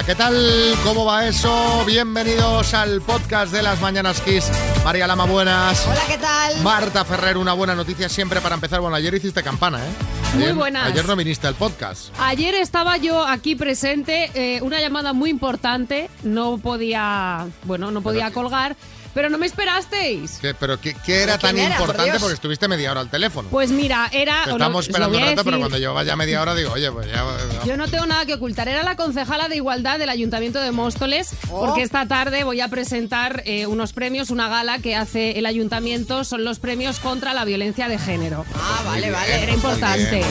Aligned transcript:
Hola, 0.00 0.06
¿qué 0.06 0.14
tal? 0.14 0.74
¿Cómo 0.82 1.04
va 1.04 1.26
eso? 1.26 1.84
Bienvenidos 1.84 2.72
al 2.72 3.02
podcast 3.02 3.52
de 3.52 3.62
las 3.62 3.82
Mañanas 3.82 4.22
Kiss. 4.22 4.50
María 4.82 5.06
Lama, 5.06 5.26
buenas. 5.26 5.86
Hola, 5.86 6.00
¿qué 6.08 6.16
tal? 6.16 6.58
Marta 6.62 7.04
Ferrer, 7.04 7.36
una 7.36 7.52
buena 7.52 7.74
noticia 7.74 8.08
siempre 8.08 8.40
para 8.40 8.54
empezar. 8.54 8.80
Bueno, 8.80 8.96
ayer 8.96 9.12
hiciste 9.12 9.42
campana, 9.42 9.78
¿eh? 9.78 10.38
Muy 10.38 10.52
buenas. 10.52 10.86
Ayer 10.86 11.04
no 11.04 11.16
viniste 11.16 11.46
al 11.48 11.54
podcast. 11.54 12.14
Ayer 12.18 12.54
estaba 12.54 12.96
yo 12.96 13.26
aquí 13.26 13.56
presente, 13.56 14.30
eh, 14.32 14.62
una 14.62 14.80
llamada 14.80 15.12
muy 15.12 15.28
importante, 15.28 16.08
no 16.22 16.56
podía, 16.56 17.46
bueno, 17.64 17.90
no 17.90 18.00
podía 18.00 18.30
colgar, 18.30 18.76
pero 19.14 19.28
no 19.30 19.38
me 19.38 19.46
esperasteis. 19.46 20.38
¿Qué- 20.40 20.54
¿Pero 20.54 20.80
qué, 20.80 20.94
qué 21.04 21.22
era 21.22 21.38
¿Quién 21.38 21.56
tan 21.56 21.58
era, 21.64 21.74
importante? 21.76 22.18
Porque 22.20 22.34
estuviste 22.34 22.68
media 22.68 22.90
hora 22.92 23.00
al 23.00 23.10
teléfono. 23.10 23.48
Pues 23.50 23.70
mira, 23.70 24.08
era... 24.12 24.44
Te 24.44 24.50
Estamos 24.52 24.86
esperando 24.86 25.16
un 25.18 25.24
a 25.24 25.26
rato, 25.30 25.44
pero 25.44 25.58
cuando 25.58 25.78
lleva 25.78 26.02
ya 26.04 26.16
media 26.16 26.42
hora 26.42 26.54
digo, 26.54 26.72
oye, 26.72 26.90
pues 26.92 27.06
ya... 27.10 27.24
Yo 27.64 27.76
no 27.76 27.88
tengo 27.88 28.06
nada 28.06 28.26
que 28.26 28.34
ocultar. 28.34 28.68
Era 28.68 28.82
la 28.82 28.96
concejala 28.96 29.48
de 29.48 29.56
igualdad 29.56 29.98
del 29.98 30.08
Ayuntamiento 30.10 30.60
de 30.60 30.70
Móstoles, 30.72 31.30
Oh. 31.50 31.66
porque 31.66 31.82
esta 31.82 32.06
tarde 32.06 32.44
voy 32.44 32.60
a 32.60 32.68
presentar 32.68 33.42
eh, 33.46 33.66
unos 33.66 33.92
premios, 33.92 34.30
una 34.30 34.48
gala 34.48 34.78
que 34.78 34.94
hace 34.96 35.38
el 35.38 35.46
Ayuntamiento. 35.46 36.24
Son 36.24 36.44
los 36.44 36.58
premios 36.58 36.98
contra 37.00 37.34
la 37.34 37.44
violencia 37.44 37.88
de 37.88 37.98
género. 37.98 38.44
Ah, 38.54 38.82
vale, 38.84 39.00
bien. 39.02 39.12
vale. 39.12 39.42
Era 39.42 39.52
importante. 39.52 40.22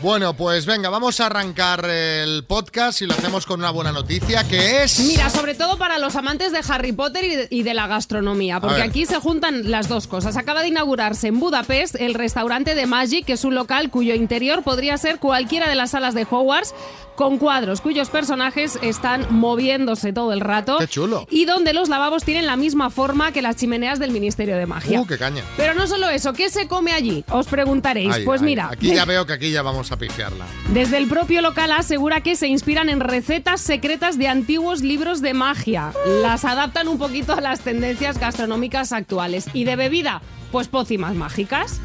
Bueno, 0.00 0.34
pues 0.34 0.64
venga, 0.64 0.90
vamos 0.90 1.18
a 1.18 1.26
arrancar 1.26 1.84
el 1.84 2.44
podcast 2.44 3.02
y 3.02 3.06
lo 3.06 3.14
hacemos 3.14 3.46
con 3.46 3.58
una 3.58 3.70
buena 3.70 3.90
noticia, 3.90 4.46
que 4.46 4.84
es... 4.84 5.00
Mira, 5.00 5.28
sobre 5.28 5.56
todo 5.56 5.76
para 5.76 5.98
los 5.98 6.14
amantes 6.14 6.52
de 6.52 6.60
Harry 6.68 6.92
Potter 6.92 7.48
y 7.50 7.62
de, 7.64 7.74
la 7.74 7.88
gastronomía, 7.88 8.60
porque 8.60 8.82
aquí 8.82 9.06
se 9.06 9.16
juntan 9.16 9.72
las 9.72 9.88
dos 9.88 10.06
cosas. 10.06 10.36
Acaba 10.36 10.62
de 10.62 10.68
inaugurarse 10.68 11.26
en 11.26 11.40
Budapest 11.40 11.96
el 11.96 12.14
restaurante 12.14 12.76
de 12.76 12.86
Magic, 12.86 13.24
que 13.24 13.32
es 13.32 13.44
un 13.44 13.56
local 13.56 13.90
cuyo 13.90 14.14
interior 14.14 14.62
podría 14.62 14.96
ser 14.98 15.18
cualquiera 15.18 15.68
de 15.68 15.74
las 15.74 15.90
salas 15.90 16.14
de 16.14 16.28
Hogwarts, 16.30 16.74
con 17.16 17.38
cuadros 17.38 17.80
cuyos 17.80 18.10
personajes 18.10 18.78
están 18.80 19.26
moviéndose 19.30 20.12
todo 20.12 20.32
el 20.32 20.38
rato. 20.38 20.78
¡Qué 20.78 20.86
chulo! 20.86 21.26
Y 21.28 21.46
donde 21.46 21.72
los 21.72 21.88
lavabos 21.88 22.22
tienen 22.22 22.46
la 22.46 22.56
misma 22.56 22.90
forma 22.90 23.32
que 23.32 23.42
las 23.42 23.56
chimeneas 23.56 23.98
del 23.98 24.12
Ministerio 24.12 24.56
de 24.56 24.66
Magia. 24.66 25.00
¡Uh, 25.00 25.06
qué 25.06 25.18
caña! 25.18 25.42
Pero 25.56 25.74
no 25.74 25.88
solo 25.88 26.08
eso, 26.08 26.32
¿qué 26.32 26.48
se 26.48 26.68
come 26.68 26.92
allí? 26.92 27.24
Os 27.28 27.48
preguntaréis. 27.48 28.14
Ay, 28.14 28.24
pues 28.24 28.40
ay, 28.40 28.44
mira, 28.44 28.70
Aquí 28.70 28.94
ya 28.94 29.04
veo 29.04 29.26
que 29.26 29.32
aquí 29.32 29.50
ya 29.50 29.62
vamos 29.62 29.87
a 29.92 29.96
pifiarla. 29.96 30.46
desde 30.72 30.98
el 30.98 31.08
propio 31.08 31.42
local 31.42 31.72
asegura 31.72 32.20
que 32.20 32.36
se 32.36 32.48
inspiran 32.48 32.88
en 32.88 33.00
recetas 33.00 33.60
secretas 33.60 34.18
de 34.18 34.28
antiguos 34.28 34.82
libros 34.82 35.20
de 35.20 35.34
magia. 35.34 35.92
Las 36.22 36.44
adaptan 36.44 36.88
un 36.88 36.98
poquito 36.98 37.32
a 37.32 37.40
las 37.40 37.60
tendencias 37.60 38.18
gastronómicas 38.18 38.92
actuales. 38.92 39.46
¿Y 39.52 39.64
de 39.64 39.76
bebida? 39.76 40.22
Pues 40.52 40.68
pócimas 40.68 41.14
mágicas. 41.14 41.80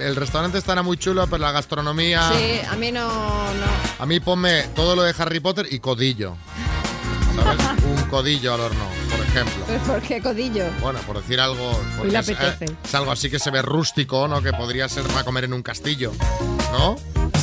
El 0.00 0.16
restaurante 0.16 0.58
estará 0.58 0.82
muy 0.82 0.96
chulo, 0.96 1.24
pero 1.28 1.38
la 1.38 1.52
gastronomía... 1.52 2.32
Sí, 2.32 2.60
a 2.68 2.74
mí 2.74 2.90
no, 2.90 3.06
no. 3.06 3.66
A 4.00 4.06
mí 4.06 4.18
ponme 4.18 4.64
todo 4.74 4.96
lo 4.96 5.02
de 5.02 5.14
Harry 5.16 5.38
Potter 5.38 5.68
y 5.70 5.78
codillo. 5.78 6.36
¿Sabes? 7.36 7.64
Un 7.84 8.02
codillo 8.10 8.54
al 8.54 8.60
horno, 8.60 8.84
ejemplo. 9.28 9.64
Pues 9.66 9.80
¿Por 9.82 10.00
qué 10.02 10.20
codillo? 10.20 10.64
Bueno, 10.80 10.98
por 11.06 11.16
decir 11.20 11.40
algo. 11.40 11.78
porque 11.96 12.12
le 12.12 12.18
es, 12.18 12.28
apetece. 12.28 12.64
eh, 12.66 12.76
es 12.84 12.94
algo 12.94 13.10
así 13.12 13.30
que 13.30 13.38
se 13.38 13.50
ve 13.50 13.62
rústico, 13.62 14.26
¿no? 14.28 14.42
Que 14.42 14.52
podría 14.52 14.88
ser 14.88 15.04
para 15.04 15.24
comer 15.24 15.44
en 15.44 15.52
un 15.52 15.62
castillo, 15.62 16.12
¿no? 16.72 16.96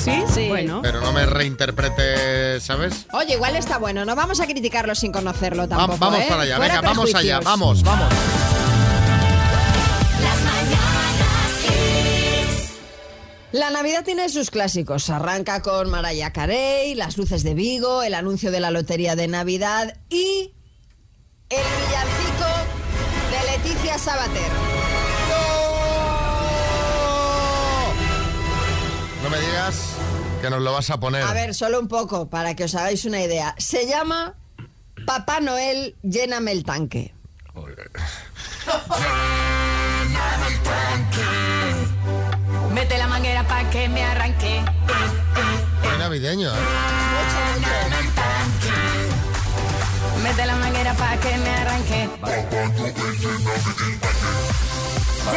¿Sí? 0.03 0.23
Sí. 0.33 0.47
Bueno. 0.50 0.81
Pero 0.83 1.02
no 1.02 1.11
me 1.13 1.25
reinterprete, 1.25 2.59
¿sabes? 2.61 3.08
Oye, 3.13 3.33
igual 3.36 3.56
está 3.56 3.78
bueno. 3.80 4.06
No 4.06 4.16
vamos 4.16 4.39
a 4.39 4.45
criticarlo 4.45 4.94
sin 4.94 5.11
conocerlo 5.11 5.63
Va- 5.63 5.78
tampoco. 5.78 5.97
vamos 6.00 6.19
¿eh? 6.19 6.25
para 6.30 6.41
allá, 6.44 6.58
Fuera 6.58 6.75
venga, 6.75 6.88
vamos 6.89 7.16
allá, 7.16 7.39
vamos, 7.39 7.83
vamos. 7.83 8.13
La 13.52 13.69
Navidad 13.69 14.03
tiene 14.03 14.28
sus 14.28 14.52
clásicos. 14.52 15.09
Arranca 15.09 15.62
con 15.62 15.90
Mariah 15.90 16.34
Carey, 16.34 16.94
las 16.94 17.17
luces 17.17 17.44
de 17.44 17.53
Vigo, 17.53 18.03
el 18.03 18.13
anuncio 18.13 18.52
de 18.52 18.59
la 18.59 18.69
lotería 18.69 19.16
de 19.16 19.28
Navidad 19.29 19.97
y 20.09 20.52
el 21.50 21.63
villancico 21.63 22.47
de 23.31 23.51
Leticia 23.51 23.97
Sabater. 23.97 24.51
No 29.23 29.29
me 29.29 29.39
digas 29.39 29.95
que 30.41 30.50
nos 30.50 30.61
lo 30.61 30.73
vas 30.73 30.89
a 30.89 31.00
poner. 31.00 31.23
A 31.23 31.34
ver, 31.34 31.53
solo 31.53 31.79
un 31.79 31.88
poco 31.88 32.29
para 32.29 32.55
que 32.55 32.66
os 32.66 32.75
hagáis 32.75 33.05
una 33.05 33.22
idea. 33.22 33.55
Se 33.57 33.88
llama 33.88 34.35
Papá 35.05 35.39
Noel, 35.39 35.95
lléname 36.03 36.51
el 36.51 36.63
tanque. 36.63 37.13
Mete 42.72 42.97
la 42.97 43.07
manguera 43.07 43.47
pa' 43.47 43.69
que 43.69 43.88
me 43.88 44.03
arranque. 44.03 44.61
Muy 45.84 45.97
navideño, 45.97 46.50
¿eh? 46.50 48.25
Mete 50.25 50.44
la 50.44 50.56
manguera 50.56 50.91
pa' 50.96 51.18
que 51.18 51.38
me 51.38 51.50
arranque. 51.52 52.09
Pa' 55.25 55.31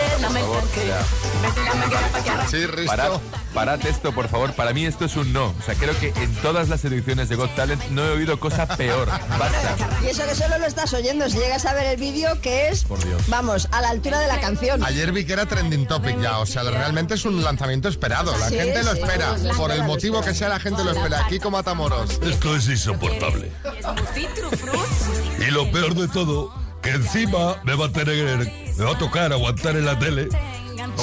que 2.23 2.31
arranque. 2.31 2.51
Sí, 2.51 2.67
Risto. 2.67 2.87
Parad, 2.97 3.13
parad 3.55 3.87
esto, 3.87 4.13
por 4.13 4.29
favor. 4.29 4.53
Para 4.55 4.73
mí 4.73 4.85
esto 4.87 5.05
es 5.05 5.17
un 5.17 5.33
no. 5.33 5.47
O 5.59 5.63
sea, 5.65 5.75
creo 5.75 5.99
que 5.99 6.09
en 6.17 6.35
todas 6.37 6.69
las 6.69 6.85
ediciones 6.85 7.29
de 7.29 7.37
Got 7.37 7.55
Talent 7.55 7.83
no 7.91 8.05
he 8.05 8.11
oído 8.11 8.39
cosa 8.41 8.67
peor. 8.67 9.09
Basta. 9.09 9.77
Y 10.03 10.07
eso 10.09 10.25
que 10.27 10.35
solo 10.35 10.59
lo 10.59 10.67
estás 10.67 10.93
oyendo, 10.95 11.29
si 11.31 11.39
llegas 11.39 11.65
a 11.67 11.75
ver 11.75 11.87
el 11.87 11.97
vídeo, 11.99 12.41
que 12.41 12.69
es, 12.69 12.85
Por 12.85 13.03
Dios. 13.05 13.23
vamos, 13.29 13.69
a 13.73 13.81
la 13.81 13.91
altura 13.91 14.19
de 14.21 14.27
la 14.29 14.41
canción. 14.41 14.83
Ayer 14.85 15.13
vi 15.13 15.25
que 15.25 15.33
era 15.33 15.47
trending 15.47 15.87
topic 15.87 16.21
ya, 16.21 16.39
o 16.39 16.47
sea, 16.47 16.63
realmente 16.65 17.15
es 17.15 17.25
un 17.25 17.43
lanzamiento 17.43 17.89
esperado. 17.89 18.37
La 18.39 18.49
Sí, 18.49 18.57
gente 18.57 18.83
lo 18.83 18.93
espera. 18.93 19.35
Por 19.57 19.71
el 19.73 19.85
motivo 19.85 20.21
que 20.23 20.35
sea, 20.35 20.49
la 20.49 20.61
gente 20.61 20.85
lo 20.85 20.91
espera. 20.93 21.25
Aquí 21.25 21.39
como 21.39 21.57
Matamoros. 21.59 22.21
Esto 22.23 22.55
es 22.57 22.69
insoportable. 22.69 23.51
Y 25.41 25.51
lo 25.51 25.71
peor 25.73 25.95
de 25.95 26.09
todo, 26.09 26.53
que 26.83 26.91
encima 26.91 27.61
me 27.65 27.75
va 27.75 27.87
a 27.87 27.93
tener, 27.93 28.53
me 28.77 28.85
va 28.85 28.93
a 28.93 28.99
tocar 28.99 29.33
aguantar 29.33 29.77
en 29.77 29.85
la 29.85 29.99
tele. 29.99 30.29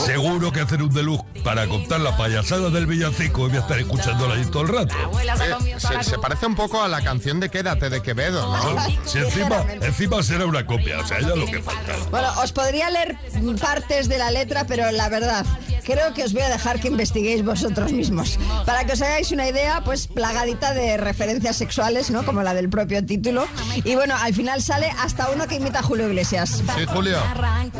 Seguro 0.05 0.51
que 0.51 0.61
hacer 0.61 0.81
un 0.83 0.93
deluxe 0.93 1.23
para 1.43 1.67
contar 1.67 1.99
la 2.01 2.15
payasada 2.17 2.69
del 2.69 2.85
villancico 2.85 3.45
y 3.45 3.49
voy 3.49 3.57
a 3.57 3.61
estar 3.61 3.79
escuchándola 3.79 4.35
ahí 4.35 4.45
todo 4.45 4.63
el 4.63 4.67
rato. 4.69 4.95
Se 5.37 5.45
Eh, 5.45 5.75
se, 6.03 6.09
se 6.11 6.17
parece 6.19 6.45
un 6.47 6.55
poco 6.55 6.81
a 6.81 6.87
la 6.87 7.01
canción 7.01 7.39
de 7.39 7.49
Quédate 7.49 7.89
de 7.89 8.01
Quevedo, 8.01 8.45
¿no? 8.51 8.77
Si 9.05 9.19
encima, 9.19 9.63
encima 9.81 10.21
será 10.23 10.45
una 10.45 10.65
copia, 10.65 10.99
o 10.99 11.07
sea, 11.07 11.19
ya 11.21 11.35
lo 11.35 11.45
que 11.45 11.61
falta. 11.61 11.93
Bueno, 12.11 12.27
os 12.41 12.51
podría 12.51 12.89
leer 12.89 13.15
partes 13.61 14.09
de 14.09 14.17
la 14.17 14.31
letra, 14.31 14.65
pero 14.65 14.91
la 14.91 15.07
verdad, 15.09 15.45
creo 15.85 16.13
que 16.13 16.23
os 16.23 16.33
voy 16.33 16.41
a 16.41 16.49
dejar 16.49 16.79
que 16.79 16.87
investiguéis 16.87 17.43
vosotros 17.45 17.91
mismos. 17.93 18.37
Para 18.65 18.85
que 18.85 18.93
os 18.93 19.01
hagáis 19.01 19.31
una 19.31 19.47
idea, 19.47 19.81
pues 19.85 20.07
plagadita 20.07 20.73
de 20.73 20.97
referencias 20.97 21.55
sexuales, 21.57 22.09
¿no? 22.11 22.25
Como 22.25 22.41
la 22.43 22.53
del 22.53 22.69
propio 22.69 23.05
título. 23.05 23.47
Y 23.83 23.95
bueno, 23.95 24.15
al 24.19 24.33
final 24.33 24.61
sale 24.61 24.91
hasta 24.99 25.29
uno 25.29 25.47
que 25.47 25.55
imita 25.55 25.79
a 25.79 25.83
Julio 25.83 26.07
Iglesias. 26.07 26.63
Sí, 26.75 26.85
Julio. 26.87 27.17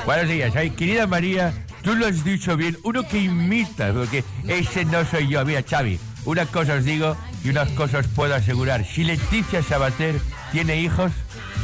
Buenos 0.06 0.28
días, 0.30 0.52
querida 0.76 1.08
María, 1.08 1.65
tú 1.86 1.96
lo 1.96 2.08
has 2.08 2.24
dicho 2.24 2.58
bien, 2.58 2.78
uno 2.84 3.08
que 3.08 3.20
imita, 3.20 3.94
porque 3.94 4.24
ese 4.48 4.84
no 4.86 5.06
soy 5.06 5.28
yo, 5.30 5.46
mira 5.46 5.62
Xavi, 5.64 6.00
una 6.26 6.46
cosa 6.48 6.74
os 6.74 6.84
digo 6.84 7.16
y 7.44 7.50
unas 7.50 7.70
cosas 7.70 8.08
os 8.08 8.12
puedo 8.12 8.34
asegurar, 8.34 8.84
si 8.84 9.04
Leticia 9.04 9.62
Sabater 9.62 10.20
tiene 10.52 10.78
hijos, 10.78 11.12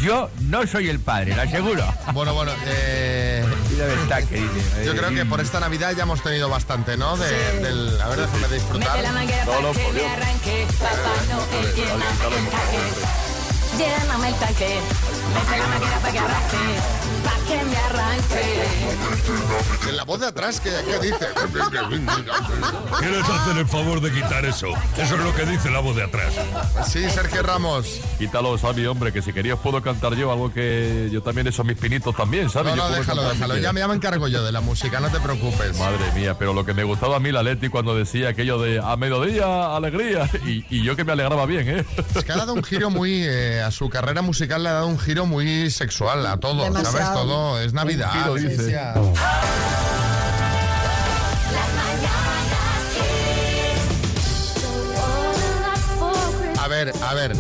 yo 0.02 0.30
no 0.42 0.66
soy 0.68 0.90
el 0.90 1.00
padre, 1.00 1.36
lo 1.36 1.42
aseguro. 1.42 1.84
Bueno, 2.14 2.34
bueno, 2.36 2.52
eh, 2.66 3.44
yo 4.86 4.96
creo 4.96 5.10
que 5.10 5.26
por 5.26 5.42
esta 5.42 5.60
Navidad 5.60 5.94
ya 5.96 6.04
hemos 6.04 6.22
tenido 6.22 6.50
bastante, 6.50 6.98
¿no? 6.98 7.18
De, 7.18 7.60
del, 7.60 8.00
a 8.00 8.08
ver, 8.10 8.20
déjame 8.20 8.48
disfrutar. 8.56 8.90
Mete 8.92 9.02
la 9.02 9.12
manguera 9.12 9.46
pa' 9.46 9.54
Solo, 9.54 9.72
que 9.74 9.80
por 9.80 9.94
me 9.94 10.00
Dios. 10.00 10.12
arranque. 10.12 10.68
Papá 10.80 11.14
Noel, 11.30 11.76
lléname 13.78 14.28
el 14.30 14.36
tanque. 14.36 14.80
La 15.34 15.42
que 15.42 15.62
que 17.48 17.64
me 17.66 17.76
arranque. 17.78 18.64
En 19.90 19.98
la 19.98 20.04
voz 20.04 20.20
de 20.20 20.28
atrás, 20.28 20.60
¿qué, 20.62 20.70
qué 20.86 21.00
dice? 21.00 21.28
¿Quieres 23.00 23.30
hacer 23.30 23.58
el 23.58 23.68
favor 23.68 24.00
de 24.02 24.12
quitar 24.12 24.46
eso? 24.46 24.68
Eso 24.98 25.16
es 25.16 25.22
lo 25.24 25.34
que 25.36 25.46
dice 25.46 25.70
la 25.70 25.80
voz 25.80 25.96
de 25.96 26.04
atrás. 26.04 26.34
Sí, 26.88 27.10
Sergio 27.10 27.44
Ramos. 27.44 28.00
Quítalo, 28.20 28.58
Sammy, 28.58 28.86
hombre, 28.86 29.12
que 29.12 29.22
si 29.22 29.34
querías 29.34 29.60
puedo 29.60 29.82
cantar 29.82 30.14
yo 30.16 30.32
algo 30.32 30.54
que 30.54 31.10
yo 31.12 31.22
también 31.22 31.48
esos 31.48 31.66
mis 31.66 31.78
pinitos 31.78 32.16
también, 32.16 32.50
¿sabes? 32.50 32.76
No, 32.76 32.90
no, 32.90 32.96
déjalo, 32.96 33.24
déjalo. 33.30 33.58
Ya, 33.58 33.74
me- 33.74 33.80
ya 33.82 33.88
me 33.88 33.96
encargo 33.96 34.28
yo 34.28 34.44
de 34.44 34.52
la 34.52 34.62
música, 34.62 35.00
no 35.00 35.10
te 35.10 35.20
preocupes. 35.20 35.78
Madre 35.80 36.12
mía, 36.16 36.38
pero 36.38 36.54
lo 36.54 36.66
que 36.66 36.74
me 36.74 36.84
gustaba 36.84 37.18
a 37.18 37.20
mí 37.20 37.32
la 37.32 37.44
Leti 37.44 37.70
cuando 37.70 37.96
decía 37.96 38.30
aquello 38.30 38.60
de 38.60 38.80
a 38.80 38.96
mediodía, 38.98 39.76
alegría, 39.76 40.30
y, 40.46 40.66
y 40.70 40.84
yo 40.84 40.96
que 40.96 41.04
me 41.04 41.12
alegraba 41.14 41.46
bien, 41.46 41.68
¿eh? 41.70 41.86
Es 42.16 42.24
que 42.24 42.32
ha 42.32 42.38
dado 42.38 42.54
un 42.54 42.64
giro 42.64 42.90
muy. 42.90 43.24
eh, 43.24 43.62
a 43.62 43.72
su 43.72 43.90
carrera 43.90 44.22
musical 44.22 44.64
le 44.64 44.70
ha 44.70 44.74
dado 44.74 44.88
un 44.88 45.00
giro 45.00 45.21
muy 45.26 45.70
sexual 45.72 46.26
a 46.26 46.38
todo, 46.38 46.62
¿sabes? 46.66 46.74
Demasiado. 46.84 47.24
Todo. 47.24 47.60
Es 47.62 47.74
Navidad. 47.74 48.12
giro, 48.14 48.36
dice. 48.36 48.50
Leticia. 48.58 48.94
ver, 56.68 56.94
a 57.04 57.14
ver. 57.14 57.34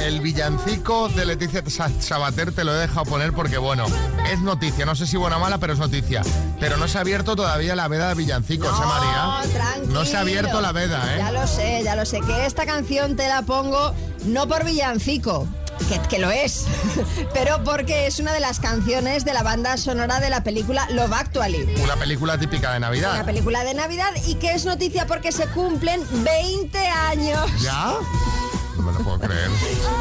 El 0.00 0.20
villancico 0.20 1.08
de 1.08 1.24
Leticia 1.24 1.62
Sa- 1.66 1.90
Sabater 2.00 2.52
te 2.52 2.62
lo 2.64 2.72
he 2.74 2.78
dejado 2.78 3.04
poner 3.06 3.32
porque, 3.32 3.58
bueno, 3.58 3.86
es 4.30 4.40
noticia. 4.40 4.84
No 4.86 4.94
sé 4.94 5.06
si 5.06 5.16
buena 5.16 5.38
o 5.38 5.40
mala, 5.40 5.58
pero 5.58 5.72
es 5.72 5.78
noticia. 5.78 6.22
Pero 6.60 6.76
no 6.76 6.86
se 6.86 6.98
ha 6.98 7.00
abierto 7.00 7.34
todavía 7.34 7.74
la 7.74 7.88
veda 7.88 8.08
de 8.10 8.14
villancicos, 8.14 8.68
¿eh, 8.68 8.82
María? 8.86 9.52
tranquilo. 9.52 9.92
No 9.94 10.04
se 10.04 10.16
ha 10.16 10.20
abierto 10.20 10.60
la 10.60 10.72
veda, 10.72 11.02
Ya 11.16 11.28
¿eh? 11.30 11.32
lo 11.32 11.46
sé, 11.46 11.80
ya 11.82 11.96
lo 11.96 12.04
sé. 12.06 12.20
Que 12.20 12.46
esta 12.46 12.64
canción 12.66 13.16
te 13.16 13.26
la 13.26 13.42
pongo 13.42 13.94
no 14.26 14.46
por 14.46 14.64
villancico. 14.64 15.48
Que, 15.88 16.00
que 16.08 16.18
lo 16.18 16.30
es, 16.30 16.64
pero 17.34 17.62
porque 17.62 18.06
es 18.06 18.18
una 18.18 18.32
de 18.32 18.40
las 18.40 18.58
canciones 18.60 19.24
de 19.24 19.32
la 19.34 19.42
banda 19.42 19.76
sonora 19.76 20.18
de 20.20 20.30
la 20.30 20.42
película 20.42 20.86
Love 20.90 21.12
Actually. 21.12 21.74
Una 21.82 21.94
película 21.96 22.38
típica 22.38 22.70
de 22.72 22.78
Una 22.78 22.86
Navidad. 22.88 23.24
película 23.24 23.62
de 23.62 23.74
Navidad 23.74 24.10
y 24.26 24.34
que 24.36 24.52
es 24.52 24.64
noticia 24.64 25.06
porque 25.06 25.30
se 25.32 25.46
cumplen 25.48 26.02
20 26.24 26.78
años. 26.88 27.50
¿Ya? 27.60 27.94
No 28.76 28.82
me 28.82 28.92
lo 28.92 28.98
puedo 28.98 29.18
creer. 29.20 29.48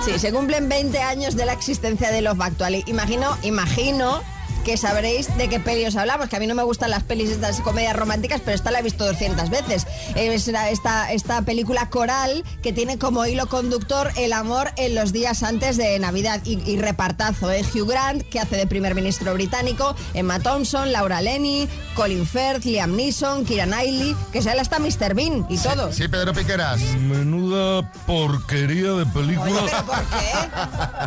Sí, 0.04 0.18
se 0.18 0.32
cumplen 0.32 0.68
20 0.70 1.00
años 1.02 1.36
de 1.36 1.46
la 1.46 1.54
existencia 1.54 2.10
de 2.10 2.22
Love 2.22 2.42
Actually. 2.42 2.84
Imagino, 2.88 3.38
imagino 3.44 4.24
que 4.66 4.76
sabréis 4.78 5.36
de 5.38 5.48
qué 5.48 5.60
peli 5.62 5.86
os 5.86 5.96
hablamos, 5.96 6.28
que 6.28 6.36
a 6.36 6.40
mí 6.40 6.48
no 6.48 6.56
me 6.56 6.64
gustan 6.64 6.90
las 6.90 7.04
pelis 7.04 7.30
estas 7.30 7.62
comedias 7.62 7.96
románticas, 7.96 8.42
pero 8.44 8.56
esta 8.56 8.72
la 8.72 8.80
he 8.80 8.84
visto 8.84 9.06
200 9.06 9.50
veces. 9.50 9.86
Es 10.16 10.48
esta, 10.48 11.12
esta 11.14 11.42
película 11.44 11.90
coral 11.90 12.44
que 12.64 12.74
tiene 12.74 12.98
como 12.98 13.26
hilo 13.26 13.46
conductor 13.48 14.12
el 14.18 14.34
amor 14.34 14.72
en 14.78 14.96
los 14.96 15.14
días 15.14 15.44
antes 15.44 15.78
de 15.78 15.98
Navidad 16.00 16.42
y, 16.44 16.60
y 16.70 16.78
repartazo. 16.78 17.52
¿eh? 17.52 17.64
Hugh 17.74 17.88
Grant, 17.88 18.24
que 18.24 18.40
hace 18.40 18.58
de 18.58 18.66
primer 18.68 18.96
ministro 18.96 19.34
británico, 19.36 19.96
Emma 20.16 20.40
Thompson, 20.40 20.92
Laura 20.92 21.22
Lenny, 21.22 21.68
Colin 21.94 22.26
Firth, 22.26 22.66
Liam 22.66 22.96
Neeson, 22.96 23.46
Kira 23.46 23.66
Knightley, 23.66 24.16
que 24.34 24.42
sale 24.42 24.62
hasta 24.62 24.80
Mr. 24.80 25.14
Bean 25.14 25.46
y 25.48 25.58
todo. 25.60 25.94
Sí, 25.94 26.08
Pedro 26.08 26.34
Piqueras. 26.34 26.82
Menuda 27.00 27.92
porquería 28.08 28.94
de 28.94 29.06
película. 29.06 29.46
Oye, 29.62 29.62
¿pero 29.70 29.86
por 29.86 30.04
qué? 30.06 30.50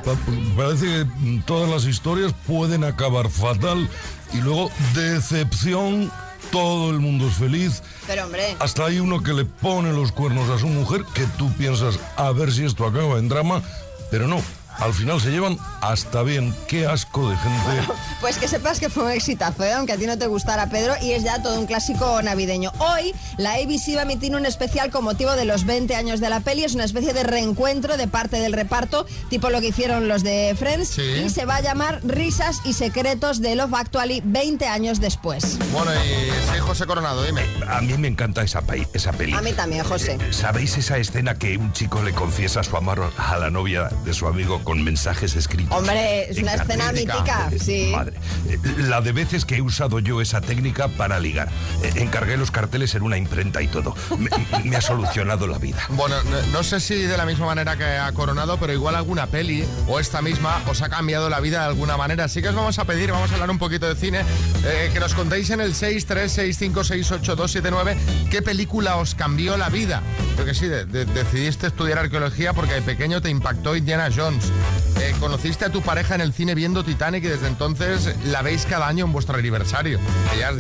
Pa- 0.05 0.57
Parece 0.57 0.87
que 0.87 1.43
todas 1.45 1.69
las 1.69 1.85
historias 1.85 2.33
pueden 2.47 2.85
acabar 2.85 3.29
fatal 3.55 3.89
y 4.33 4.39
luego 4.39 4.71
decepción, 4.95 6.11
todo 6.53 6.91
el 6.91 7.01
mundo 7.01 7.29
es 7.29 7.35
feliz. 7.35 7.83
Pero 8.07 8.25
hombre... 8.25 8.57
Hasta 8.59 8.87
hay 8.87 9.01
uno 9.01 9.23
que 9.23 9.33
le 9.33 9.45
pone 9.45 9.93
los 9.93 10.13
cuernos 10.13 10.51
a 10.51 10.59
su 10.59 10.69
mujer 10.69 11.05
que 11.15 11.25
tú 11.39 11.51
piensas 11.55 11.99
a 12.17 12.31
ver 12.33 12.53
si 12.53 12.65
esto 12.65 12.87
acaba 12.87 13.19
en 13.19 13.29
drama, 13.29 13.63
pero 14.11 14.27
no. 14.29 14.43
Al 14.79 14.95
final 14.95 15.21
se 15.21 15.31
llevan 15.31 15.59
hasta 15.81 16.23
bien. 16.23 16.55
Qué 16.69 16.87
asco 16.87 17.29
de 17.31 17.37
gente. 17.37 17.93
Pues 18.21 18.39
que 18.39 18.49
sepas 18.49 18.79
que 18.81 18.89
fue 18.89 19.05
un 19.05 19.11
exitazo, 19.11 19.65
¿eh? 19.65 19.73
aunque 19.73 19.93
a 19.93 19.97
ti 19.97 20.07
no 20.07 20.17
te 20.19 20.27
gustara, 20.27 20.69
Pedro, 20.71 20.95
y 21.03 21.13
es 21.13 21.23
ya 21.25 21.43
todo 21.43 21.59
un 21.59 21.67
clásico 21.67 22.21
navideño. 22.23 22.73
Hoy 22.79 23.15
la 23.39 23.55
ABC 23.55 23.95
va 23.97 24.01
a 24.01 24.03
emitir 24.03 24.35
un 24.35 24.47
especial 24.47 24.91
con 24.91 25.05
motivo 25.05 25.33
de 25.33 25.45
los 25.45 25.65
20 25.65 25.95
años 25.97 26.21
de 26.21 26.29
la 26.31 26.41
peli. 26.41 26.65
Es 26.65 26.75
una 26.75 26.85
especie 26.85 27.13
de 27.13 27.23
reencuentro 27.25 27.97
de 27.97 28.07
parte 28.09 28.39
del 28.41 28.53
reparto, 28.53 29.07
tipo 29.31 29.51
lo 29.51 29.61
que 29.61 29.69
hicieron 29.69 30.09
los 30.09 30.23
de 30.23 30.55
Friends, 30.59 30.89
Sí. 30.89 31.03
y 31.27 31.31
se 31.31 31.45
va 31.45 31.57
a 31.57 31.61
llamar 31.61 32.01
Risas 32.05 32.61
y 32.65 32.73
Secretos 32.73 33.41
de 33.41 33.55
Love 33.57 33.75
Actually 33.75 34.23
20 34.25 34.67
años 34.69 35.01
después. 35.01 35.59
Bueno, 35.73 35.91
y 35.95 36.29
sí, 36.53 36.59
José 36.61 36.87
Coronado, 36.87 37.23
dime. 37.25 37.43
A 37.69 37.81
mí 37.81 37.97
me 37.99 38.09
encanta 38.09 38.43
esa, 38.43 38.63
peli- 38.63 38.87
esa 38.93 39.13
peli. 39.13 39.33
A 39.33 39.41
mí 39.43 39.53
también, 39.53 39.85
José. 39.85 40.19
¿Sabéis 40.31 40.77
esa 40.79 40.99
escena 40.99 41.35
que 41.37 41.57
un 41.57 41.73
chico 41.73 42.03
le 42.03 42.13
confiesa 42.13 42.63
su 42.63 42.77
amor 42.77 43.13
a 43.17 43.37
la 43.39 43.51
novia 43.51 43.89
de 44.05 44.15
su 44.15 44.27
amigo 44.27 44.63
con 44.69 44.85
mensajes 44.85 45.35
escritos? 45.35 45.75
Hombre, 45.75 46.31
es 46.31 46.37
una 46.37 46.53
escena 46.57 46.93
mítica, 46.93 47.49
sí. 47.59 47.89
Madre. 47.91 48.19
Eh, 48.51 48.59
La 48.81 49.01
de 49.01 49.13
veces 49.13 49.47
que 49.47 49.57
he 49.57 49.63
usado 49.63 49.99
yo 49.99 50.21
esa 50.21 50.43
técnica 50.43 50.89
para 50.89 51.19
ligar. 51.19 51.49
Eh, 51.83 51.91
Encargué 51.97 52.37
los 52.37 52.51
carteles 52.51 52.95
en 52.95 53.01
una 53.03 53.17
imprenta 53.17 53.63
y 53.63 53.69
todo. 53.69 53.95
Me, 54.19 54.29
me 54.69 54.77
ha 54.77 54.83
solucionado 54.83 55.47
la 55.47 55.57
vida. 55.57 55.79
Bueno, 55.89 56.23
no, 56.25 56.43
no 56.53 56.63
sé 56.63 56.81
si 56.81 56.97
de 56.97 57.17
la 57.17 57.25
misma 57.25 57.47
manera 57.47 57.79
que 57.79 57.85
ha 57.85 58.13
coronado, 58.13 58.59
pero 58.59 58.75
igual 58.75 58.95
alguna 58.95 59.27
peli 59.27 59.65
o 59.87 60.01
esta 60.01 60.21
misma 60.21 60.61
os 60.69 60.83
ha 60.83 60.91
cambiado 60.91 61.31
la 61.31 61.41
vida 61.41 61.61
de 61.61 61.67
alguna 61.69 61.97
manera. 61.97 62.25
Así 62.25 62.43
que 62.43 62.51
os 62.51 62.55
vamos 62.55 62.79
a 62.79 62.85
pedir, 62.85 63.11
vamos 63.11 63.31
a 63.31 63.35
hablar 63.35 63.49
un 63.49 63.59
poquito 63.59 63.89
de 63.89 63.95
cine, 63.99 64.21
eh, 64.67 64.91
que 64.93 65.01
nos 65.01 65.15
contéis 65.15 65.49
en 65.49 65.63
el 65.63 65.73
636568279 65.73 67.97
qué 68.31 68.43
película 68.43 68.97
os 68.97 69.15
cambió 69.15 69.57
la 69.57 69.71
vida. 69.71 70.03
Porque 70.37 70.53
sí, 70.53 70.67
de- 70.67 70.85
de- 70.85 71.07
decidiste 71.07 71.69
estudiar 71.69 71.99
arqueología 71.99 72.53
porque 72.53 72.75
de 72.75 72.83
pequeño 72.83 73.23
te 73.23 73.31
impactó 73.31 73.75
Indiana 73.75 74.11
Jones. 74.15 74.53
Eh, 75.01 75.15
conociste 75.21 75.65
a 75.65 75.71
tu 75.71 75.81
pareja 75.81 76.17
en 76.17 76.21
el 76.21 76.33
cine 76.33 76.55
viendo 76.57 76.83
Titanic 76.85 77.23
y 77.25 77.29
desde 77.29 77.47
entonces 77.47 78.17
la 78.27 78.43
veis 78.43 78.67
cada 78.67 78.89
año 78.89 79.05
en 79.05 79.13
vuestro 79.13 79.37
aniversario. 79.39 80.01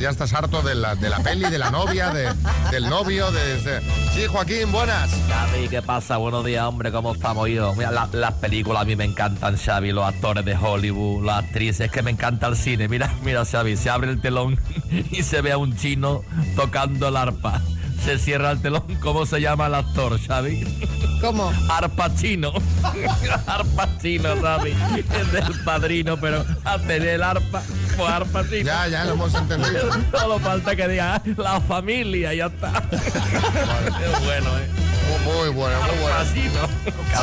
Ya, 0.01 0.11
estás 0.11 0.33
harto 0.33 0.63
de 0.63 0.75
la, 0.77 0.95
de 0.95 1.09
la 1.11 1.19
peli, 1.19 1.51
de 1.51 1.59
la 1.59 1.71
novia, 1.71 2.11
de- 2.11 2.33
del 2.71 2.89
novio, 2.89 3.31
de, 3.33 3.61
de- 3.63 3.81
Sí, 4.15 4.27
Joaquín, 4.29 4.71
buenas. 4.71 5.11
Xavi, 5.29 5.69
¿qué 5.69 5.83
pasa? 5.83 6.17
Buenos 6.19 6.45
días, 6.45 6.65
hombre, 6.65 6.93
¿cómo 6.93 7.15
estamos 7.15 7.49
yo? 7.49 7.75
Mira, 7.75 7.91
la- 7.91 8.09
las 8.13 8.35
películas 8.35 8.83
a 8.83 8.85
mí 8.85 8.95
me 8.95 9.05
encantan, 9.05 9.57
Xavi, 9.57 9.91
los 9.93 10.05
actores 10.05 10.45
de 10.45 10.57
Hollywood, 10.57 11.25
las 11.27 11.45
actrices, 11.45 11.81
es 11.87 11.91
que 11.91 12.03
me 12.03 12.13
encanta 12.13 12.47
el 12.47 12.57
cine. 12.57 12.87
Mira, 12.89 13.13
mira, 13.25 13.45
Xavi, 13.45 13.77
se 13.77 13.91
abre 13.91 14.11
el 14.13 14.21
telón 14.21 14.59
y 15.11 15.23
se 15.25 15.41
ve 15.41 15.51
a 15.53 15.59
un 15.59 15.77
chino 15.77 16.23
tocando 16.55 17.09
el 17.09 17.17
arpa. 17.17 17.61
Se 18.05 18.19
cierra 18.19 18.53
el 18.53 18.63
telón, 18.63 18.83
¿cómo 19.01 19.27
se 19.27 19.41
llama 19.41 19.67
el 19.67 19.75
actor, 19.75 20.19
Xavi? 20.19 20.65
¿Cómo? 21.21 21.53
Arpa 21.69 22.15
chino. 22.15 22.53
arpa 23.47 23.89
chino, 24.03 24.31
Xavi. 24.41 24.71
Es 25.21 25.33
del 25.33 25.61
padrino, 25.65 26.17
pero 26.17 26.45
hace 26.65 27.15
el 27.15 27.23
arpa, 27.23 27.63
pues 27.97 28.09
arpa 28.09 28.45
chino. 28.49 28.65
Ya, 28.67 28.89
ya 28.89 29.05
lo 29.05 29.13
hemos 29.13 29.35
entendido. 29.35 29.91
Solo 30.19 30.39
falta 30.39 30.75
que 30.75 30.89
diga 30.89 31.17
"Ah, 31.17 31.23
la 31.37 31.61
familia, 31.61 32.33
ya 32.35 32.47
está. 32.47 32.83
Es 32.93 34.25
bueno, 34.25 34.51
¿eh? 34.59 34.69
Muy, 35.25 35.49
bueno, 35.51 35.81
muy 35.83 35.97
bueno. 35.99 36.17
Arpa 36.17 36.33
chino. 36.33 36.69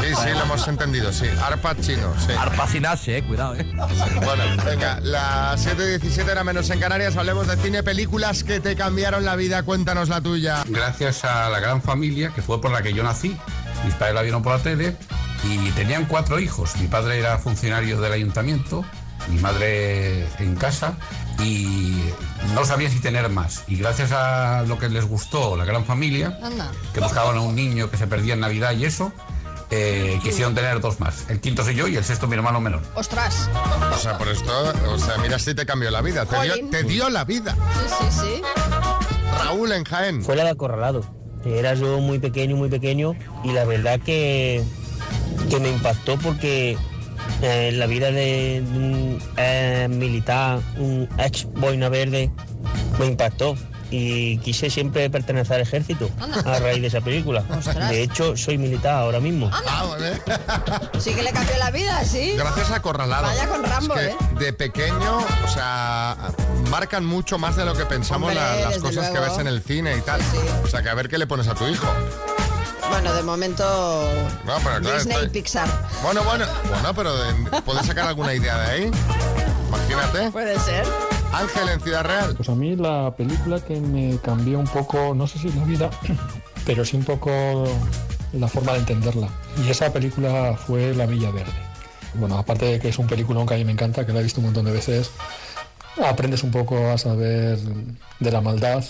Sí, 0.01 0.15
sí, 0.15 0.29
lo 0.31 0.43
hemos 0.43 0.67
entendido, 0.67 1.13
sí. 1.13 1.27
Arpa 1.41 1.75
chino, 1.75 2.13
sí. 2.25 2.33
Arpa 2.37 2.67
sin 2.67 2.85
H, 2.85 3.17
eh, 3.17 3.23
cuidado, 3.23 3.55
eh. 3.55 3.65
Bueno, 4.23 4.43
venga, 4.65 4.99
las 5.01 5.65
7.17 5.65 6.29
era 6.29 6.43
menos 6.43 6.69
en 6.69 6.79
Canarias. 6.79 7.15
Hablemos 7.17 7.47
de 7.47 7.57
cine, 7.57 7.83
películas 7.83 8.43
que 8.43 8.59
te 8.59 8.75
cambiaron 8.75 9.25
la 9.25 9.35
vida. 9.35 9.63
Cuéntanos 9.63 10.09
la 10.09 10.21
tuya. 10.21 10.63
gracias 10.67 11.25
a 11.25 11.49
la 11.49 11.59
gran 11.59 11.81
familia 11.81 12.31
que 12.33 12.41
fue 12.41 12.61
por 12.61 12.71
la 12.71 12.81
que 12.81 12.93
yo 12.93 13.03
nací. 13.03 13.37
Mis 13.83 13.93
padres 13.95 14.15
la 14.15 14.21
vieron 14.21 14.41
por 14.41 14.57
la 14.57 14.63
tele 14.63 14.95
y 15.43 15.71
tenían 15.71 16.05
cuatro 16.05 16.39
hijos. 16.39 16.75
Mi 16.77 16.87
padre 16.87 17.19
era 17.19 17.37
funcionario 17.37 17.99
del 18.01 18.11
ayuntamiento, 18.11 18.85
mi 19.29 19.39
madre 19.39 20.27
en 20.39 20.55
casa 20.55 20.97
y 21.43 21.99
no 22.53 22.65
sabía 22.65 22.89
si 22.89 22.99
tener 22.99 23.29
más. 23.29 23.63
Y 23.67 23.77
gracias 23.77 24.11
a 24.11 24.63
lo 24.67 24.77
que 24.77 24.89
les 24.89 25.05
gustó 25.05 25.55
la 25.55 25.65
gran 25.65 25.85
familia, 25.85 26.37
Anda. 26.41 26.71
que 26.93 26.99
buscaban 26.99 27.37
a 27.37 27.41
un 27.41 27.55
niño 27.55 27.89
que 27.89 27.97
se 27.97 28.07
perdía 28.07 28.33
en 28.35 28.39
Navidad 28.41 28.73
y 28.73 28.85
eso, 28.85 29.11
eh, 29.71 30.19
quisieron 30.23 30.53
tener 30.55 30.79
dos 30.79 30.99
más. 30.99 31.25
El 31.29 31.41
quinto 31.41 31.63
soy 31.63 31.75
yo 31.75 31.87
y 31.87 31.95
el 31.95 32.03
sexto 32.03 32.27
mi 32.27 32.35
hermano 32.35 32.61
menor. 32.61 32.81
Ostras. 32.95 33.49
O 33.93 33.97
sea, 33.97 34.17
por 34.17 34.27
esto, 34.27 34.51
o 34.89 34.97
sea, 34.99 35.17
mira 35.17 35.39
si 35.39 35.53
te 35.55 35.65
cambió 35.65 35.89
la 35.91 36.01
vida. 36.01 36.25
Te 36.25 36.41
dio, 36.41 36.51
Jolín. 36.51 36.69
te 36.69 36.83
dio 36.83 37.09
la 37.09 37.25
vida. 37.25 37.55
Sí, 37.99 38.05
sí, 38.11 38.19
sí. 38.21 38.41
Raúl 39.43 39.71
en 39.71 39.83
Jaén. 39.83 40.23
Fue 40.23 40.35
la 40.35 40.43
de 40.43 40.51
Acorralado. 40.51 41.03
Era 41.45 41.75
yo 41.75 41.99
muy 41.99 42.17
pequeño, 42.17 42.55
muy 42.55 42.69
pequeño, 42.69 43.13
y 43.43 43.51
la 43.51 43.65
verdad 43.65 43.99
que, 43.99 44.63
que 45.49 45.59
me 45.59 45.69
impactó 45.69 46.17
porque 46.17 46.75
eh, 47.41 47.71
la 47.73 47.85
vida 47.87 48.11
de 48.11 48.63
un 48.65 49.19
eh, 49.37 49.87
militar, 49.89 50.59
un 50.77 51.07
ex 51.17 51.45
boina 51.45 51.89
verde, 51.89 52.31
me 52.99 53.05
impactó. 53.07 53.55
Y 53.91 54.39
quise 54.39 54.69
siempre 54.71 55.09
pertenecer 55.11 55.57
al 55.57 55.61
ejército 55.61 56.09
a 56.45 56.59
raíz 56.59 56.81
de 56.81 56.87
esa 56.87 57.01
película. 57.01 57.43
Ostras. 57.55 57.87
De 57.89 58.01
hecho, 58.01 58.35
soy 58.35 58.57
militar 58.57 58.95
ahora 58.95 59.19
mismo. 59.19 59.49
Ah, 59.53 59.85
vale. 59.87 60.19
Sí 60.99 61.13
que 61.13 61.21
le 61.21 61.31
cambió 61.31 61.55
la 61.59 61.69
vida, 61.69 62.03
sí. 62.03 62.33
Gracias 62.35 62.71
a 62.71 62.81
Corralado. 62.81 63.27
Vaya 63.27 63.47
con 63.47 63.63
Rambo, 63.63 63.93
Es 63.95 63.99
que 64.01 64.07
¿eh? 64.11 64.15
De 64.39 64.53
pequeño, 64.53 65.17
o 65.45 65.47
sea, 65.47 66.17
marcan 66.71 67.05
mucho 67.05 67.37
más 67.37 67.55
de 67.55 67.63
lo 67.63 67.75
que 67.75 67.85
pensamos 67.85 68.29
Hombre, 68.31 68.43
la- 68.43 68.69
las 68.71 68.79
cosas 68.79 69.11
que 69.11 69.19
ves 69.19 69.37
en 69.37 69.47
el 69.47 69.61
cine 69.61 69.95
y 69.95 70.01
tal. 70.01 70.19
Sí, 70.19 70.27
sí. 70.33 70.39
O 70.63 70.67
sea, 70.67 70.81
que 70.81 70.89
a 70.89 70.93
ver 70.95 71.07
qué 71.07 71.19
le 71.19 71.27
pones 71.27 71.47
a 71.47 71.53
tu 71.53 71.67
hijo. 71.67 71.87
Bueno, 72.89 73.13
de 73.13 73.23
momento 73.23 73.63
No, 74.45 74.53
pero 74.63 74.79
claro, 74.79 74.95
Disney 74.97 75.15
estoy- 75.15 75.25
y 75.27 75.29
Pixar. 75.29 75.67
Bueno, 76.03 76.23
bueno, 76.23 76.45
bueno, 76.69 76.93
pero 76.95 77.15
de- 77.17 77.61
¿puedes 77.61 77.85
sacar 77.85 78.07
alguna 78.07 78.33
idea 78.33 78.57
de 78.57 78.71
ahí? 78.71 78.91
Imagínate. 79.67 80.31
Puede 80.31 80.59
ser. 80.59 80.85
Ángel 81.33 81.69
en 81.69 81.81
Ciudad 81.81 82.03
Real. 82.05 82.33
Pues 82.35 82.47
a 82.49 82.55
mí 82.55 82.75
la 82.75 83.13
película 83.15 83.59
que 83.59 83.79
me 83.79 84.17
cambió 84.19 84.59
un 84.59 84.67
poco, 84.67 85.13
no 85.13 85.27
sé 85.27 85.39
si 85.39 85.51
la 85.51 85.63
vida, 85.65 85.89
pero 86.65 86.85
sí 86.85 86.95
un 86.95 87.03
poco 87.03 87.65
la 88.33 88.47
forma 88.47 88.73
de 88.73 88.79
entenderla. 88.79 89.27
Y 89.65 89.69
esa 89.69 89.91
película 89.91 90.55
fue 90.65 90.93
La 90.93 91.05
Villa 91.05 91.31
Verde. 91.31 91.51
Bueno, 92.13 92.37
aparte 92.37 92.65
de 92.65 92.79
que 92.79 92.89
es 92.89 92.97
un 92.99 93.07
película 93.07 93.45
que 93.45 93.55
a 93.55 93.57
mí 93.57 93.65
me 93.65 93.73
encanta, 93.73 94.05
que 94.05 94.13
la 94.13 94.21
he 94.21 94.23
visto 94.23 94.39
un 94.39 94.45
montón 94.45 94.65
de 94.65 94.71
veces, 94.71 95.11
aprendes 96.05 96.43
un 96.43 96.51
poco 96.51 96.89
a 96.91 96.97
saber 96.97 97.57
de 98.19 98.31
la 98.31 98.39
maldad 98.39 98.83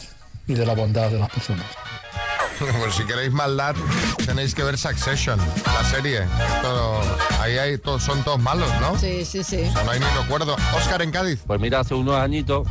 y 0.48 0.54
de 0.54 0.66
la 0.66 0.75
bondad 0.75 1.10
de 1.10 1.18
las 1.20 1.30
personas. 1.32 1.66
Pues 2.80 2.96
si 2.96 3.04
queréis 3.06 3.32
maldad, 3.32 3.76
tenéis 4.26 4.54
que 4.56 4.64
ver 4.64 4.78
Succession, 4.78 5.40
la 5.66 5.84
serie. 5.90 6.22
Todo- 6.62 7.02
ahí 7.42 7.58
hay, 7.58 7.78
todos, 7.78 8.04
son 8.04 8.24
todos 8.24 8.40
malos, 8.40 8.70
¿no? 8.80 8.98
Sí, 8.98 9.26
sí, 9.26 9.44
sí. 9.44 9.64
O 9.70 9.72
sea, 9.74 9.84
no 9.84 9.92
hay 9.92 10.00
ni 10.00 10.06
un 10.06 10.24
acuerdo. 10.24 10.56
Oscar 10.76 11.02
en 11.02 11.12
Cádiz. 11.12 11.42
Pues 11.46 11.60
mira, 11.60 11.80
hace 11.82 11.94
unos 11.96 12.16
añitos 12.16 12.68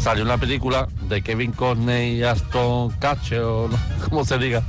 salió 0.00 0.24
una 0.24 0.38
película 0.38 0.88
de 1.08 1.22
Kevin 1.22 1.52
Costner 1.52 2.04
y 2.14 2.22
Aston 2.24 2.90
Catcher, 2.98 3.40
o 3.42 3.68
no- 3.68 3.78
como 4.08 4.24
se 4.24 4.38
diga, 4.38 4.62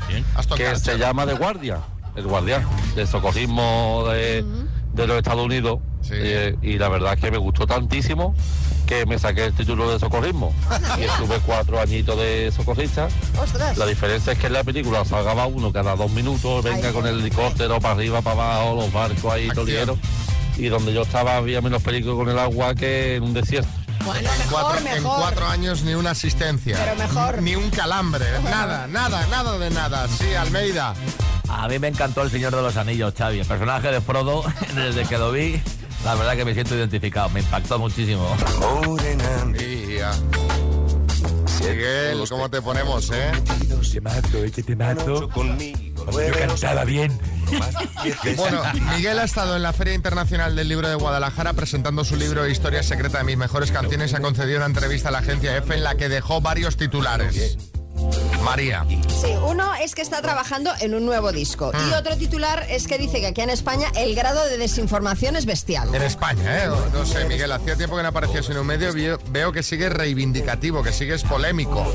que 0.56 0.76
se 0.78 0.98
llama 0.98 1.26
The 1.26 1.34
Guardia. 1.34 1.80
El 2.16 2.28
Guardián, 2.28 2.66
de 2.96 3.06
socorrismo 3.06 4.06
de, 4.10 4.46
de 4.96 5.08
los 5.08 5.18
Estados 5.18 5.46
Unidos. 5.46 5.80
Eh, 6.12 6.56
y 6.62 6.78
la 6.78 6.90
verdad 6.90 7.14
es 7.14 7.20
que 7.20 7.32
me 7.32 7.38
gustó 7.38 7.66
tantísimo 7.66 8.36
que 8.86 9.06
me 9.08 9.18
saqué 9.18 9.46
el 9.46 9.54
título 9.54 9.92
de 9.92 10.00
socorrismo. 10.00 10.54
y 11.00 11.04
estuve 11.04 11.40
cuatro 11.46 11.80
añitos 11.80 12.18
de 12.18 12.52
socorrista. 12.56 13.08
Ostras. 13.42 13.78
La 13.78 13.86
diferencia 13.86 14.34
es 14.34 14.40
que 14.40 14.48
en 14.48 14.54
la 14.54 14.64
película 14.64 15.04
salgaba 15.06 15.48
uno 15.48 15.72
cada 15.72 15.96
dos 15.96 16.12
minutos, 16.12 16.64
venga 16.64 16.92
con 16.94 17.08
el 17.08 17.20
helicóptero 17.20 17.80
para 17.80 17.96
arriba, 17.96 18.22
para 18.22 18.42
abajo, 18.42 18.76
los 18.76 18.94
barcos 18.94 19.34
ahí 19.34 19.50
tolieros. 19.50 19.98
Y 20.58 20.68
donde 20.68 20.94
yo 20.94 21.02
estaba 21.02 21.38
había 21.38 21.62
menos 21.62 21.82
peligro 21.82 22.16
con 22.16 22.30
el 22.30 22.40
agua 22.40 22.76
que 22.76 23.16
en 23.16 23.24
un 23.24 23.34
desierto. 23.34 23.85
Bueno, 24.06 24.30
En 24.32 24.38
mejor, 24.38 24.52
cuatro, 24.52 24.78
en 24.78 24.84
mejor. 24.84 25.20
cuatro 25.20 25.48
años 25.48 25.82
ni 25.84 25.94
una 25.96 26.12
asistencia. 26.12 26.78
Pero 26.84 26.96
mejor. 26.96 27.42
Ni 27.42 27.56
un 27.56 27.70
calambre. 27.72 28.26
Nada, 28.44 28.88
nada, 28.88 29.26
nada 29.28 29.58
de 29.58 29.70
nada. 29.72 30.08
Sí, 30.08 30.34
Almeida. 30.36 30.94
A 31.50 31.68
mí 31.68 31.80
me 31.80 31.88
encantó 31.88 32.22
El 32.22 32.32
Señor 32.32 32.56
de 32.56 32.62
los 32.62 32.78
Anillos, 32.78 33.14
Xavi. 33.18 33.40
El 33.40 33.46
personaje 33.48 33.90
de 33.92 34.02
Frodo, 34.02 34.44
desde 34.76 35.06
que 35.06 35.18
lo 35.18 35.32
vi, 35.32 35.62
la 36.04 36.16
verdad 36.16 36.36
que 36.36 36.46
me 36.46 36.54
siento 36.54 36.76
identificado. 36.76 37.30
Me 37.30 37.40
impactó 37.40 37.80
muchísimo. 37.80 38.36
Ya. 39.98 40.12
Miguel, 41.62 42.24
¿cómo 42.30 42.50
te 42.50 42.62
ponemos, 42.62 43.10
eh? 43.12 43.32
Te 43.92 44.02
mato, 44.02 44.38
eh, 44.44 44.52
que 44.52 44.62
te 44.62 44.76
mato. 44.76 45.30
Yo 46.12 46.34
cantaba 46.34 46.86
bien. 46.86 47.20
Bueno, 48.38 48.62
Miguel 48.96 49.20
ha 49.20 49.24
estado 49.24 49.56
en 49.56 49.62
la 49.62 49.74
Feria 49.74 49.94
Internacional 49.94 50.56
del 50.56 50.68
Libro 50.68 50.88
de 50.88 50.96
Guadalajara 50.96 51.54
presentando 51.54 52.04
su 52.04 52.16
libro 52.16 52.48
Historia 52.48 52.84
Secreta 52.84 53.20
de 53.20 53.24
mis 53.24 53.38
mejores 53.38 53.72
canciones 53.72 54.12
y 54.12 54.16
ha 54.16 54.20
concedido 54.20 54.58
una 54.58 54.66
entrevista 54.66 55.10
a 55.10 55.12
la 55.12 55.20
agencia 55.20 55.56
EFE 55.56 55.76
en 55.76 55.84
la 55.84 55.96
que 55.96 56.10
dejó 56.10 56.42
varios 56.42 56.78
titulares. 56.78 57.58
María. 58.46 58.86
Sí, 59.10 59.34
uno 59.44 59.74
es 59.82 59.96
que 59.96 60.04
está 60.04 60.22
trabajando 60.22 60.72
en 60.80 60.94
un 60.94 61.04
nuevo 61.06 61.32
disco. 61.32 61.72
Y 61.74 61.94
Ah. 61.94 61.98
otro 62.00 62.16
titular 62.16 62.66
es 62.70 62.88
que 62.88 62.98
dice 63.00 63.20
que 63.20 63.26
aquí 63.28 63.42
en 63.42 63.50
España 63.50 63.88
el 63.96 64.14
grado 64.16 64.46
de 64.46 64.58
desinformación 64.60 65.36
es 65.36 65.46
bestial. 65.48 65.94
En 65.96 66.04
España, 66.04 66.66
¿eh? 66.66 66.70
No 66.94 67.06
sé, 67.06 67.26
Miguel, 67.26 67.52
hacía 67.52 67.76
tiempo 67.76 67.98
que 67.98 68.04
no 68.04 68.10
aparecías 68.10 68.48
en 68.52 68.58
un 68.60 68.68
medio. 68.68 68.94
Veo, 68.94 69.18
veo 69.32 69.52
que 69.52 69.64
sigues 69.64 69.92
reivindicativo, 69.92 70.84
que 70.84 70.92
sigues 70.92 71.24
polémico. 71.24 71.92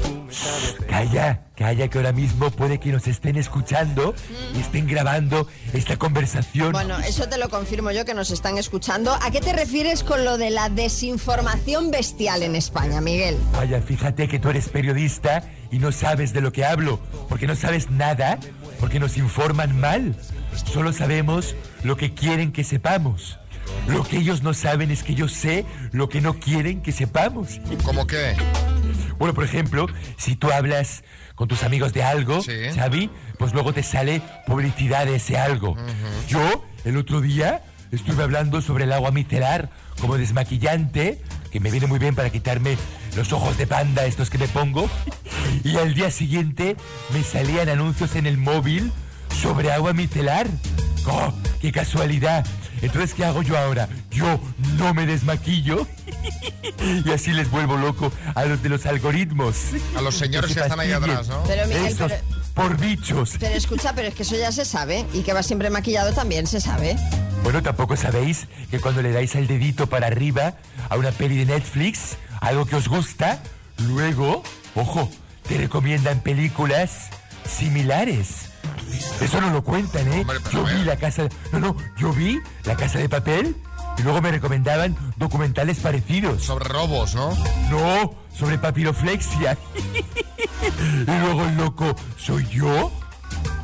Calla, 0.89 1.45
calla, 1.57 1.89
que 1.89 1.99
ahora 1.99 2.13
mismo 2.13 2.51
puede 2.51 2.81
que 2.81 2.91
nos 2.91 3.07
estén 3.07 3.37
escuchando 3.37 4.15
y 4.55 4.61
estén 4.61 4.87
grabando 4.89 5.47
esta 5.73 5.97
conversación. 5.97 6.73
Bueno, 6.73 6.99
eso 6.99 7.29
te 7.29 7.39
lo 7.39 7.49
confirmo 7.49 7.93
yo 7.93 8.05
que 8.05 8.15
nos 8.15 8.31
están 8.33 8.59
escuchando. 8.59 9.13
¿A 9.23 9.31
qué 9.31 9.41
te 9.41 9.53
refieres 9.53 10.03
con 10.03 10.25
lo 10.25 10.37
de 10.37 10.51
la 10.51 10.69
desinformación 10.69 11.93
bestial 11.93 12.43
en 12.43 12.57
España, 12.57 13.01
Miguel? 13.01 13.37
Vaya, 13.53 13.81
fíjate 13.81 14.27
que 14.29 14.39
tú 14.41 14.49
eres 14.51 14.69
periodista 14.69 15.45
y 15.71 15.79
no 15.79 15.93
sabes 15.93 16.33
de 16.33 16.41
lo 16.41 16.53
que 16.53 16.65
hablo, 16.65 17.01
porque 17.29 17.47
no 17.47 17.55
sabes 17.55 17.91
nada, 17.91 18.39
porque 18.79 19.01
nos 19.01 19.17
informan 19.17 19.79
mal. 19.79 20.17
Solo 20.73 20.93
sabemos 20.93 21.55
lo 21.83 21.97
que 21.97 22.15
quieren 22.15 22.53
que 22.53 22.65
sepamos. 22.65 23.39
Lo 23.87 24.03
que 24.05 24.19
ellos 24.19 24.43
no 24.43 24.53
saben 24.53 24.91
es 24.91 25.03
que 25.03 25.15
yo 25.15 25.29
sé 25.29 25.65
lo 25.93 26.09
que 26.09 26.21
no 26.21 26.35
quieren 26.35 26.83
que 26.83 26.93
sepamos. 26.93 27.61
¿Cómo 27.85 28.07
qué? 28.07 28.35
Bueno, 29.19 29.35
por 29.35 29.45
ejemplo, 29.45 29.87
si 30.17 30.35
tú 30.37 30.51
hablas 30.51 31.05
con 31.35 31.49
tus 31.49 31.63
amigos 31.63 31.93
de 31.93 32.03
algo, 32.03 32.43
Xavi, 32.75 33.11
pues 33.39 33.53
luego 33.53 33.73
te 33.73 33.83
sale 33.83 34.23
publicidad 34.47 35.07
de 35.07 35.17
ese 35.17 35.39
algo. 35.39 35.77
Yo, 36.29 36.65
el 36.85 36.97
otro 36.97 37.21
día, 37.21 37.63
estuve 37.93 38.23
hablando 38.23 38.61
sobre 38.61 38.85
el 38.85 38.93
agua 38.93 39.11
micelar 39.11 39.71
como 40.01 40.17
desmaquillante, 40.17 41.21
que 41.51 41.61
me 41.61 41.71
viene 41.71 41.87
muy 41.87 41.99
bien 41.99 42.15
para 42.15 42.31
quitarme 42.31 42.77
los 43.17 43.33
ojos 43.33 43.57
de 43.59 43.67
panda 43.67 44.05
estos 44.07 44.31
que 44.31 44.39
me 44.39 44.49
pongo. 44.49 44.89
Y 45.65 45.77
al 45.77 45.95
día 45.95 46.11
siguiente 46.11 46.77
me 47.13 47.23
salían 47.23 47.69
anuncios 47.69 48.15
en 48.17 48.27
el 48.27 48.39
móvil 48.39 48.93
sobre 49.41 49.73
agua 49.73 49.93
micelar. 49.93 50.47
¡Oh, 51.07 51.33
qué 51.61 51.73
casualidad! 51.73 52.47
Entonces, 52.83 53.15
¿qué 53.15 53.25
hago 53.25 53.43
yo 53.43 53.59
ahora? 53.59 53.89
Yo 54.11 54.41
no 54.79 54.95
me 54.95 55.05
desmaquillo 55.07 55.87
y 57.05 57.11
así 57.11 57.33
les 57.33 57.51
vuelvo 57.51 57.77
loco 57.77 58.11
a 58.35 58.45
los 58.47 58.63
de 58.63 58.69
los 58.71 58.87
algoritmos. 58.87 59.57
A 59.97 60.01
los 60.01 60.15
señores 60.15 60.51
se 60.51 60.57
que 60.57 60.63
están 60.63 60.81
ahí 60.81 60.93
atrás, 60.93 61.29
¿no? 61.29 61.43
Pero, 61.47 61.67
Miguel, 61.67 61.87
Esos 61.87 62.11
pero- 62.11 62.40
por 62.55 62.77
bichos. 62.79 63.37
Pero 63.39 63.55
escucha, 63.55 63.95
pero 63.95 64.09
es 64.09 64.15
que 64.15 64.23
eso 64.23 64.37
ya 64.37 64.53
se 64.53 64.65
sabe. 64.65 65.07
Y 65.13 65.23
que 65.23 65.33
va 65.33 65.43
siempre 65.43 65.71
maquillado 65.71 66.13
también 66.13 66.47
se 66.47 66.61
sabe. 66.61 66.97
Bueno, 67.43 67.63
tampoco 67.63 67.97
sabéis 67.97 68.47
que 68.71 68.81
cuando 68.81 69.03
le 69.03 69.13
dais 69.13 69.35
el 69.35 69.47
dedito 69.47 69.87
para 69.87 70.09
arriba 70.09 70.55
a 70.89 70.97
una 70.97 71.11
peli 71.11 71.37
de 71.39 71.47
Netflix, 71.47 72.17
algo 72.41 72.67
que 72.67 72.77
os 72.77 72.89
gusta, 72.89 73.43
luego, 73.79 74.43
ojo, 74.75 75.11
te 75.49 75.57
recomiendan 75.59 76.21
películas 76.21 77.09
similares. 77.49 78.51
Eso 79.21 79.41
no 79.41 79.51
lo 79.51 79.65
cuentan, 79.65 80.13
¿eh? 80.13 80.27
Yo 80.53 80.65
vi 80.65 80.85
la 80.85 80.97
casa... 80.97 81.29
No, 81.53 81.61
no, 81.61 81.77
yo 81.97 82.13
vi 82.13 82.41
la 82.65 82.77
casa 82.77 82.99
de 82.99 83.09
papel 83.09 83.57
y 83.99 84.03
luego 84.03 84.21
me 84.21 84.31
recomendaban 84.31 84.97
documentales 85.17 85.79
parecidos. 85.79 86.43
Sobre 86.43 86.69
robos, 86.69 87.15
¿no? 87.15 87.37
No, 87.71 88.15
sobre 88.37 88.59
papiroflexia. 88.59 89.57
y 90.63 91.21
luego 91.21 91.45
el 91.45 91.57
loco, 91.57 91.97
¿soy 92.19 92.47
yo? 92.49 92.93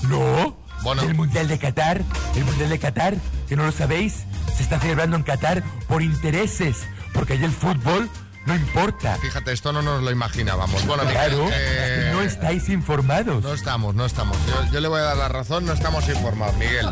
No. 0.03 0.57
Bueno. 0.83 1.03
El 1.03 1.15
Mundial 1.15 1.49
de 1.49 1.59
Qatar, 1.59 2.03
el 2.35 2.45
Mundial 2.45 2.69
de 2.71 2.79
Qatar, 2.79 3.15
que 3.49 3.57
no 3.57 3.65
lo 3.65 3.73
sabéis, 3.73 4.25
se 4.57 4.63
está 4.63 4.79
celebrando 4.79 5.17
en 5.17 5.23
Qatar 5.23 5.63
por 5.89 6.03
intereses, 6.03 6.87
porque 7.13 7.33
allí 7.35 7.45
el 7.45 7.53
fútbol 7.53 8.09
no 8.47 8.55
importa. 8.55 9.17
Fíjate, 9.17 9.53
esto 9.53 9.73
no 9.73 9.83
nos 9.83 10.03
lo 10.03 10.11
imaginábamos. 10.13 10.87
Bueno, 10.87 11.03
Miguel, 11.05 11.17
Claro, 11.17 11.49
eh, 11.53 12.11
no 12.13 12.23
estáis 12.23 12.69
informados. 12.69 13.43
no 13.43 13.53
estamos, 13.53 13.95
no 13.97 14.07
estamos. 14.07 14.37
Yo, 14.47 14.73
yo 14.73 14.81
le 14.81 14.87
voy 14.89 15.01
a 15.01 15.05
dar 15.05 15.17
la 15.17 15.29
razón, 15.29 15.65
no 15.67 15.73
estamos 15.73 16.09
informados, 16.09 16.57
Miguel. 16.57 16.87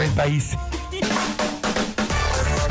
El 0.00 0.10
país. 0.12 0.56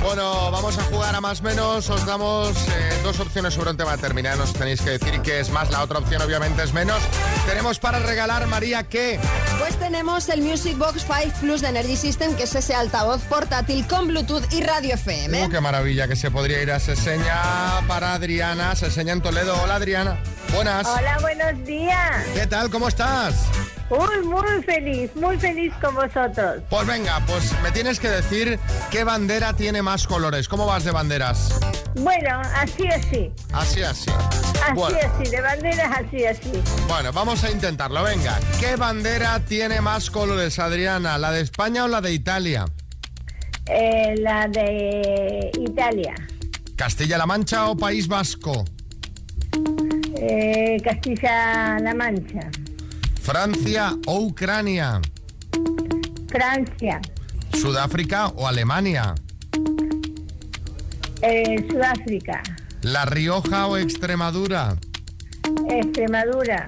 Bueno, 0.04 0.52
vamos 0.52 0.78
a 0.78 0.84
jugar 0.84 1.16
a 1.16 1.22
más 1.22 1.42
menos. 1.42 1.90
Os 1.90 2.06
damos 2.06 2.50
eh, 2.68 3.00
dos 3.04 3.20
opciones 3.22 3.54
sobre 3.54 3.72
un 3.72 3.78
tema 3.78 3.96
determinado. 3.96 4.38
Nos 4.38 4.54
tenéis 4.54 4.82
que 4.82 4.92
decir 4.92 5.22
qué 5.22 5.40
es 5.40 5.50
más. 5.50 5.72
La 5.72 5.82
otra 5.82 6.00
opción, 6.00 6.22
obviamente, 6.22 6.62
es 6.62 6.74
menos. 6.74 7.02
Tenemos 7.48 7.80
para 7.80 8.00
regalar, 8.00 8.46
María, 8.48 8.84
¿qué? 8.84 9.18
Pues 9.60 9.78
tenemos 9.80 10.28
el 10.28 10.42
Music 10.42 10.78
Box 10.78 11.06
5 11.08 11.38
Plus 11.40 11.62
de 11.62 11.70
Energy 11.70 11.96
System, 11.96 12.36
que 12.36 12.44
es 12.44 12.54
ese 12.54 12.76
altavoz 12.76 13.22
portátil 13.24 13.88
con 13.88 14.08
Bluetooth 14.08 14.52
y 14.52 14.62
radio 14.62 14.96
FM. 14.96 15.46
Uh, 15.46 15.50
qué 15.50 15.62
maravilla 15.62 16.08
que 16.08 16.18
se 16.18 16.30
podría 16.30 16.62
ir 16.62 16.72
a 16.72 16.80
Seseña 16.82 17.42
para 17.88 18.14
Adriana. 18.14 18.76
Seseña 18.76 19.14
en 19.14 19.22
Toledo. 19.22 19.56
Hola, 19.64 19.76
Adriana. 19.76 20.20
Buenas. 20.54 20.86
Hola, 20.86 21.18
buenos 21.22 21.66
días. 21.66 22.26
¿Qué 22.36 22.46
tal? 22.46 22.70
¿Cómo 22.70 22.90
estás? 22.90 23.48
Uy, 23.90 24.26
muy 24.26 24.64
feliz, 24.64 25.16
muy 25.16 25.38
feliz 25.38 25.72
con 25.80 25.94
vosotros. 25.94 26.64
Pues 26.70 26.88
venga, 26.88 27.22
pues 27.28 27.54
me 27.62 27.72
tienes 27.72 28.00
que 28.00 28.10
decir 28.10 28.60
qué 28.90 29.04
bandera 29.04 29.54
tiene 29.54 29.82
más 29.84 29.93
colores. 30.08 30.48
¿Cómo 30.48 30.66
vas 30.66 30.84
de 30.84 30.92
banderas? 30.92 31.54
Bueno, 31.96 32.42
así, 32.56 32.88
así. 32.88 33.32
Así, 33.52 33.82
así. 33.84 34.10
Así, 34.10 34.74
Bueno, 34.76 34.98
así, 34.98 35.30
de 35.30 35.42
banderas 35.42 35.92
así, 36.00 36.26
así. 36.26 36.52
bueno, 36.88 37.12
vamos 37.14 37.44
a 37.44 37.52
intentarlo. 37.52 38.02
Venga, 38.04 38.40
¿qué 38.60 38.76
bandera 38.76 39.40
tiene 39.46 39.80
más 39.82 40.10
colores, 40.10 40.58
Adriana? 40.58 41.18
¿La 41.18 41.32
de 41.32 41.42
España 41.42 41.84
o 41.86 41.88
la 41.88 42.02
de 42.02 42.14
Italia? 42.14 42.66
Eh, 43.68 44.16
la 44.18 44.48
de 44.48 45.52
Italia. 45.60 46.16
¿Castilla-La 46.76 47.26
Mancha 47.26 47.68
o 47.70 47.78
País 47.78 48.08
Vasco? 48.08 48.66
Eh, 50.18 50.78
Castilla-La 50.84 51.94
Mancha. 51.94 52.50
¿Francia 53.22 53.96
o 54.08 54.20
Ucrania? 54.22 55.00
Francia. 56.30 57.00
¿Sudáfrica 57.54 58.28
o 58.30 58.48
Alemania? 58.48 59.14
Eh, 61.26 61.66
Sudáfrica. 61.70 62.44
¿La 62.82 63.06
Rioja 63.06 63.68
o 63.68 63.78
Extremadura? 63.78 64.76
Extremadura. 65.70 66.68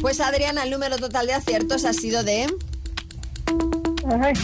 Pues 0.00 0.20
Adriana, 0.20 0.62
el 0.62 0.70
número 0.70 0.96
total 0.96 1.26
de 1.26 1.34
aciertos 1.34 1.84
ha 1.84 1.92
sido 1.92 2.22
de... 2.22 2.46
Ay. 4.22 4.34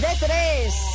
De 0.00 0.26
tres. 0.26 0.91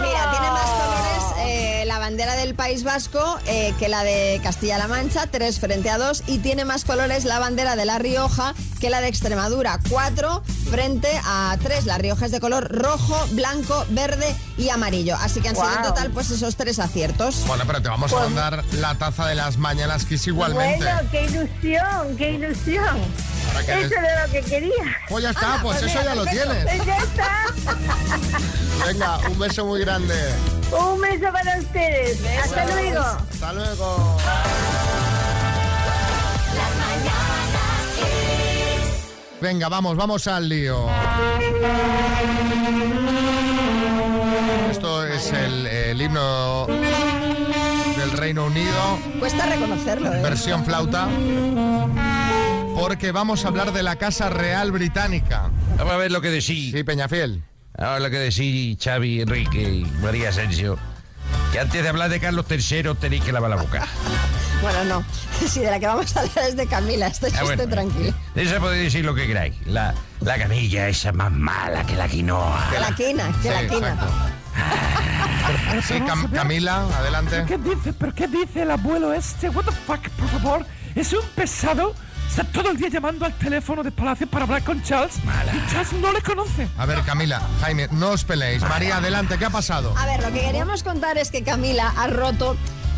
Mira, 0.00 0.30
tiene 0.30 0.50
más 0.50 0.70
colores 0.70 1.22
eh, 1.46 1.84
la 1.86 1.98
bandera 1.98 2.34
del 2.36 2.54
País 2.54 2.84
Vasco 2.84 3.38
eh, 3.46 3.72
que 3.78 3.88
la 3.88 4.02
de 4.04 4.40
Castilla-La 4.42 4.88
Mancha, 4.88 5.26
tres 5.26 5.58
frente 5.60 5.90
a 5.90 5.98
dos, 5.98 6.22
y 6.26 6.38
tiene 6.38 6.64
más 6.64 6.84
colores 6.84 7.24
la 7.24 7.38
bandera 7.38 7.76
de 7.76 7.84
La 7.84 7.98
Rioja 7.98 8.54
que 8.80 8.90
la 8.90 9.00
de 9.00 9.08
Extremadura, 9.08 9.78
cuatro 9.88 10.42
frente 10.70 11.08
a 11.24 11.56
tres. 11.62 11.86
La 11.86 11.96
Rioja 11.98 12.26
es 12.26 12.32
de 12.32 12.40
color 12.40 12.68
rojo, 12.70 13.16
blanco, 13.32 13.84
verde 13.90 14.34
y 14.58 14.68
amarillo. 14.68 15.16
Así 15.20 15.40
que 15.40 15.48
han 15.48 15.56
sido 15.56 15.72
en 15.74 15.82
total 15.82 16.10
pues 16.10 16.30
esos 16.30 16.56
tres 16.56 16.78
aciertos. 16.78 17.44
Bueno, 17.46 17.64
pero 17.66 17.80
te 17.80 17.88
vamos 17.88 18.12
a 18.12 18.16
Pues- 18.16 18.26
mandar 18.30 18.64
la 18.72 18.94
taza 18.96 19.26
de 19.26 19.34
las 19.34 19.56
mañanas 19.56 20.04
Kiss 20.04 20.26
igualmente. 20.26 20.84
Bueno, 20.84 21.08
qué 21.10 21.24
ilusión, 21.24 22.16
qué 22.18 22.30
ilusión. 22.32 22.96
Eso 23.60 23.72
des- 23.78 23.92
era 23.92 24.26
lo 24.26 24.32
que 24.32 24.42
quería. 24.42 24.72
Pues 25.08 25.22
ya 25.24 25.30
está, 25.30 25.58
pues 25.62 25.78
pues 25.78 25.90
eso 25.90 26.02
ya 26.04 26.14
lo 26.14 26.24
tienes. 26.26 26.64
Pues 26.64 26.84
ya 26.86 26.96
está. 26.98 27.46
Venga, 28.84 29.18
un 29.30 29.38
beso 29.38 29.64
muy 29.66 29.80
grande. 29.80 30.14
Un 30.72 31.00
beso 31.00 31.32
para 31.32 31.58
ustedes. 31.58 32.20
Hasta 32.42 32.64
luego. 32.66 33.00
Hasta 33.00 33.52
luego. 33.52 34.16
Las 36.54 36.76
mañanas 36.76 37.92
Kiss. 37.96 39.40
Venga, 39.40 39.68
vamos, 39.68 39.96
vamos 39.96 40.26
al 40.26 40.48
lío. 40.48 40.86
Esto 44.70 45.04
es 45.06 45.32
el, 45.32 45.66
el 45.66 46.00
himno 46.02 46.66
del 46.66 48.10
Reino 48.12 48.46
Unido, 48.46 48.98
Cuesta 49.18 49.46
reconocerlo, 49.46 50.12
¿eh? 50.12 50.22
versión 50.22 50.64
flauta, 50.64 51.08
porque 52.74 53.10
vamos 53.12 53.44
a 53.44 53.48
hablar 53.48 53.72
de 53.72 53.82
la 53.82 53.96
Casa 53.96 54.28
Real 54.28 54.70
Británica. 54.70 55.50
Vamos 55.78 55.94
a 55.94 55.96
ver 55.96 56.12
lo 56.12 56.20
que 56.20 56.28
decís. 56.30 56.72
Sí, 56.72 56.84
Peñafiel. 56.84 57.42
Vamos 57.78 57.90
a 57.90 57.92
ver 57.94 58.02
lo 58.02 58.10
que 58.10 58.18
decís 58.18 58.78
Xavi, 58.82 59.20
Enrique 59.22 59.62
y 59.62 59.84
María 60.02 60.30
Asensio. 60.30 60.78
Que 61.52 61.60
antes 61.60 61.82
de 61.82 61.88
hablar 61.88 62.08
de 62.10 62.20
Carlos 62.20 62.46
III 62.48 62.94
tenéis 63.00 63.22
que 63.24 63.32
lavar 63.32 63.50
la 63.50 63.56
boca. 63.56 63.86
Bueno, 64.62 64.84
no. 64.84 65.04
Sí, 65.46 65.60
de 65.60 65.70
la 65.70 65.78
que 65.78 65.86
vamos 65.86 66.16
a 66.16 66.20
hablar 66.20 66.48
es 66.48 66.56
de 66.56 66.66
Camila. 66.66 67.08
Estoy, 67.08 67.30
Ah, 67.38 67.42
bueno. 67.44 67.68
tranquilo. 67.68 68.14
De 68.34 68.42
esa 68.42 68.58
podéis 68.58 68.84
decir 68.84 69.04
lo 69.04 69.14
que 69.14 69.26
queráis. 69.26 69.54
La, 69.66 69.94
la 70.22 70.38
canilla 70.38 70.88
esa 70.88 71.12
más 71.12 71.30
mala 71.30 71.84
que 71.84 71.94
la 71.94 72.08
quinoa. 72.08 72.66
Que 72.72 72.80
la 72.80 72.94
quina, 72.94 73.30
que 73.42 73.50
la 73.50 73.66
quina. 73.68 73.96
Sí, 75.86 75.94
Cam- 76.00 76.30
Camila, 76.32 76.86
adelante. 76.98 77.44
¿Qué 77.46 77.58
dice? 77.58 77.92
¿Pero 77.92 78.14
qué 78.14 78.26
dice 78.28 78.62
el 78.62 78.70
abuelo 78.70 79.12
este? 79.12 79.50
What 79.50 79.64
the 79.66 79.72
fuck, 79.72 80.08
por 80.18 80.28
favor. 80.30 80.66
Es 80.94 81.12
un 81.12 81.24
pesado. 81.34 81.94
Está 82.28 82.44
todo 82.44 82.70
el 82.70 82.76
día 82.76 82.88
llamando 82.88 83.24
al 83.24 83.32
teléfono 83.34 83.82
de 83.82 83.90
Palacio 83.90 84.26
para 84.26 84.44
hablar 84.44 84.62
con 84.62 84.82
Charles. 84.82 85.16
Y 85.16 85.72
Charles 85.72 85.92
no 85.94 86.12
le 86.12 86.20
conoce. 86.20 86.68
A 86.76 86.86
ver, 86.86 87.00
Camila, 87.02 87.40
Jaime, 87.60 87.88
no 87.92 88.10
os 88.10 88.24
peleéis. 88.24 88.62
María, 88.62 88.98
adelante, 88.98 89.38
¿qué 89.38 89.46
ha 89.46 89.50
pasado? 89.50 89.94
A 89.96 90.06
ver, 90.06 90.22
lo 90.22 90.32
que 90.32 90.40
queríamos 90.40 90.82
contar 90.82 91.16
es 91.18 91.30
que 91.30 91.42
Camila 91.42 91.92
ha 91.96 92.08
roto 92.08 92.56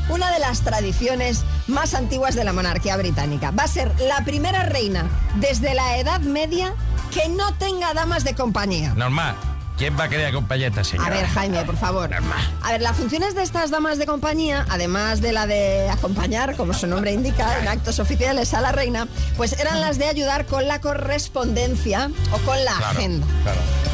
una 0.09 0.31
de 0.33 0.39
las 0.39 0.63
tradiciones 0.63 1.45
más 1.67 1.95
antiguas 1.95 2.35
de 2.35 2.45
la 2.45 2.53
monarquía 2.53 2.97
británica. 2.97 3.51
Va 3.51 3.65
a 3.65 3.69
ser 3.69 3.93
la 4.01 4.25
primera 4.25 4.65
reina 4.65 5.05
desde 5.37 5.75
la 5.75 5.99
Edad 5.99 6.21
Media 6.21 6.75
que 7.13 7.29
no 7.29 7.55
tenga 7.55 7.95
damas 7.95 8.25
de 8.25 8.35
compañía. 8.35 8.95
Normal. 8.95 9.37
¿Quién 9.79 9.97
va 9.97 10.05
a 10.05 10.09
querer 10.09 10.27
acompañar 10.27 10.65
a 10.65 10.69
esta 10.71 10.83
señora? 10.83 11.07
A 11.07 11.11
ver, 11.11 11.27
Jaime, 11.29 11.65
por 11.65 11.77
favor. 11.77 12.11
A 12.63 12.73
ver, 12.73 12.83
las 12.83 12.97
funciones 12.97 13.37
de 13.37 13.45
estas 13.45 13.71
damas 13.71 13.99
de 13.99 14.07
compañía, 14.07 14.67
además 14.69 15.21
de 15.21 15.33
la 15.33 15.47
de 15.47 15.89
acompañar, 15.89 16.57
como 16.57 16.75
su 16.75 16.89
nombre 16.89 17.13
indica, 17.13 17.61
en 17.61 17.69
actos 17.69 18.01
oficiales 18.01 18.55
a 18.55 18.61
la 18.61 18.73
reina, 18.73 19.07
pues 19.37 19.53
eran 19.53 19.81
las 19.81 19.99
de 19.99 20.07
ayudar 20.07 20.47
con 20.47 20.67
la 20.67 20.81
correspondencia 20.81 22.11
o 22.33 22.39
con 22.39 22.65
la 22.65 22.77
agenda. 22.77 23.25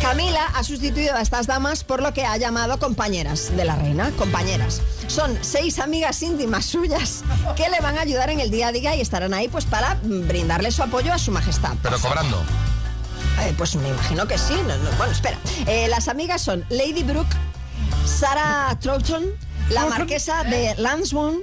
Camila 0.00 0.46
ha 0.54 0.64
sustituido 0.64 1.16
a 1.16 1.20
estas 1.20 1.46
damas 1.46 1.84
por 1.84 2.02
lo 2.02 2.14
que 2.14 2.24
ha 2.24 2.36
llamado 2.38 2.78
compañeras 2.78 3.54
de 3.54 3.66
la 3.66 3.76
reina, 3.76 4.10
compañeras. 4.18 4.80
Son 5.06 5.36
seis 5.42 5.78
amigas 5.78 6.22
íntimas 6.22 6.64
suyas 6.64 7.24
que 7.56 7.68
le 7.68 7.80
van 7.80 7.98
a 7.98 8.00
ayudar 8.00 8.30
en 8.30 8.40
el 8.40 8.50
día 8.50 8.68
a 8.68 8.72
día 8.72 8.96
y 8.96 9.02
estarán 9.02 9.34
ahí 9.34 9.48
pues 9.48 9.66
para 9.66 9.98
brindarle 10.02 10.72
su 10.72 10.82
apoyo 10.82 11.12
a 11.12 11.18
su 11.18 11.30
majestad. 11.30 11.74
Pero 11.82 11.98
cobrando. 11.98 12.42
Eh, 13.40 13.54
pues 13.56 13.74
me 13.76 13.88
imagino 13.88 14.26
que 14.26 14.38
sí. 14.38 14.54
no, 14.66 14.76
no, 14.76 14.90
bueno, 14.96 15.12
espera. 15.12 15.38
Eh, 15.66 15.88
las 15.88 16.08
amigas 16.08 16.42
son 16.42 16.64
Lady 16.70 17.02
Brooke, 17.02 17.34
Sarah 18.06 18.76
Troughton, 18.80 19.24
la 19.70 19.86
marquesa 19.86 20.44
de 20.44 20.74
Lansdowne, 20.78 21.42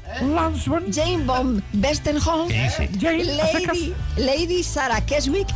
Jane 0.92 1.24
von 1.26 1.64
Westenholm. 1.74 2.50
Lady, 3.02 3.94
Lady 4.18 4.64
Sarah 4.64 5.02
Keswick 5.02 5.48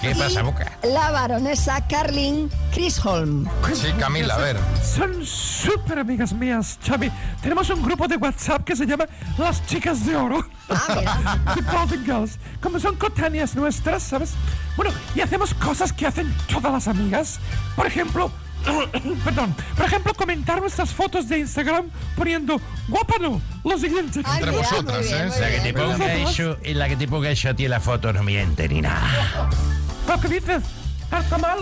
¿Qué 0.00 0.14
pasa, 0.14 0.42
Boca? 0.42 0.78
la 0.82 1.10
baronesa 1.10 1.86
Carlin 1.88 2.50
Chisholm. 2.72 3.48
Sí, 3.74 3.92
Camila, 3.98 4.34
a 4.34 4.38
ver. 4.38 4.56
Son 4.82 5.24
súper 5.24 5.98
amigas 5.98 6.32
mías, 6.32 6.78
Xavi. 6.86 7.10
Tenemos 7.42 7.68
un 7.70 7.82
grupo 7.82 8.08
de 8.08 8.16
WhatsApp 8.16 8.64
que 8.64 8.74
se 8.74 8.86
llama 8.86 9.06
Las 9.38 9.64
Chicas 9.66 10.04
de 10.06 10.16
Oro. 10.16 10.46
The 11.54 11.62
Golden 11.62 12.04
Girls. 12.04 12.38
Como 12.60 12.80
son 12.80 12.96
cotáneas 12.96 13.54
nuestras, 13.54 14.02
¿sabes? 14.02 14.32
Bueno, 14.76 14.92
y 15.14 15.20
hacemos 15.20 15.54
cosas 15.54 15.92
que 15.92 16.06
hacen 16.06 16.34
todas 16.48 16.72
las 16.72 16.88
amigas. 16.88 17.38
Por 17.76 17.86
ejemplo, 17.86 18.30
perdón, 19.24 19.54
por 19.76 19.86
ejemplo, 19.86 20.14
comentar 20.14 20.60
nuestras 20.60 20.90
fotos 20.90 21.28
de 21.28 21.38
Instagram 21.40 21.90
poniendo 22.16 22.60
guapa 22.88 23.14
no, 23.20 23.40
lo 23.64 23.78
siguiente. 23.78 24.20
Entre 24.20 24.50
vosotras, 24.50 25.06
¿eh? 25.06 25.30
La 25.40 25.50
que 25.50 25.60
te 25.60 25.74
ponga 25.74 26.14
eso 26.14 26.58
y 26.64 26.74
la 26.74 26.88
que 26.88 26.96
te 26.96 27.08
ponga 27.08 27.30
eso 27.30 27.50
a 27.50 27.54
ti 27.54 27.64
en 27.64 27.70
la 27.70 27.80
foto 27.80 28.12
no 28.12 28.22
miente 28.22 28.68
ni 28.68 28.80
nada. 28.80 29.50
¿Lo 30.08 30.20
que 30.20 30.28
dices? 30.28 30.62
Está 31.20 31.38
mal. 31.38 31.58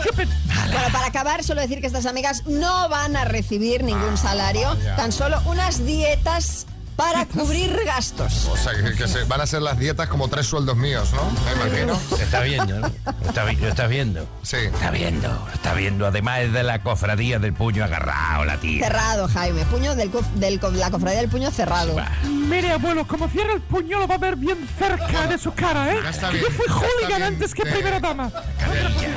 Stupid. 0.00 0.28
Bueno, 0.72 0.88
para 0.92 1.06
acabar, 1.06 1.44
solo 1.44 1.60
decir 1.60 1.80
que 1.80 1.86
estas 1.86 2.06
amigas 2.06 2.44
no 2.46 2.88
van 2.88 3.16
a 3.16 3.24
recibir 3.24 3.84
ningún 3.84 4.16
salario, 4.16 4.76
ya. 4.82 4.96
tan 4.96 5.12
solo 5.12 5.40
unas 5.46 5.86
dietas 5.86 6.66
para 6.96 7.26
cubrir 7.26 7.76
gastos. 7.84 8.46
O 8.46 8.56
sea, 8.56 8.72
que, 8.74 8.94
que 8.96 9.08
se- 9.08 9.24
van 9.24 9.40
a 9.40 9.46
ser 9.46 9.62
las 9.62 9.78
dietas 9.78 10.08
como 10.08 10.28
tres 10.28 10.46
sueldos 10.46 10.76
míos, 10.76 11.10
¿no? 11.12 11.22
Me 11.44 11.52
imagino. 11.66 11.98
Está 12.20 12.40
viendo, 12.40 12.78
¿no? 12.80 12.86
Está, 13.26 13.44
lo 13.52 13.68
estás 13.68 13.88
viendo. 13.90 14.28
Sí. 14.42 14.56
Está 14.58 14.90
viendo, 14.90 15.28
lo 15.28 15.52
está 15.52 15.74
viendo. 15.74 16.06
Además 16.06 16.40
es 16.40 16.52
de 16.52 16.62
la 16.62 16.82
cofradía 16.82 17.38
del 17.38 17.52
puño 17.52 17.84
agarrado, 17.84 18.44
la 18.44 18.58
tía. 18.58 18.84
Cerrado, 18.86 19.28
Jaime. 19.28 19.64
Puño 19.66 19.94
del, 19.96 20.12
cof- 20.12 20.32
del 20.34 20.60
la 20.74 20.90
cofradía 20.90 21.20
del 21.20 21.28
puño 21.30 21.50
cerrado. 21.50 21.96
Mire, 22.24 22.70
abuelo, 22.72 23.06
como 23.06 23.28
cierra 23.28 23.54
el 23.54 23.60
puño 23.60 23.98
lo 23.98 24.06
va 24.06 24.14
a 24.14 24.18
ver 24.18 24.36
bien 24.36 24.68
cerca 24.78 25.26
de 25.26 25.36
su 25.38 25.52
cara, 25.54 25.92
¿eh? 25.92 25.98
Ya 26.02 26.10
está 26.10 26.28
Que 26.30 26.38
bien, 26.38 26.44
Yo 26.50 26.56
fui 26.56 26.66
ya 26.68 26.74
hooligan 26.74 27.22
antes 27.22 27.54
que 27.54 27.64
de- 27.64 27.72
primera 27.72 27.98
dama. 28.00 28.30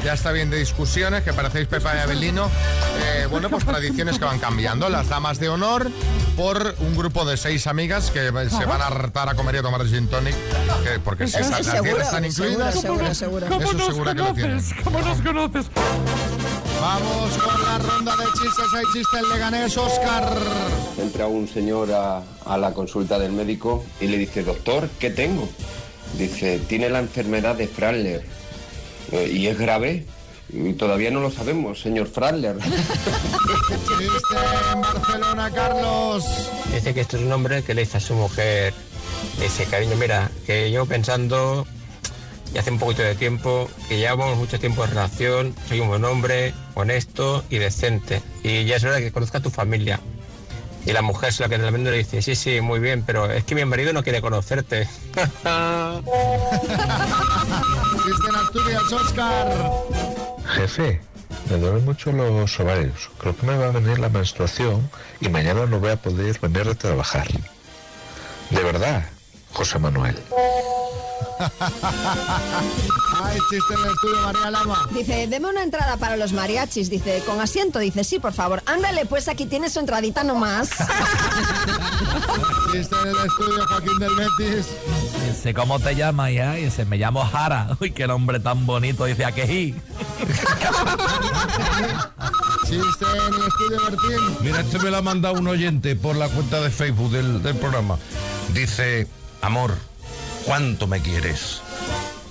Ya 0.03 0.13
está 0.13 0.31
bien 0.31 0.49
de 0.49 0.57
discusiones, 0.57 1.23
que 1.23 1.33
parecéis 1.33 1.67
Pepa 1.67 1.95
y 1.95 1.99
Abelino. 1.99 2.49
Eh, 3.03 3.27
bueno, 3.29 3.49
pues 3.49 3.65
tradiciones 3.65 4.17
que 4.17 4.25
van 4.25 4.39
cambiando. 4.39 4.89
Las 4.89 5.09
damas 5.09 5.39
de 5.39 5.49
honor 5.49 5.91
por 6.35 6.75
un 6.79 6.95
grupo 6.95 7.25
de 7.25 7.37
seis 7.37 7.66
amigas 7.67 8.09
que 8.11 8.19
se 8.49 8.65
van 8.65 8.81
a 8.81 8.87
hartar 8.87 9.29
a 9.29 9.35
comer 9.35 9.55
y 9.55 9.57
a 9.59 9.61
tomar 9.61 9.85
gin 9.85 10.07
tonic. 10.07 10.33
que- 10.83 10.99
porque 10.99 11.27
si 11.27 11.37
Eso 11.37 11.53
seguro, 11.63 12.01
están 12.01 12.31
seguro, 12.31 12.51
incluidas. 12.53 12.79
seguro, 12.81 13.13
seguro. 13.13 13.47
¿Cómo 13.47 13.61
Eso 13.61 13.73
nos 13.73 13.87
seguro 13.87 14.11
que 14.11 14.17
conoces? 14.21 14.73
¿Cómo 14.83 14.99
nos 15.01 15.21
conoces? 15.21 15.65
Vamos 16.81 17.37
con 17.37 17.63
la 17.65 17.77
ronda 17.79 18.15
de 18.15 18.23
chistes. 18.25 18.65
Hay 18.75 18.83
chiste 18.93 19.19
el 19.19 19.29
Leganés, 19.29 19.77
Oscar. 19.77 20.29
Entra 21.01 21.27
un 21.27 21.47
señor 21.47 21.91
a, 21.91 22.21
a 22.45 22.57
la 22.57 22.73
consulta 22.73 23.19
del 23.19 23.31
médico 23.33 23.83
y 23.99 24.07
le 24.07 24.17
dice, 24.17 24.43
doctor, 24.43 24.89
¿qué 24.99 25.09
tengo? 25.09 25.49
Dice, 26.17 26.59
tiene 26.67 26.89
la 26.89 26.99
enfermedad 26.99 27.55
de 27.55 27.67
Fraller. 27.67 28.25
"Eh, 29.11 29.29
¿Y 29.33 29.47
es 29.47 29.57
grave? 29.57 30.05
"Y 30.49 30.73
Todavía 30.73 31.11
no 31.11 31.19
lo 31.19 31.31
sabemos, 31.31 31.81
señor 31.81 32.07
Fraller. 32.07 32.57
Chiste 33.97 34.37
en 34.73 34.81
Barcelona, 34.81 35.51
Carlos. 35.51 36.23
Dice 36.73 36.93
que 36.93 37.01
esto 37.01 37.17
es 37.17 37.23
un 37.23 37.31
hombre 37.31 37.63
que 37.63 37.73
le 37.73 37.81
dice 37.81 37.97
a 37.97 37.99
su 37.99 38.13
mujer, 38.13 38.73
le 39.37 39.43
dice, 39.43 39.65
cariño, 39.65 39.95
mira, 39.95 40.31
que 40.45 40.71
yo 40.71 40.85
pensando, 40.85 41.65
y 42.53 42.57
hace 42.57 42.71
un 42.71 42.79
poquito 42.79 43.01
de 43.01 43.15
tiempo, 43.15 43.69
que 43.89 43.97
llevamos 43.97 44.37
mucho 44.37 44.59
tiempo 44.59 44.83
en 44.83 44.89
relación, 44.91 45.55
soy 45.67 45.79
un 45.81 45.89
buen 45.89 46.05
hombre, 46.05 46.53
honesto 46.75 47.43
y 47.49 47.57
decente, 47.57 48.21
y 48.43 48.65
ya 48.65 48.77
es 48.77 48.83
hora 48.83 48.95
de 48.95 49.01
que 49.01 49.11
conozca 49.11 49.39
a 49.39 49.41
tu 49.41 49.49
familia. 49.49 49.99
Y 50.85 50.93
la 50.93 51.01
mujer 51.01 51.33
se 51.33 51.43
la 51.43 51.49
que 51.49 51.57
le 51.57 51.91
dice, 51.91 52.21
sí, 52.21 52.33
sí, 52.35 52.61
muy 52.61 52.79
bien, 52.79 53.03
pero 53.05 53.29
es 53.29 53.43
que 53.43 53.55
mi 53.55 53.65
marido 53.65 53.91
no 53.91 54.03
quiere 54.03 54.21
conocerte. 54.21 54.87
Asturias, 58.47 58.91
Oscar. 58.93 60.16
Jefe, 60.47 61.01
me 61.49 61.57
duelen 61.57 61.85
mucho 61.85 62.11
los 62.11 62.59
ovarios. 62.59 63.09
Creo 63.17 63.35
que 63.35 63.45
me 63.45 63.57
va 63.57 63.67
a 63.67 63.71
venir 63.71 63.99
la 63.99 64.09
menstruación 64.09 64.89
y 65.19 65.29
mañana 65.29 65.65
no 65.65 65.79
voy 65.79 65.91
a 65.91 65.97
poder 65.97 66.39
venir 66.39 66.67
a 66.67 66.75
trabajar. 66.75 67.27
De 68.49 68.63
verdad, 68.63 69.05
José 69.53 69.79
Manuel. 69.79 70.17
Hay 73.23 73.37
chiste 73.49 73.73
en 73.73 73.79
el 73.79 73.91
estudio, 73.91 74.21
María 74.23 74.51
Lama. 74.51 74.87
Dice, 74.91 75.27
deme 75.27 75.49
una 75.49 75.63
entrada 75.63 75.97
para 75.97 76.17
los 76.17 76.33
mariachis. 76.33 76.89
Dice, 76.89 77.23
con 77.25 77.41
asiento. 77.41 77.79
Dice, 77.79 78.03
sí, 78.03 78.19
por 78.19 78.33
favor. 78.33 78.61
Ándale, 78.65 79.05
pues 79.05 79.27
aquí 79.27 79.45
tienes 79.45 79.73
su 79.73 79.79
entradita 79.79 80.23
nomás. 80.23 80.69
Chiste 82.71 82.95
en 83.01 83.07
el 83.07 83.17
estudio, 83.25 83.65
Joaquín 83.67 83.99
del 83.99 84.15
Betis. 84.15 84.67
Dice, 85.37 85.53
¿cómo 85.53 85.79
te 85.79 85.95
llamas 85.95 86.33
ya? 86.33 86.53
Dice, 86.53 86.83
me 86.85 86.97
llamo 86.97 87.23
Jara. 87.23 87.77
Uy, 87.79 87.91
qué 87.91 88.07
nombre 88.07 88.39
tan 88.39 88.65
bonito. 88.65 89.05
Dice, 89.05 89.23
¿a 89.23 89.31
qué 89.31 89.43
Chiste 92.65 93.05
en 93.05 93.33
el 93.35 93.43
estudio, 93.47 93.79
Martín. 93.83 94.37
Mira, 94.41 94.61
este 94.61 94.79
me 94.79 94.89
lo 94.89 94.97
ha 94.97 95.03
mandado 95.03 95.35
un 95.35 95.47
oyente 95.47 95.95
por 95.95 96.15
la 96.15 96.27
cuenta 96.27 96.59
de 96.59 96.71
Facebook 96.71 97.11
del, 97.11 97.43
del 97.43 97.55
programa. 97.55 97.99
Dice, 98.51 99.07
amor, 99.43 99.77
¿cuánto 100.43 100.87
me 100.87 101.01
quieres? 101.01 101.61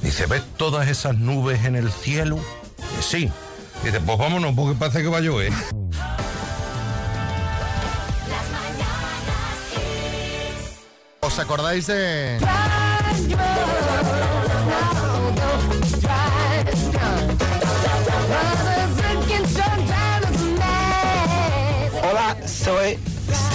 Dice, 0.03 0.27
¿ves 0.27 0.43
todas 0.57 0.89
esas 0.89 1.17
nubes 1.17 1.65
en 1.65 1.77
el 1.77 1.93
cielo? 1.93 2.41
Que 2.97 3.03
sí. 3.03 3.31
Dice, 3.85 4.01
pues 4.01 4.19
vámonos, 4.19 4.53
porque 4.57 4.77
parece 4.77 5.03
que 5.03 5.09
va 5.09 5.19
a 5.19 5.21
llover. 5.21 5.53
¿Os 11.21 11.39
acordáis 11.39 11.87
de...? 11.87 12.39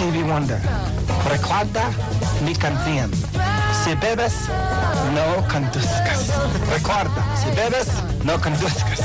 Stevie 0.02 0.24
Wonder. 0.24 0.60
Recuerda 1.30 1.92
mi 2.44 2.56
canción. 2.56 3.12
Si 3.84 3.94
bebes, 3.94 4.34
no 5.14 5.48
conduzcas. 5.48 6.28
Recuerda, 6.74 7.24
si 7.38 7.52
bebes, 7.56 7.88
no 8.24 8.42
conduzcas. 8.42 9.00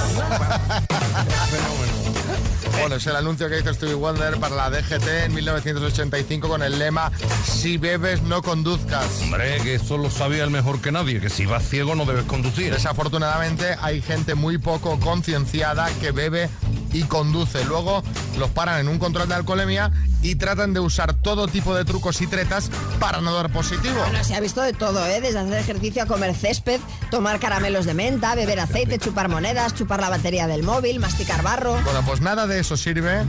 Bueno, 2.81 2.97
es 2.97 3.07
el 3.07 3.17
anuncio 3.17 3.49
que 3.49 3.59
hizo 3.59 3.75
Stevie 3.75 3.95
Wonder 3.95 4.39
para 4.39 4.55
la 4.55 4.71
DGT 4.71 5.07
en 5.25 5.35
1985 5.35 6.49
con 6.49 6.63
el 6.63 6.79
lema 6.79 7.11
Si 7.45 7.79
bebes, 7.79 8.23
no 8.23 8.43
conduzcas. 8.43 9.23
Hombre, 9.23 9.59
que 9.63 9.75
eso 9.75 9.99
lo 9.99 10.11
sabía 10.11 10.45
el 10.45 10.51
mejor 10.51 10.81
que 10.81 10.93
nadie, 10.93 11.21
que 11.21 11.29
si 11.29 11.47
vas 11.47 11.63
ciego 11.63 11.95
no 11.95 12.05
debes 12.05 12.25
conducir. 12.25 12.73
Desafortunadamente 12.73 13.77
hay 13.83 14.01
gente 14.01 14.35
muy 14.35 14.59
poco 14.59 14.99
concienciada 15.01 15.91
que 16.01 16.13
bebe 16.13 16.49
y 16.93 17.03
conduce. 17.03 17.65
Luego 17.65 18.03
los 18.39 18.51
paran 18.51 18.81
en 18.81 18.89
un 18.89 18.99
control 18.99 19.29
de 19.29 19.35
alcoholemia 19.35 19.91
y 20.23 20.35
tratan 20.37 20.73
de 20.73 20.81
usar 20.81 21.15
todo 21.15 21.47
tipo 21.47 21.75
de 21.75 21.85
trucos 21.85 22.21
y 22.21 22.27
tretas 22.27 22.71
para 22.99 23.21
no 23.21 23.35
dar 23.35 23.51
positivo. 23.51 23.95
Bueno, 23.99 24.25
se 24.25 24.35
ha 24.35 24.41
visto 24.41 24.63
de 24.63 24.73
todo, 24.73 25.07
¿eh? 25.07 25.21
Desde 25.21 25.39
hacer 25.39 25.55
ejercicio 25.55 26.03
a 26.03 26.07
comer 26.07 26.35
césped, 26.35 26.81
tomar 27.11 27.39
caramelos 27.39 27.87
de 27.87 27.95
menta, 27.95 28.35
beber 28.35 28.61
aceite, 28.61 28.99
chupar 28.99 29.29
monedas, 29.29 29.75
chupar 29.75 30.01
la 30.01 30.11
batería 30.11 30.47
del 30.47 30.63
móvil, 30.63 30.99
masticar 30.99 31.43
barro. 31.43 31.81
Bueno, 31.85 32.03
pues 32.05 32.21
nada 32.21 32.47
de 32.47 32.61
eso 32.61 32.77
sirve. 32.77 33.25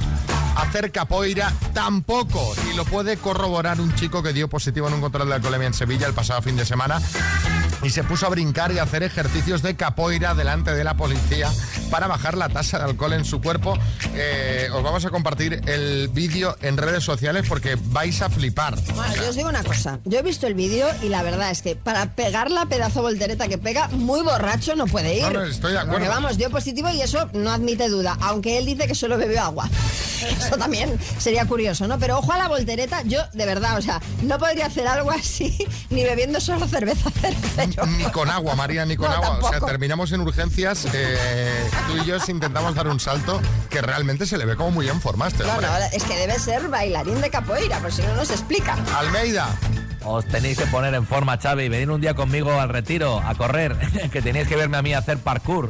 Hacer 0.55 0.91
capoeira 0.91 1.53
tampoco. 1.73 2.55
Y 2.71 2.75
lo 2.75 2.83
puede 2.85 3.17
corroborar 3.17 3.79
un 3.79 3.93
chico 3.93 4.23
que 4.23 4.33
dio 4.33 4.47
positivo 4.49 4.87
en 4.87 4.95
un 4.95 5.01
control 5.01 5.27
de 5.29 5.35
alcoholemia 5.35 5.67
en 5.67 5.73
Sevilla 5.73 6.07
el 6.07 6.13
pasado 6.13 6.41
fin 6.41 6.55
de 6.55 6.65
semana 6.65 6.99
y 7.83 7.89
se 7.89 8.03
puso 8.03 8.25
a 8.25 8.29
brincar 8.29 8.71
y 8.71 8.79
a 8.79 8.83
hacer 8.83 9.03
ejercicios 9.03 9.61
de 9.61 9.75
capoeira 9.75 10.33
delante 10.33 10.73
de 10.73 10.83
la 10.83 10.95
policía 10.95 11.51
para 11.89 12.07
bajar 12.07 12.37
la 12.37 12.49
tasa 12.49 12.77
de 12.79 12.85
alcohol 12.85 13.13
en 13.13 13.25
su 13.25 13.41
cuerpo. 13.41 13.77
Eh, 14.13 14.67
os 14.73 14.83
vamos 14.83 15.05
a 15.05 15.09
compartir 15.09 15.61
el 15.67 16.07
vídeo 16.09 16.55
en 16.61 16.77
redes 16.77 17.03
sociales 17.03 17.45
porque 17.47 17.77
vais 17.81 18.21
a 18.21 18.29
flipar. 18.29 18.75
Bueno, 18.95 19.15
yo 19.15 19.29
os 19.29 19.35
digo 19.35 19.49
una 19.49 19.63
cosa. 19.63 19.99
Yo 20.05 20.19
he 20.19 20.21
visto 20.21 20.47
el 20.47 20.53
vídeo 20.53 20.87
y 21.01 21.09
la 21.09 21.23
verdad 21.23 21.51
es 21.51 21.61
que 21.61 21.75
para 21.75 22.15
pegar 22.15 22.51
la 22.51 22.65
pedazo 22.65 23.01
voltereta 23.01 23.47
que 23.47 23.57
pega, 23.57 23.87
muy 23.89 24.21
borracho 24.21 24.75
no 24.75 24.85
puede 24.87 25.15
ir. 25.17 25.23
No, 25.23 25.31
no, 25.31 25.43
estoy 25.43 25.71
de 25.73 25.79
acuerdo. 25.79 25.97
Porque 25.99 26.09
vamos, 26.09 26.37
dio 26.37 26.49
positivo 26.49 26.89
y 26.89 27.01
eso 27.01 27.29
no 27.33 27.51
admite 27.51 27.89
duda. 27.89 28.17
Aunque 28.21 28.57
él 28.57 28.65
dice 28.65 28.87
que 28.87 28.95
solo 28.95 29.17
bebió 29.17 29.41
agua. 29.41 29.69
Eso 30.17 30.57
también 30.57 30.97
sería 31.19 31.45
curioso, 31.45 31.87
¿no? 31.87 31.99
Pero 31.99 32.17
ojo 32.17 32.33
a 32.33 32.39
la 32.39 32.47
voltereta, 32.47 33.03
yo 33.03 33.19
de 33.33 33.45
verdad, 33.45 33.77
o 33.77 33.81
sea, 33.83 34.01
no 34.23 34.39
podría 34.39 34.65
hacer 34.65 34.87
algo 34.87 35.11
así 35.11 35.55
ni 35.91 36.03
bebiendo 36.03 36.41
solo 36.41 36.67
cerveza 36.67 37.11
cervecero. 37.21 37.85
Ni 37.85 38.03
con 38.05 38.27
agua, 38.29 38.55
María, 38.55 38.83
ni 38.85 38.95
con 38.97 39.07
No, 39.11 39.13
agua. 39.15 39.39
O 39.41 39.49
sea, 39.51 39.59
terminamos 39.59 40.11
en 40.13 40.21
urgencias. 40.21 40.87
eh, 40.91 41.69
tú 41.87 41.97
y 41.97 42.05
yo 42.05 42.19
si 42.19 42.31
intentamos 42.31 42.75
dar 42.75 42.87
un 42.87 42.99
salto 42.99 43.41
que 43.69 43.81
realmente 43.81 44.25
se 44.25 44.37
le 44.37 44.45
ve 44.45 44.55
como 44.55 44.71
muy 44.71 44.87
en 44.89 45.01
forma 45.01 45.25
a 45.25 45.27
este 45.29 45.43
No, 45.43 45.61
no, 45.61 45.67
es 45.91 46.03
que 46.03 46.15
debe 46.17 46.37
ser 46.39 46.67
bailarín 46.69 47.21
de 47.21 47.29
capoeira, 47.29 47.79
por 47.79 47.91
si 47.91 48.01
no 48.01 48.15
nos 48.15 48.29
explica. 48.29 48.75
Almeida. 48.95 49.47
Os 50.09 50.25
tenéis 50.25 50.57
que 50.57 50.65
poner 50.67 50.93
en 50.93 51.05
forma, 51.05 51.37
Xavi. 51.37 51.67
Venid 51.67 51.89
un 51.89 51.99
día 51.99 52.13
conmigo 52.13 52.59
al 52.59 52.69
retiro, 52.69 53.19
a 53.19 53.35
correr, 53.35 53.75
que 54.11 54.21
tenéis 54.21 54.47
que 54.47 54.55
verme 54.55 54.77
a 54.77 54.81
mí 54.81 54.93
hacer 54.93 55.17
parkour. 55.17 55.69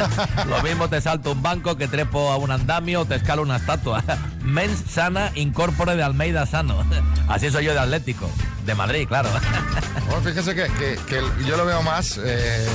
Lo 0.46 0.62
mismo 0.62 0.88
te 0.88 1.00
salto 1.00 1.32
un 1.32 1.42
banco 1.42 1.76
que 1.76 1.88
trepo 1.88 2.30
a 2.30 2.36
un 2.36 2.50
andamio 2.50 3.00
o 3.00 3.04
te 3.06 3.14
escalo 3.14 3.40
una 3.42 3.56
estatua. 3.56 4.04
Mens 4.42 4.84
sana, 4.90 5.32
incorpore 5.34 5.96
de 5.96 6.02
Almeida 6.02 6.44
sano. 6.46 6.84
Así 7.28 7.50
soy 7.50 7.64
yo 7.64 7.72
de 7.72 7.80
Atlético. 7.80 8.28
De 8.66 8.74
Madrid, 8.74 9.08
claro. 9.08 9.30
Bueno, 10.06 10.20
fíjese 10.22 10.54
que, 10.54 10.64
que- 10.74 10.98
que 11.06 11.22
yo 11.46 11.56
lo 11.56 11.64
veo 11.64 11.80
más 11.82 12.20
eh, 12.22 12.66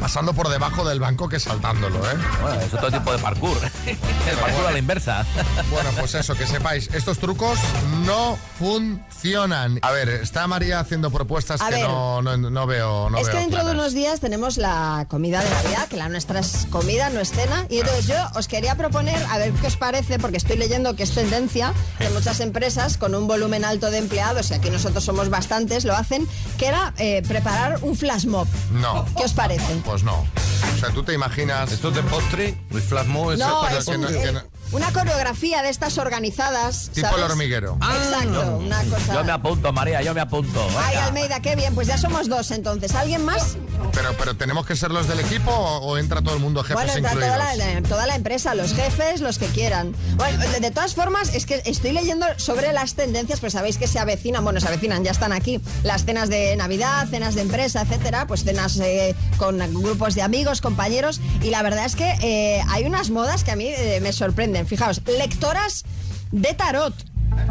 pasando 0.00 0.32
por 0.32 0.48
debajo 0.48 0.88
del 0.88 1.00
banco 1.00 1.28
que 1.28 1.40
saltándolo, 1.40 1.98
¿eh? 2.08 2.14
Bueno, 2.40 2.60
es 2.60 2.72
otro 2.72 2.90
tipo 2.92 3.10
de 3.12 3.18
parkour. 3.18 3.58
El 3.86 4.36
parkour 4.36 4.66
a 4.68 4.70
la 4.70 4.78
inversa. 4.78 5.26
Bueno, 5.70 5.90
pues 5.98 6.14
eso, 6.14 6.36
que 6.36 6.46
sepáis, 6.46 6.88
estos 6.94 7.18
trucos 7.18 7.58
no 8.06 8.38
funcionan. 8.60 9.80
A 9.82 9.90
ver, 9.90 10.08
está 10.28 10.46
María 10.46 10.78
haciendo 10.78 11.10
propuestas 11.10 11.60
A 11.62 11.68
que 11.70 11.76
ver. 11.76 11.88
no, 11.88 12.20
no- 12.20 12.36
no 12.36 12.66
veo. 12.66 13.08
No 13.08 13.16
es 13.18 13.28
que 13.30 13.38
dentro 13.38 13.64
de 13.64 13.72
unos 13.72 13.94
días 13.94 14.20
tenemos 14.20 14.58
la 14.58 15.06
comida 15.08 15.42
de 15.42 15.48
Navidad, 15.48 15.88
que 15.88 15.96
la 15.96 16.08
nuestra 16.10 16.40
es 16.40 16.66
comida, 16.70 17.08
no 17.08 17.20
es 17.20 17.30
cena. 17.30 17.66
Y 17.70 17.78
entonces 17.80 18.06
yo 18.06 18.16
os 18.34 18.46
quería 18.46 18.74
proponer, 18.76 19.16
a 19.30 19.38
ver 19.38 19.52
qué 19.52 19.66
os 19.68 19.76
parece, 19.76 20.18
porque 20.18 20.36
estoy 20.36 20.58
leyendo 20.58 20.94
que 20.96 21.02
es 21.04 21.12
tendencia 21.12 21.72
de 21.98 22.10
muchas 22.10 22.40
empresas 22.40 22.98
con 22.98 23.14
un 23.14 23.26
volumen 23.26 23.64
alto 23.64 23.90
de 23.90 23.98
empleados, 23.98 24.50
y 24.50 24.54
aquí 24.54 24.68
nosotros 24.70 25.02
somos 25.02 25.30
bastantes, 25.30 25.84
lo 25.86 25.94
hacen, 25.96 26.28
que 26.58 26.66
era 26.66 26.92
eh, 26.98 27.22
preparar 27.26 27.78
un 27.82 27.96
flash 27.96 28.26
mob. 28.26 28.46
No. 28.72 29.06
¿Qué 29.16 29.24
os 29.24 29.32
parece? 29.32 29.76
Pues 29.84 30.02
no. 30.02 30.26
O 30.74 30.78
sea, 30.78 30.90
tú 30.90 31.02
te 31.02 31.14
imaginas. 31.14 31.72
Esto 31.72 31.88
es 31.88 31.94
de 31.94 32.02
postre, 32.02 32.54
el 32.70 32.82
flasmo 32.82 33.32
es 33.32 33.38
No, 33.38 33.62
pero 33.66 33.78
es 33.78 33.84
que 33.86 33.94
un- 33.96 34.00
no- 34.02 34.08
que 34.08 34.32
no- 34.32 34.42
una 34.72 34.92
coreografía 34.92 35.62
de 35.62 35.70
estas 35.70 35.98
organizadas. 35.98 36.90
Tipo 36.94 37.08
¿sabes? 37.08 37.24
el 37.24 37.30
hormiguero. 37.30 37.78
Exacto, 37.80 38.56
una 38.58 38.82
cosa. 38.84 39.14
Yo 39.14 39.24
me 39.24 39.32
apunto, 39.32 39.72
María, 39.72 40.02
yo 40.02 40.14
me 40.14 40.20
apunto. 40.20 40.66
Ay. 40.78 40.96
Almeida, 40.96 41.40
qué 41.40 41.56
bien, 41.56 41.74
pues 41.74 41.86
ya 41.86 41.96
somos 41.98 42.28
dos 42.28 42.50
entonces. 42.50 42.94
¿Alguien 42.94 43.24
más? 43.24 43.56
Pero, 43.92 44.14
pero 44.18 44.36
tenemos 44.36 44.66
que 44.66 44.76
ser 44.76 44.90
los 44.90 45.08
del 45.08 45.20
equipo 45.20 45.50
o, 45.50 45.78
o 45.78 45.98
entra 45.98 46.20
todo 46.22 46.34
el 46.34 46.40
mundo, 46.40 46.62
jefes 46.62 46.74
Bueno, 46.76 46.92
entra 46.92 47.12
incluidos. 47.12 47.36
toda 47.36 47.54
la, 47.54 47.82
toda 47.82 48.06
la 48.06 48.14
empresa, 48.16 48.54
los 48.54 48.74
jefes, 48.74 49.20
los 49.20 49.38
que 49.38 49.46
quieran. 49.46 49.94
Bueno, 50.16 50.38
de, 50.38 50.60
de 50.60 50.70
todas 50.70 50.94
formas, 50.94 51.34
es 51.34 51.46
que 51.46 51.62
estoy 51.64 51.92
leyendo 51.92 52.26
sobre 52.36 52.72
las 52.72 52.94
tendencias, 52.94 53.40
pues 53.40 53.52
sabéis 53.54 53.78
que 53.78 53.86
se 53.86 53.98
avecinan, 53.98 54.44
bueno, 54.44 54.60
se 54.60 54.68
avecinan, 54.68 55.04
ya 55.04 55.10
están 55.12 55.32
aquí, 55.32 55.60
las 55.82 56.04
cenas 56.04 56.28
de 56.28 56.54
Navidad, 56.56 57.06
cenas 57.08 57.34
de 57.34 57.42
empresa, 57.42 57.82
etcétera, 57.82 58.26
pues 58.26 58.44
cenas 58.44 58.76
eh, 58.78 59.14
con 59.36 59.58
grupos 59.80 60.14
de 60.14 60.22
amigos, 60.22 60.60
compañeros, 60.60 61.20
y 61.42 61.50
la 61.50 61.62
verdad 61.62 61.84
es 61.86 61.96
que 61.96 62.10
eh, 62.20 62.62
hay 62.68 62.84
unas 62.84 63.10
modas 63.10 63.44
que 63.44 63.52
a 63.52 63.56
mí 63.56 63.66
eh, 63.68 64.00
me 64.02 64.12
sorprenden. 64.12 64.57
Fijaos, 64.66 65.02
lectoras 65.06 65.84
de 66.32 66.54
tarot. 66.54 66.94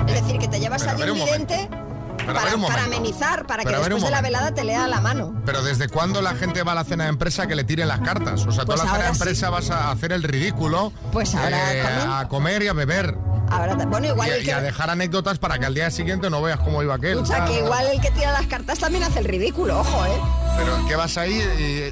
Es 0.07 0.21
decir, 0.21 0.37
que 0.39 0.47
te 0.47 0.59
llevas 0.59 0.81
Pero 0.81 0.91
a 0.91 0.93
allí 0.95 1.01
ver 1.03 1.11
un 1.11 1.17
vidente 1.25 1.69
a 1.71 2.25
para, 2.25 2.39
para 2.41 2.57
momento. 2.57 2.79
amenizar, 2.85 3.47
para 3.47 3.63
Pero 3.63 3.79
que 3.79 3.85
a 3.85 3.89
después 3.89 4.03
de 4.03 4.11
la 4.11 4.21
velada 4.21 4.53
te 4.53 4.63
lea 4.63 4.87
la 4.87 4.99
mano. 4.99 5.41
Pero 5.45 5.63
¿desde 5.63 5.87
cuándo 5.87 6.21
la 6.21 6.35
gente 6.35 6.63
va 6.63 6.73
a 6.73 6.75
la 6.75 6.83
cena 6.83 7.05
de 7.05 7.09
empresa 7.11 7.47
que 7.47 7.55
le 7.55 7.63
tiren 7.63 7.87
las 7.87 8.01
cartas? 8.01 8.45
O 8.45 8.51
sea, 8.51 8.65
Pues 8.65 8.65
toda 8.65 8.77
la 8.77 8.83
cena 8.83 8.93
de 8.97 9.03
ahora 9.05 9.13
sí. 9.15 9.21
empresa 9.21 9.49
vas 9.49 9.69
a 9.71 9.91
hacer 9.91 10.11
el 10.11 10.23
ridículo. 10.23 10.91
Pues 11.11 11.33
ahora 11.35 11.73
eh, 11.73 11.83
a 12.09 12.27
comer 12.27 12.63
y 12.63 12.67
a 12.67 12.73
beber. 12.73 13.15
Ahora, 13.49 13.75
bueno, 13.75 14.07
igual 14.07 14.27
y, 14.27 14.31
el 14.33 14.41
y 14.41 14.45
que- 14.45 14.53
a 14.53 14.59
dejar 14.61 14.89
anécdotas 14.89 15.37
para 15.39 15.57
que 15.57 15.65
al 15.67 15.73
día 15.73 15.89
siguiente 15.89 16.29
no 16.29 16.41
veas 16.41 16.59
cómo 16.59 16.83
iba 16.83 16.95
aquel. 16.95 17.13
Escucha, 17.19 17.45
que 17.45 17.59
igual 17.59 17.85
el 17.93 18.01
que 18.01 18.11
tira 18.11 18.33
las 18.33 18.45
cartas 18.47 18.79
también 18.79 19.03
hace 19.05 19.19
el 19.19 19.25
ridículo, 19.25 19.79
ojo, 19.79 20.05
¿eh? 20.05 20.19
Pero 20.57 20.87
que 20.87 20.95
vas 20.95 21.17
ahí 21.17 21.33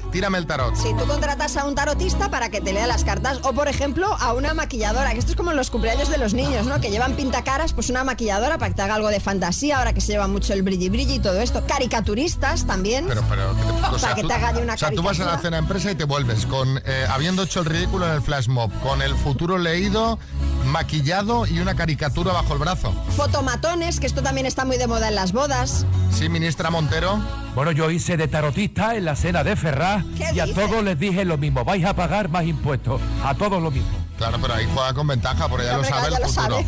y 0.02 0.10
tírame 0.10 0.38
el 0.38 0.46
tarot. 0.46 0.74
Si 0.76 0.92
tú 0.94 1.06
contratas 1.06 1.56
a 1.56 1.64
un 1.66 1.74
tarotista 1.74 2.28
para 2.30 2.48
que 2.50 2.60
te 2.60 2.72
lea 2.72 2.86
las 2.86 3.04
cartas, 3.04 3.38
o 3.42 3.52
por 3.52 3.68
ejemplo 3.68 4.14
a 4.18 4.32
una 4.32 4.54
maquilladora, 4.54 5.12
que 5.12 5.18
esto 5.18 5.30
es 5.32 5.36
como 5.36 5.52
en 5.52 5.56
los 5.56 5.70
cumpleaños 5.70 6.08
de 6.08 6.18
los 6.18 6.34
niños, 6.34 6.66
¿no? 6.66 6.80
Que 6.80 6.90
llevan 6.90 7.14
pintacaras, 7.14 7.72
pues 7.72 7.90
una 7.90 8.02
maquilladora 8.04 8.58
para 8.58 8.70
que 8.70 8.74
te 8.76 8.82
haga 8.82 8.96
algo 8.96 9.08
de 9.08 9.20
fantasía, 9.20 9.78
ahora 9.78 9.92
que 9.92 10.00
se 10.00 10.08
lleva 10.12 10.26
mucho 10.26 10.52
el 10.52 10.62
brilli 10.62 10.88
brilli 10.88 11.14
y 11.14 11.18
todo 11.20 11.40
esto. 11.40 11.64
Caricaturistas 11.66 12.66
también. 12.66 13.06
Pero, 13.06 13.22
pero, 13.28 13.50
o 13.92 13.98
sea, 13.98 14.10
para 14.10 14.14
que 14.16 14.22
tú- 14.22 14.28
te 14.28 14.34
haga 14.34 14.52
de 14.52 14.62
una 14.62 14.74
O 14.74 14.78
sea, 14.78 14.90
tú 14.90 15.02
vas 15.02 15.16
a 15.20 15.24
la 15.24 15.30
caricatura. 15.30 15.42
cena 15.42 15.58
empresa 15.58 15.90
y 15.92 15.94
te 15.94 16.04
vuelves 16.04 16.46
con, 16.46 16.78
eh, 16.84 17.06
habiendo 17.08 17.44
hecho 17.44 17.60
el 17.60 17.66
ridículo 17.66 18.06
en 18.06 18.12
el 18.12 18.22
flash 18.22 18.48
mob, 18.48 18.70
con 18.82 19.00
el 19.00 19.14
futuro 19.14 19.58
leído, 19.58 20.18
maquillado 20.64 21.46
y 21.46 21.60
una 21.60 21.76
caricatura 21.76 22.32
bajo 22.32 22.52
el 22.54 22.58
brazo. 22.58 22.92
Fotomatones, 23.16 24.00
que 24.00 24.06
esto 24.06 24.22
también 24.22 24.46
está 24.46 24.64
muy 24.64 24.76
de 24.76 24.86
moda 24.88 25.08
en 25.08 25.14
las 25.14 25.32
bodas. 25.32 25.86
Sí, 26.12 26.28
ministra 26.28 26.70
Montero. 26.70 27.20
Bueno, 27.56 27.72
yo 27.72 27.90
hice 27.90 28.18
de 28.18 28.28
tarotista 28.28 28.96
en 28.96 29.06
la 29.06 29.16
cena 29.16 29.42
de 29.42 29.56
Ferraz 29.56 30.04
¿Qué 30.14 30.26
y 30.34 30.40
a 30.40 30.54
todos 30.54 30.84
les 30.84 30.98
dije 30.98 31.24
lo 31.24 31.38
mismo, 31.38 31.64
vais 31.64 31.82
a 31.86 31.96
pagar 31.96 32.28
más 32.28 32.44
impuestos, 32.44 33.00
a 33.24 33.34
todos 33.34 33.62
lo 33.62 33.70
mismo. 33.70 33.88
Claro, 34.18 34.36
pero 34.42 34.52
ahí 34.52 34.66
juega 34.74 34.92
con 34.92 35.06
ventaja, 35.06 35.48
porque 35.48 35.64
ya 35.64 35.78
lo 35.78 35.82
sabe 35.82 36.10
ya 36.10 36.16
el 36.18 36.22
lo 36.22 36.28
futuro. 36.28 36.64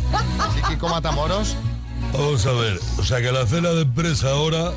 Kiko 0.67 0.89
Matamoros. 0.89 1.55
Vamos 2.11 2.43
a 2.43 2.53
ver, 2.53 2.79
o 2.97 3.03
sea 3.03 3.21
que 3.21 3.31
la 3.31 3.45
cena 3.45 3.69
de 3.69 3.83
empresa 3.83 4.31
ahora 4.31 4.71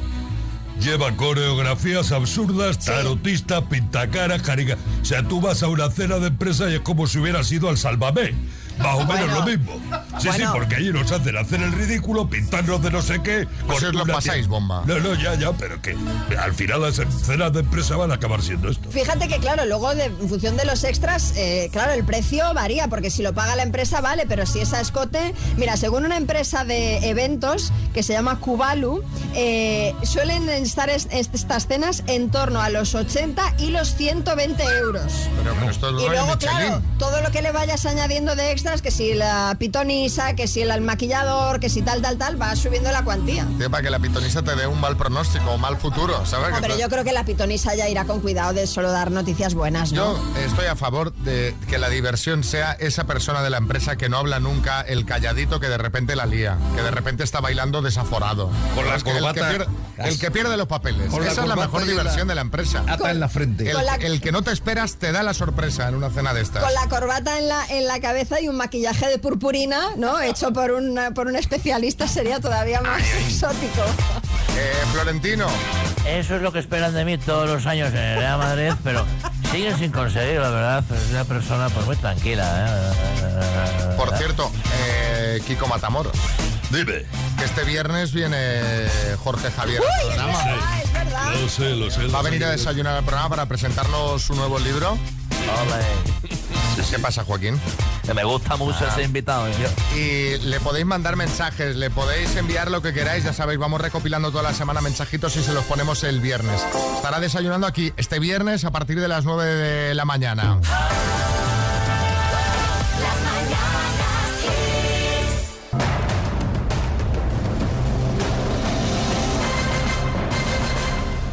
lleva 0.78 1.16
coreografías 1.16 2.12
absurdas, 2.12 2.78
tarotistas, 2.78 3.62
pintacaras, 3.62 4.42
carica. 4.42 4.76
O 5.00 5.04
sea, 5.06 5.22
tú 5.26 5.40
vas 5.40 5.62
a 5.62 5.68
una 5.68 5.90
cena 5.90 6.18
de 6.18 6.26
empresa 6.26 6.68
y 6.68 6.74
es 6.74 6.80
como 6.80 7.06
si 7.06 7.20
hubieras 7.20 7.50
ido 7.50 7.70
al 7.70 7.78
Sálvame. 7.78 8.34
Más 8.78 8.94
o 8.96 8.98
menos 9.00 9.06
Bueno. 9.06 9.34
lo 9.38 9.42
mismo. 9.46 9.72
Sí, 10.20 10.28
sí, 10.34 10.42
porque 10.52 10.76
allí 10.76 10.92
nos 10.92 11.10
hacen 11.12 11.36
hacer 11.36 11.62
el 11.62 11.72
ridículo, 11.72 12.28
pintarnos 12.28 12.82
de 12.82 12.90
no 12.90 13.02
sé 13.02 13.22
qué. 13.22 13.46
Pues 13.66 13.82
os 13.82 13.94
lo 13.94 14.06
pasáis, 14.06 14.46
bomba. 14.48 14.82
No, 14.86 14.98
no, 15.00 15.14
ya, 15.14 15.34
ya, 15.34 15.52
pero 15.52 15.80
que 15.80 15.96
al 16.38 16.54
final 16.54 16.82
las 16.82 16.96
cenas 17.24 17.52
de 17.52 17.60
empresa 17.60 17.96
van 17.96 18.10
a 18.10 18.14
acabar 18.14 18.42
siendo 18.42 18.68
esto. 18.68 18.90
Fíjate 18.90 19.28
que, 19.28 19.38
claro, 19.38 19.64
luego 19.66 19.94
de, 19.94 20.04
en 20.06 20.28
función 20.28 20.56
de 20.56 20.64
los 20.64 20.84
extras, 20.84 21.32
eh, 21.36 21.68
claro, 21.72 21.92
el 21.92 22.04
precio 22.04 22.52
varía, 22.54 22.88
porque 22.88 23.10
si 23.10 23.22
lo 23.22 23.32
paga 23.34 23.56
la 23.56 23.62
empresa, 23.62 24.00
vale, 24.00 24.24
pero 24.28 24.46
si 24.46 24.60
es 24.60 24.72
a 24.72 24.80
escote. 24.80 25.34
Mira, 25.56 25.76
según 25.76 26.04
una 26.04 26.16
empresa 26.16 26.64
de 26.64 27.08
eventos 27.08 27.72
que 27.94 28.02
se 28.02 28.12
llama 28.12 28.38
Kubalu, 28.38 29.02
eh, 29.34 29.94
suelen 30.02 30.48
estar 30.48 30.88
es- 30.90 31.08
est- 31.10 31.34
estas 31.34 31.66
cenas 31.66 32.02
en 32.06 32.30
torno 32.30 32.60
a 32.60 32.68
los 32.70 32.94
80 32.94 33.54
y 33.58 33.70
los 33.70 33.94
120 33.96 34.62
euros. 34.78 35.12
Pero, 35.42 35.54
pero 35.58 35.70
esto 35.70 35.88
es 35.88 36.02
Y 36.04 36.08
luego, 36.08 36.26
Michelin. 36.26 36.56
claro, 36.56 36.82
todo 36.98 37.20
lo 37.20 37.30
que 37.30 37.42
le 37.42 37.52
vayas 37.52 37.84
añadiendo 37.86 38.34
de 38.36 38.50
extra 38.52 38.61
extras, 38.62 38.80
que 38.82 38.90
si 38.92 39.14
la 39.14 39.56
pitonisa, 39.58 40.34
que 40.36 40.46
si 40.46 40.62
el 40.62 40.80
maquillador, 40.82 41.58
que 41.58 41.68
si 41.68 41.82
tal, 41.82 42.00
tal, 42.00 42.16
tal, 42.16 42.40
va 42.40 42.54
subiendo 42.54 42.92
la 42.92 43.02
cuantía. 43.02 43.44
Tío, 43.58 43.68
para 43.70 43.82
que 43.82 43.90
la 43.90 43.98
pitonisa 43.98 44.42
te 44.42 44.54
dé 44.54 44.66
un 44.68 44.80
mal 44.80 44.96
pronóstico 44.96 45.50
o 45.50 45.58
mal 45.58 45.76
futuro, 45.78 46.24
¿sabes? 46.24 46.54
Hombre, 46.54 46.74
te- 46.74 46.80
yo 46.80 46.88
creo 46.88 47.02
que 47.02 47.12
la 47.12 47.24
pitonisa 47.24 47.74
ya 47.74 47.88
irá 47.88 48.04
con 48.04 48.20
cuidado 48.20 48.52
de 48.52 48.66
solo 48.68 48.92
dar 48.92 49.10
noticias 49.10 49.54
buenas, 49.54 49.92
¿no? 49.92 50.14
Yo 50.16 50.38
estoy 50.46 50.66
a 50.66 50.76
favor 50.76 51.12
de 51.12 51.56
que 51.68 51.78
la 51.78 51.88
diversión 51.88 52.44
sea 52.44 52.72
esa 52.72 53.04
persona 53.04 53.42
de 53.42 53.50
la 53.50 53.56
empresa 53.58 53.96
que 53.96 54.08
no 54.08 54.18
habla 54.18 54.38
nunca, 54.38 54.80
el 54.82 55.04
calladito 55.06 55.58
que 55.58 55.68
de 55.68 55.78
repente 55.78 56.14
la 56.14 56.26
lía, 56.26 56.56
que 56.76 56.82
de 56.82 56.90
repente 56.92 57.24
está 57.24 57.40
bailando 57.40 57.82
desaforado. 57.82 58.48
Con 58.76 58.86
la 58.86 58.94
el, 58.94 59.02
que 59.02 59.12
corbata- 59.12 59.48
pierde, 59.48 59.66
el 59.98 60.18
que 60.20 60.30
pierde 60.30 60.56
los 60.56 60.68
papeles. 60.68 61.10
Con 61.10 61.24
la 61.24 61.32
esa 61.32 61.42
es 61.42 61.48
la 61.48 61.56
mejor 61.56 61.80
la- 61.82 61.86
diversión 61.88 62.28
de 62.28 62.34
la 62.36 62.40
empresa. 62.42 62.84
Ata 62.86 63.10
en 63.10 63.18
la 63.18 63.28
frente. 63.28 63.68
El, 63.68 63.74
Con 63.76 63.86
la- 63.86 63.94
el 63.96 64.20
que 64.20 64.30
no 64.30 64.42
te 64.42 64.52
esperas 64.52 64.96
te 64.96 65.10
da 65.10 65.22
la 65.24 65.34
sorpresa 65.34 65.88
en 65.88 65.96
una 65.96 66.10
cena 66.10 66.32
de 66.32 66.42
estas. 66.42 66.62
Con 66.62 66.72
la 66.74 66.88
corbata 66.88 67.38
en 67.38 67.48
la, 67.48 67.66
en 67.66 67.86
la 67.88 68.00
cabeza 68.00 68.40
y 68.40 68.48
un 68.48 68.51
maquillaje 68.56 69.08
de 69.08 69.18
purpurina, 69.18 69.90
¿no? 69.96 70.20
Hecho 70.20 70.52
por 70.52 70.70
un, 70.72 70.98
por 71.14 71.26
un 71.26 71.36
especialista 71.36 72.06
sería 72.08 72.40
todavía 72.40 72.80
más 72.80 73.02
exótico. 73.26 73.82
Eh, 74.56 74.72
Florentino. 74.92 75.46
Eso 76.06 76.36
es 76.36 76.42
lo 76.42 76.52
que 76.52 76.58
esperan 76.58 76.92
de 76.94 77.04
mí 77.04 77.16
todos 77.18 77.48
los 77.48 77.66
años 77.66 77.90
en 77.90 77.96
el 77.98 78.18
Real 78.18 78.38
Madrid, 78.38 78.72
pero 78.84 79.04
siguen 79.50 79.78
sin 79.78 79.90
conseguir, 79.92 80.40
la 80.40 80.50
verdad. 80.50 80.84
Es 80.90 81.10
una 81.10 81.24
persona 81.24 81.68
pues 81.70 81.86
muy 81.86 81.96
tranquila. 81.96 82.92
¿eh? 82.92 83.94
Por 83.96 84.16
cierto, 84.16 84.50
eh, 84.84 85.40
Kiko 85.46 85.66
Matamoros. 85.68 86.16
Dime. 86.70 87.04
Que 87.38 87.44
este 87.44 87.64
viernes 87.64 88.12
viene 88.12 88.60
Jorge 89.22 89.50
Javier 89.50 89.80
Uy, 89.80 89.86
al 89.86 90.00
es 90.00 90.14
programa. 90.16 90.44
verdad, 90.44 90.82
es 90.82 90.92
verdad. 90.92 91.34
Lo 91.40 91.48
sé, 91.48 91.70
lo 91.76 91.90
sé. 91.90 92.06
Va 92.08 92.18
a 92.20 92.22
venir 92.22 92.44
a 92.44 92.50
desayunar 92.50 92.96
al 92.96 93.04
programa 93.04 93.28
para 93.30 93.46
presentarnos 93.46 94.22
su 94.22 94.34
nuevo 94.34 94.58
libro. 94.58 94.96
¿Qué 96.90 96.98
pasa, 96.98 97.24
Joaquín? 97.24 97.60
Que 98.04 98.14
me 98.14 98.24
gusta 98.24 98.56
mucho 98.56 98.86
ese 98.86 99.02
invitado. 99.02 99.46
¿eh? 99.48 99.52
Y 99.94 100.38
le 100.46 100.60
podéis 100.60 100.86
mandar 100.86 101.16
mensajes, 101.16 101.76
le 101.76 101.90
podéis 101.90 102.34
enviar 102.36 102.70
lo 102.70 102.82
que 102.82 102.92
queráis, 102.92 103.24
ya 103.24 103.32
sabéis, 103.32 103.58
vamos 103.58 103.80
recopilando 103.80 104.30
toda 104.30 104.42
la 104.42 104.54
semana 104.54 104.80
mensajitos 104.80 105.36
y 105.36 105.42
se 105.42 105.52
los 105.52 105.64
ponemos 105.64 106.04
el 106.04 106.20
viernes. 106.20 106.64
Estará 106.96 107.20
desayunando 107.20 107.66
aquí 107.66 107.92
este 107.96 108.18
viernes 108.18 108.64
a 108.64 108.70
partir 108.70 109.00
de 109.00 109.08
las 109.08 109.24
9 109.24 109.44
de 109.44 109.94
la 109.94 110.04
mañana. 110.04 110.58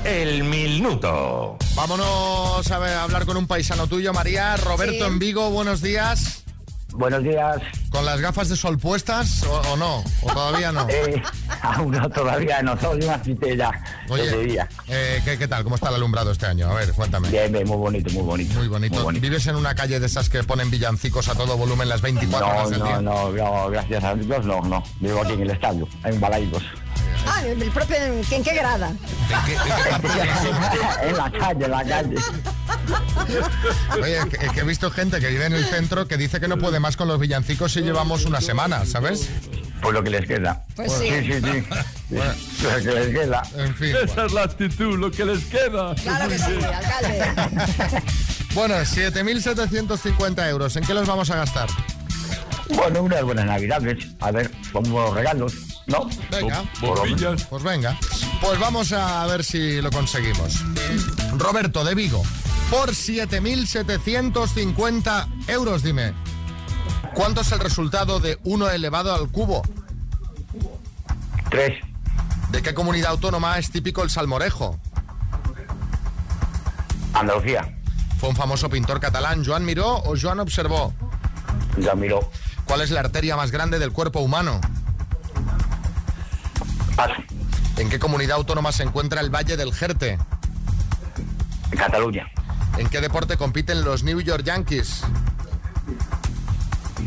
El 0.09 0.43
minuto. 0.43 1.55
Vámonos 1.75 2.71
a, 2.71 2.79
ver- 2.79 2.93
a 2.95 3.03
hablar 3.03 3.27
con 3.27 3.37
un 3.37 3.45
paisano 3.45 3.85
tuyo, 3.85 4.11
María. 4.11 4.57
Roberto 4.57 4.93
Sí. 5.05 5.11
en 5.11 5.19
Vigo, 5.19 5.51
buenos 5.51 5.81
días. 5.83 6.43
Buenos 6.91 7.21
días. 7.23 7.57
¿Con 7.91 8.03
las 8.03 8.19
gafas 8.19 8.49
de 8.49 8.55
sol 8.57 8.79
puestas 8.79 9.43
o, 9.43 9.61
o 9.71 9.77
no? 9.77 10.03
¿O 10.23 10.33
todavía 10.33 10.71
no? 10.71 10.87
Eh, 10.89 11.21
aún 11.61 11.91
no, 11.91 12.09
todavía 12.09 12.63
no, 12.63 12.75
soy 12.79 13.03
una 13.03 13.21
Oye, 14.09 14.57
eh, 14.87 15.21
¿qué, 15.23 15.37
qué 15.37 15.47
tal? 15.47 15.63
¿Cómo 15.63 15.75
está 15.75 15.89
el 15.89 15.95
alumbrado 15.95 16.31
este 16.31 16.47
año? 16.47 16.67
A 16.71 16.73
ver, 16.73 16.91
cuéntame. 16.93 17.29
Bien, 17.29 17.51
bien, 17.51 17.67
muy 17.67 17.77
bonito, 17.77 18.09
muy 18.11 18.23
bonito. 18.23 18.55
Muy 18.57 18.67
bonito. 18.67 19.05
¿Vives 19.21 19.45
en 19.45 19.57
una 19.57 19.75
calle 19.75 19.99
de 19.99 20.07
esas 20.07 20.27
que 20.29 20.43
ponen 20.43 20.71
villancicos 20.71 21.27
a 21.29 21.35
todo 21.35 21.55
volumen 21.55 21.87
las 21.87 22.01
24 22.01 22.47
No, 22.47 22.53
horas 22.53 22.69
del 22.71 22.81
día? 22.81 23.01
no, 23.01 23.31
no, 23.31 23.31
no, 23.31 23.69
gracias 23.69 24.03
a 24.03 24.15
Dios, 24.15 24.43
no, 24.45 24.59
no. 24.61 24.83
Vivo 24.99 25.21
aquí 25.21 25.33
en 25.33 25.41
el 25.41 25.51
estadio, 25.51 25.87
en 26.03 26.19
Balaidos. 26.19 26.63
Ah, 27.27 27.43
el 27.45 27.71
propio, 27.71 27.97
¿en 27.97 28.43
qué 28.43 28.53
grada? 28.53 28.91
en 31.03 31.17
la 31.17 31.32
calle, 31.32 31.65
en 31.65 31.71
la 31.71 31.84
calle. 31.84 32.15
Oye, 34.01 34.19
que, 34.29 34.38
que 34.49 34.60
he 34.60 34.63
visto 34.63 34.89
gente 34.91 35.19
que 35.19 35.27
vive 35.27 35.45
en 35.45 35.53
el 35.53 35.65
centro 35.65 36.08
que 36.08 36.17
dice 36.17 36.39
que 36.39 36.47
no 36.47 36.58
puede 36.58 36.79
más 36.79 36.97
con 36.97 37.08
los 37.08 37.19
villancicos 37.19 37.73
si 37.73 37.82
llevamos 37.82 38.25
una 38.25 38.41
semana, 38.41 38.86
¿sabes? 38.86 39.29
Pues 39.82 39.93
lo 39.93 40.03
que 40.03 40.10
les 40.10 40.25
queda. 40.25 40.65
Pues 40.75 40.91
sí. 40.91 41.10
Sí, 41.10 41.34
sí, 41.34 41.41
sí. 41.41 41.63
Lo 42.63 42.84
que 42.84 42.91
les 42.91 43.08
queda. 43.15 43.43
En 43.55 43.75
fin. 43.75 43.95
Esa 44.03 44.25
es 44.25 44.34
la 44.34 44.43
actitud, 44.43 44.97
lo 44.97 45.12
que 45.12 45.25
les 45.25 45.45
queda. 45.45 45.93
Claro 45.95 46.27
que 46.27 46.38
sí, 46.39 46.51
alcalde. 46.63 48.01
Bueno, 48.55 48.73
7.750 48.75 50.49
euros. 50.49 50.75
¿En 50.75 50.84
qué 50.84 50.93
los 50.95 51.08
vamos 51.08 51.29
a 51.29 51.36
gastar? 51.36 51.69
Bueno, 52.69 53.03
unas 53.03 53.23
buenas 53.23 53.45
navidades. 53.45 54.08
A 54.19 54.32
ver, 54.32 54.49
como 54.71 55.13
regalos, 55.13 55.53
¿no? 55.89 56.08
Venga. 56.32 56.63
Bombillas. 56.82 57.43
Pues 57.45 57.63
venga. 57.63 57.97
Pues 58.41 58.60
vamos 58.60 58.91
a 58.93 59.25
ver 59.28 59.43
si 59.43 59.82
lo 59.82 59.91
conseguimos. 59.91 60.63
Roberto 61.38 61.84
de 61.84 61.93
Vigo, 61.95 62.23
por 62.69 62.91
7.750 62.91 65.28
euros, 65.47 65.84
dime. 65.84 66.13
¿Cuánto 67.13 67.41
es 67.41 67.52
el 67.52 67.60
resultado 67.60 68.19
de 68.19 68.39
1 68.43 68.69
elevado 68.69 69.13
al 69.13 69.30
cubo? 69.30 69.62
Tres. 71.49 71.84
¿De 72.52 72.62
qué 72.62 72.73
comunidad 72.73 73.12
autónoma 73.12 73.58
es 73.58 73.71
típico 73.71 74.04
el 74.04 74.10
salmorejo? 74.10 74.78
Andalucía. 77.13 77.75
¿Fue 78.19 78.30
un 78.30 78.36
famoso 78.36 78.69
pintor 78.69 78.99
catalán, 78.99 79.45
Joan 79.45 79.63
Miró 79.65 79.97
o 79.97 80.15
Joan 80.19 80.39
Observó? 80.39 80.93
Ya 81.78 81.93
miró. 81.95 82.30
¿Cuál 82.65 82.82
es 82.82 82.91
la 82.91 82.99
arteria 82.99 83.36
más 83.36 83.52
grande 83.52 83.80
del 83.80 83.91
cuerpo 83.91 84.19
humano? 84.19 84.62
¿En 87.77 87.89
qué 87.89 87.99
comunidad 87.99 88.38
autónoma 88.38 88.71
se 88.71 88.83
encuentra 88.83 89.21
el 89.21 89.29
Valle 89.33 89.55
del 89.55 89.73
Jerte? 89.73 90.17
Cataluña. 91.71 92.27
¿En 92.77 92.89
qué 92.89 93.01
deporte 93.01 93.38
compiten 93.38 93.83
los 93.83 94.03
New 94.03 94.19
York 94.21 94.43
Yankees? 94.43 95.01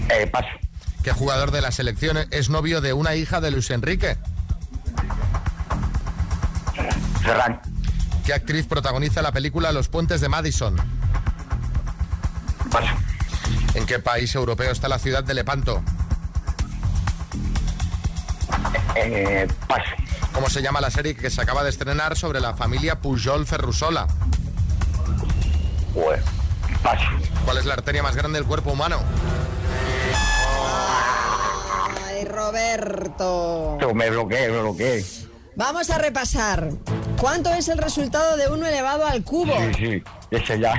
Eh, 0.09 0.27
paso. 0.27 0.49
¿Qué 1.03 1.13
jugador 1.13 1.51
de 1.51 1.61
la 1.61 1.73
selección 1.73 2.19
es 2.31 2.49
novio 2.49 2.81
de 2.81 2.93
una 2.93 3.15
hija 3.15 3.41
de 3.41 3.51
Luis 3.51 3.71
Enrique? 3.71 4.17
Ferran. 7.23 7.61
¿Qué 8.25 8.33
actriz 8.33 8.67
protagoniza 8.67 9.21
la 9.21 9.33
película 9.33 9.73
Los 9.73 9.89
Puentes 9.89 10.21
de 10.21 10.29
Madison? 10.29 10.77
Paso. 12.71 12.93
¿En 13.75 13.85
qué 13.85 13.99
país 13.99 14.35
europeo 14.35 14.71
está 14.71 14.89
la 14.89 14.99
ciudad 14.99 15.25
de 15.25 15.35
Lepanto? 15.35 15.83
Eh, 18.95 19.49
paso. 19.67 19.91
¿Cómo 20.33 20.49
se 20.49 20.63
llama 20.63 20.81
la 20.81 20.91
serie 20.91 21.15
que 21.15 21.31
se 21.31 21.41
acaba 21.41 21.63
de 21.63 21.71
estrenar 21.71 22.17
sobre 22.17 22.41
la 22.41 22.55
familia 22.55 23.01
Pujol 23.01 23.47
Ferrusola? 23.47 24.07
Pues, 25.95 26.23
paso. 26.83 27.05
¿Cuál 27.45 27.59
es 27.59 27.67
la 27.67 27.75
arteria 27.75 28.03
más 28.03 28.17
grande 28.17 28.39
del 28.39 28.47
cuerpo 28.47 28.73
humano? 28.73 29.01
Ay, 32.07 32.25
Roberto. 32.25 33.77
Pero 33.79 33.95
me 33.95 34.11
bloqueé, 34.11 34.49
me 34.49 34.61
bloqueé. 34.61 35.05
Vamos 35.55 35.91
a 35.91 35.99
repasar. 35.99 36.71
¿Cuánto 37.21 37.51
es 37.51 37.69
el 37.69 37.79
resultado 37.79 38.37
de 38.37 38.49
1 38.49 38.67
elevado 38.67 39.07
al 39.07 39.23
cubo? 39.23 39.55
Sí, 39.75 39.75
sí. 39.75 40.03
Ese 40.33 40.59
ya. 40.59 40.73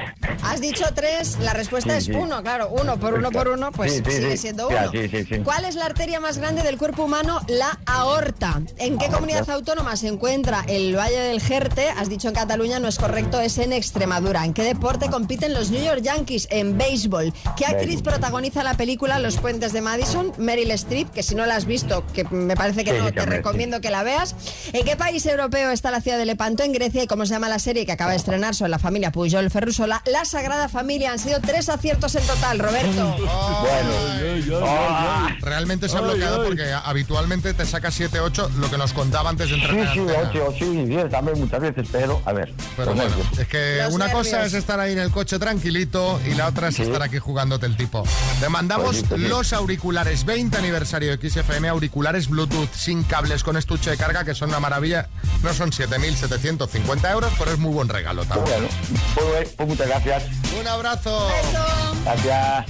Has 0.43 0.59
dicho 0.61 0.83
3, 0.93 1.37
la 1.39 1.53
respuesta 1.53 1.91
Sí, 1.91 1.97
es 1.97 2.03
sí. 2.05 2.11
1, 2.11 2.41
claro. 2.43 2.69
1 2.69 2.97
por 2.99 3.13
1 3.13 3.31
por 3.31 3.47
1, 3.49 3.71
pues 3.71 3.93
Sí, 3.93 4.01
sigue 4.11 4.35
siendo 4.37 4.69
Ya, 4.69 4.89
1. 4.89 4.91
sí, 4.91 5.07
sí, 5.09 5.25
sí. 5.29 5.37
¿Cuál 5.43 5.65
es 5.65 5.75
la 5.75 5.85
arteria 5.85 6.19
más 6.19 6.39
grande 6.39 6.63
del 6.63 6.77
cuerpo 6.77 7.03
humano? 7.03 7.39
La 7.47 7.79
aorta. 7.85 8.61
¿En 8.77 8.97
qué 8.97 9.07
comunidad 9.09 9.47
autónoma 9.49 9.95
se 9.95 10.07
encuentra 10.07 10.65
el 10.67 10.95
Valle 10.97 11.19
del 11.19 11.39
Jerte? 11.39 11.87
Has 11.89 12.09
dicho 12.09 12.27
en 12.27 12.33
Cataluña, 12.33 12.79
no 12.79 12.87
es 12.87 12.97
correcto, 12.97 13.39
es 13.39 13.57
en 13.59 13.73
Extremadura. 13.73 14.43
¿En 14.43 14.53
qué 14.53 14.63
deporte 14.63 15.09
compiten 15.09 15.53
los 15.53 15.69
New 15.69 15.83
York 15.83 16.01
Yankees? 16.01 16.47
En 16.49 16.77
béisbol. 16.77 17.31
¿Qué 17.55 17.65
actriz 17.67 18.01
protagoniza 18.01 18.63
la 18.63 18.73
película 18.73 19.19
Los 19.19 19.37
Puentes 19.37 19.71
de 19.71 19.81
Madison? 19.81 20.33
Meryl 20.39 20.71
Streep, 20.71 21.11
que 21.11 21.21
si 21.21 21.35
no 21.35 21.45
la 21.45 21.55
has 21.55 21.65
visto, 21.65 22.03
que 22.13 22.23
me 22.25 22.55
parece 22.55 22.83
que 22.83 22.93
no, 22.93 23.11
te 23.13 23.25
recomiendo 23.25 23.81
que 23.81 23.91
la 23.91 24.01
veas. 24.03 24.35
¿En 24.73 24.83
qué 24.83 24.95
país 24.95 25.25
europeo 25.27 25.69
está 25.69 25.91
la 25.91 26.01
ciudad 26.01 26.17
de 26.17 26.25
Lepanto? 26.25 26.63
En 26.63 26.71
Grecia. 26.73 27.03
¿Y 27.03 27.07
cómo 27.07 27.25
se 27.27 27.33
llama 27.33 27.49
la 27.49 27.59
serie 27.59 27.85
que 27.85 27.91
acaba 27.91 28.11
de 28.11 28.17
estrenar 28.17 28.55
sobre 28.55 28.69
la 28.71 28.79
familia 28.79 29.11
Pujol 29.11 29.42
Ferrusola? 29.49 30.01
La 30.05 30.25
Sagrada 30.25 30.69
Familia. 30.69 31.11
Han 31.11 31.19
sido 31.19 31.39
tres 31.41 31.69
aciertos 31.69 32.15
en 32.15 32.25
total, 32.25 32.59
Roberto. 32.59 33.15
Bueno. 33.17 34.65
Ah, 34.65 35.29
Realmente 35.41 35.89
se 35.89 35.97
ha 35.97 36.01
bloqueado 36.01 36.43
porque 36.45 36.71
habitualmente 36.73 37.53
te 37.53 37.65
saca 37.65 37.89
7-8 37.89 38.51
lo 38.55 38.69
que 38.69 38.77
nos 38.77 38.93
contaba 38.93 39.29
antes 39.29 39.49
de 39.49 39.55
entrar 39.55 39.73
sí, 39.73 39.79
en 39.79 39.93
sí, 39.93 39.99
antena. 39.99 40.29
ocho, 40.29 40.53
sí, 40.57 40.85
diez 40.85 41.09
también 41.09 41.39
muchas 41.39 41.59
veces, 41.61 41.87
pero 41.91 42.21
a 42.25 42.33
ver. 42.33 42.53
Pero 42.75 42.93
los 42.93 42.95
bueno, 42.95 43.09
nervios. 43.17 43.39
es 43.39 43.47
que 43.47 43.77
Los 43.83 43.93
una 43.93 44.11
cosa 44.11 44.45
es 44.45 44.53
estar 44.53 44.79
ahí 44.79 44.93
en 44.93 44.99
el 44.99 45.11
coche 45.11 45.39
tranquilito 45.39 46.19
y 46.25 46.33
la 46.35 46.47
otra 46.47 46.69
es 46.69 46.75
Sí. 46.75 46.83
estar 46.83 47.01
aquí 47.03 47.19
jugándote 47.19 47.65
el 47.65 47.77
tipo. 47.77 48.03
Te 48.39 48.49
mandamos 48.49 49.03
Pues 49.07 49.21
los 49.21 49.53
auriculares 49.53 50.25
20 50.25 50.57
aniversario 50.57 51.15
de 51.15 51.29
XFM, 51.29 51.67
auriculares 51.69 52.27
Bluetooth 52.29 52.71
sin 52.73 53.03
cables 53.03 53.43
con 53.43 53.57
estuche 53.57 53.91
de 53.91 53.97
carga 53.97 54.23
que 54.23 54.33
son 54.33 54.49
una 54.49 54.59
maravilla. 54.59 55.07
No 55.43 55.53
son 55.53 55.71
7.750 55.71 57.11
euros, 57.11 57.31
pero 57.37 57.51
es 57.51 57.59
muy 57.59 57.73
buen 57.73 57.89
regalo 57.89 58.25
también. 58.25 58.59
Bueno, 58.59 59.32
pues, 59.33 59.49
pues 59.55 59.69
muchas 59.69 59.87
gracias. 59.87 60.23
Un 60.59 60.67
abrazo. 60.67 61.27
Beso. 61.27 61.65
Gracias. 62.03 62.65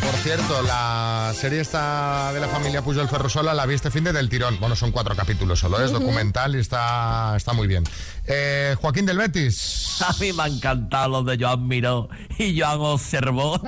Por 0.00 0.14
cierto, 0.20 0.62
la 0.62 1.32
serie 1.34 1.60
esta 1.60 2.32
de 2.32 2.38
la 2.38 2.46
familia 2.46 2.82
Pujol 2.82 3.08
Ferrusola 3.08 3.54
la 3.54 3.66
vi 3.66 3.74
este 3.74 3.90
fin 3.90 4.04
de 4.04 4.12
del 4.12 4.28
tirón. 4.28 4.60
Bueno, 4.60 4.76
son 4.76 4.92
cuatro 4.92 5.16
capítulos 5.16 5.58
solo, 5.58 5.82
es 5.82 5.90
documental 5.90 6.54
y 6.54 6.60
está, 6.60 7.34
está 7.36 7.52
muy 7.52 7.66
bien. 7.66 7.82
Eh, 8.24 8.76
Joaquín 8.80 9.04
del 9.04 9.18
Betis. 9.18 10.00
A 10.02 10.12
mí 10.20 10.32
me 10.32 10.44
ha 10.44 10.46
encantado 10.46 11.08
lo 11.08 11.22
de 11.24 11.36
Joan 11.42 11.66
Miró 11.66 12.08
y 12.38 12.60
Joan 12.60 12.80
observó. 12.80 13.60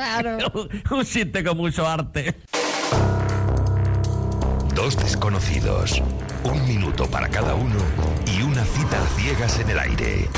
Un 0.91 1.05
sitio 1.05 1.45
con 1.45 1.57
mucho 1.57 1.89
arte. 1.89 2.37
Dos 4.75 4.97
desconocidos, 4.97 6.01
un 6.45 6.69
minuto 6.69 7.11
para 7.11 7.29
cada 7.29 7.57
uno 7.57 7.81
y 8.27 8.43
una 8.43 8.65
cita 8.65 9.03
a 9.03 9.21
ciegas 9.21 9.59
en 9.59 9.71
el 9.71 9.79
aire. 9.81 10.29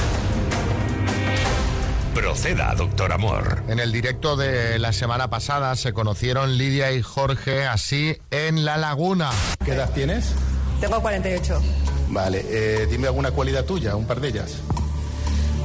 Proceda, 2.14 2.74
doctor 2.76 3.12
Amor. 3.12 3.62
En 3.68 3.78
el 3.78 3.92
directo 3.92 4.36
de 4.36 4.78
la 4.78 4.92
semana 4.92 5.30
pasada 5.30 5.76
se 5.76 5.92
conocieron 5.92 6.58
Lidia 6.58 6.92
y 6.92 7.02
Jorge 7.02 7.66
así 7.66 8.16
en 8.30 8.64
La 8.64 8.76
Laguna. 8.76 9.30
¿Qué 9.64 9.72
edad 9.72 9.90
tienes? 9.90 10.32
Tengo 10.80 11.00
48. 11.00 11.62
Vale, 12.08 12.44
eh, 12.48 12.86
dime 12.90 13.06
alguna 13.06 13.30
cualidad 13.30 13.64
tuya, 13.64 13.94
un 13.94 14.06
par 14.06 14.20
de 14.20 14.28
ellas. 14.28 14.56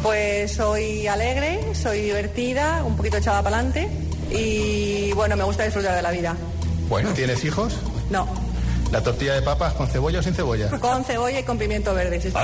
Pues 0.03 0.53
soy 0.53 1.07
alegre, 1.07 1.73
soy 1.73 2.01
divertida, 2.01 2.83
un 2.83 2.95
poquito 2.95 3.17
echada 3.17 3.41
para 3.41 3.57
adelante 3.57 3.89
y 4.29 5.11
bueno, 5.13 5.35
me 5.35 5.43
gusta 5.43 5.63
disfrutar 5.63 5.95
de 5.95 6.01
la 6.03 6.11
vida. 6.11 6.35
Bueno, 6.87 7.09
¿tienes 7.13 7.43
hijos? 7.43 7.73
No, 8.11 8.27
¿La 8.91 9.01
tortilla 9.01 9.33
de 9.33 9.41
papas 9.41 9.73
con 9.73 9.87
cebolla 9.87 10.19
o 10.19 10.23
sin 10.23 10.35
cebolla? 10.35 10.69
con 10.79 11.03
cebolla 11.03 11.39
y 11.39 11.43
con 11.43 11.57
pimiento 11.57 11.93
verde. 11.95 12.21
sí, 12.21 12.29
sí. 12.29 12.37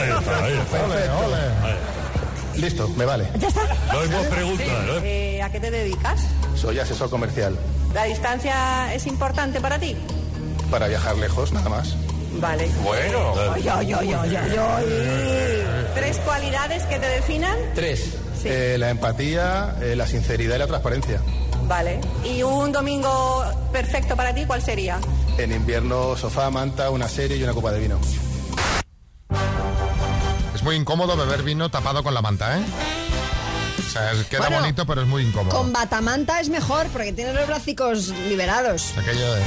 Listo, 2.62 2.88
me 2.89 3.06
vale. 3.06 3.28
¿Ya 3.39 3.47
está? 3.47 3.62
No 3.91 4.00
hay 4.00 4.10
más 4.10 4.26
preguntas, 4.28 4.67
Sí. 4.67 4.74
Eh, 5.04 5.41
¿A 5.41 5.52
qué 5.52 5.60
te 5.60 5.71
dedicas? 5.71 6.21
Soy 6.56 6.78
asesor 6.78 7.10
comercial. 7.10 7.58
¿La 7.93 8.04
distancia 8.04 8.93
es 8.93 9.08
importante 9.08 9.60
para 9.60 9.80
ti? 9.80 9.97
Para 10.69 10.88
viajar 10.88 11.17
lejos, 11.17 11.52
nada 11.52 11.69
más. 11.69 11.95
Vale. 12.39 12.69
Bueno. 12.84 13.34
Ay, 13.54 13.67
ay, 13.67 13.93
ay, 13.93 14.13
ay, 14.13 14.36
ay, 14.36 14.56
ay. 14.58 15.65
¿Tres 15.95 16.17
cualidades 16.19 16.84
que 16.84 17.00
te 17.00 17.08
definan? 17.08 17.58
Tres. 17.74 18.13
Eh, 18.43 18.78
la 18.80 18.89
empatía, 18.91 19.76
eh, 19.82 19.95
la 19.95 20.06
sinceridad 20.08 20.56
y 20.56 20.60
la 20.60 20.67
transparencia. 20.67 21.19
Vale. 21.67 22.00
¿Y 22.24 22.43
un 22.43 22.71
domingo 22.71 23.43
perfecto 23.71 24.15
para 24.15 24.34
ti 24.34 24.45
cuál 24.45 24.62
sería? 24.62 25.00
En 25.38 25.52
invierno, 25.52 26.15
sofá, 26.15 26.50
manta, 26.50 26.89
una 26.91 27.08
serie 27.08 27.38
y 27.38 27.43
una 27.43 27.54
copa 27.54 27.71
de 27.71 27.80
vino. 27.80 28.00
Es 30.62 30.65
muy 30.65 30.76
incómodo 30.76 31.17
beber 31.17 31.41
vino 31.41 31.69
tapado 31.71 32.04
con 32.04 32.13
la 32.13 32.21
manta, 32.21 32.60
¿eh? 32.60 32.62
O 33.80 33.89
sea, 33.91 34.12
es- 34.12 34.28
queda 34.28 34.41
Bueno, 34.41 34.60
bonito, 34.60 34.86
pero 34.86 35.02
es 35.02 35.08
muy 35.08 35.24
incómodo. 35.24 35.58
Con 35.58 35.74
batamanta 35.74 36.39
es 36.39 36.50
mejor 36.50 36.86
porque 36.93 37.12
tiene 37.13 37.34
los 37.34 37.47
bracicos 37.47 38.10
liberados. 38.30 38.93
Aquello 38.95 39.34
de... 39.34 39.41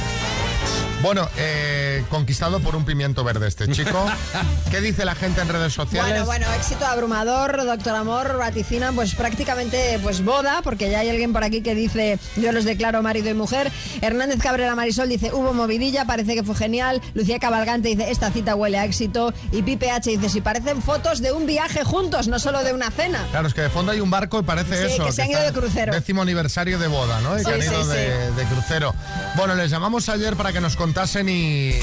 Bueno, 1.01 1.29
eh, 1.37 2.03
conquistado 2.09 2.59
por 2.61 2.75
un 2.75 2.83
pimiento 2.83 3.23
verde 3.23 3.47
este 3.47 3.67
chico. 3.67 4.05
¿Qué 4.71 4.81
dice 4.81 5.05
la 5.05 5.13
gente 5.13 5.41
en 5.41 5.49
redes 5.49 5.71
sociales? 5.73 6.25
Bueno, 6.25 6.25
bueno, 6.25 6.47
éxito 6.57 6.85
abrumador, 6.85 7.63
doctor 7.63 7.95
Amor, 7.95 8.37
vaticina 8.39 8.91
pues 8.91 9.13
prácticamente 9.13 9.99
pues 10.01 10.23
boda, 10.23 10.61
porque 10.63 10.89
ya 10.89 10.99
hay 11.01 11.09
alguien 11.09 11.31
por 11.31 11.43
aquí 11.43 11.61
que 11.61 11.75
dice 11.75 12.17
yo 12.37 12.51
los 12.51 12.63
declaro 12.65 13.03
marido 13.03 13.29
y 13.29 13.33
mujer. 13.35 13.71
Hernández 14.01 14.39
Cabrera 14.41 14.73
Marisol 14.75 15.07
dice 15.09 15.31
hubo 15.31 15.53
movidilla, 15.53 16.05
parece 16.05 16.33
que 16.33 16.43
fue 16.43 16.55
genial. 16.55 17.01
Lucía 17.13 17.37
Cabalgante 17.39 17.89
dice 17.89 18.09
esta 18.09 18.31
cita 18.31 18.55
huele 18.55 18.79
a 18.79 18.85
éxito. 18.85 19.31
Y 19.51 19.61
Pipe 19.61 19.91
H 19.91 20.09
dice 20.09 20.29
si 20.29 20.41
parecen 20.41 20.81
fotos 20.81 21.21
de 21.21 21.31
un 21.33 21.45
viaje 21.45 21.83
juntos, 21.83 22.27
no 22.27 22.39
solo 22.39 22.63
de 22.63 22.73
una 22.73 22.89
cena. 22.89 23.27
Claro, 23.29 23.47
es 23.47 23.53
que 23.53 23.61
de 23.61 23.69
fondo 23.69 23.91
hay 23.91 23.99
un 23.99 24.09
barco 24.09 24.39
y 24.39 24.43
parece 24.43 24.87
Sí, 24.87 24.93
eso. 24.95 25.05
que 25.05 25.11
se 25.11 25.21
han 25.21 25.29
ido 25.29 25.41
de 25.41 25.51
crucero. 25.51 25.93
Décimo 25.93 26.23
aniversario 26.23 26.79
de 26.79 26.87
boda, 26.87 27.21
¿no? 27.21 27.35
Y 27.35 27.39
Sí, 27.39 27.45
que 27.45 27.53
han 27.53 27.61
ido 27.61 27.83
sí. 27.83 27.89
de, 27.89 28.31
de 28.31 28.43
crucero. 28.45 28.95
Bueno, 29.35 29.53
les 29.53 29.69
llamamos 29.69 30.09
ayer 30.09 30.35
para 30.35 30.51
que 30.51 30.61
nos 30.61 30.75
contasen 30.85 31.27
y... 31.27 31.79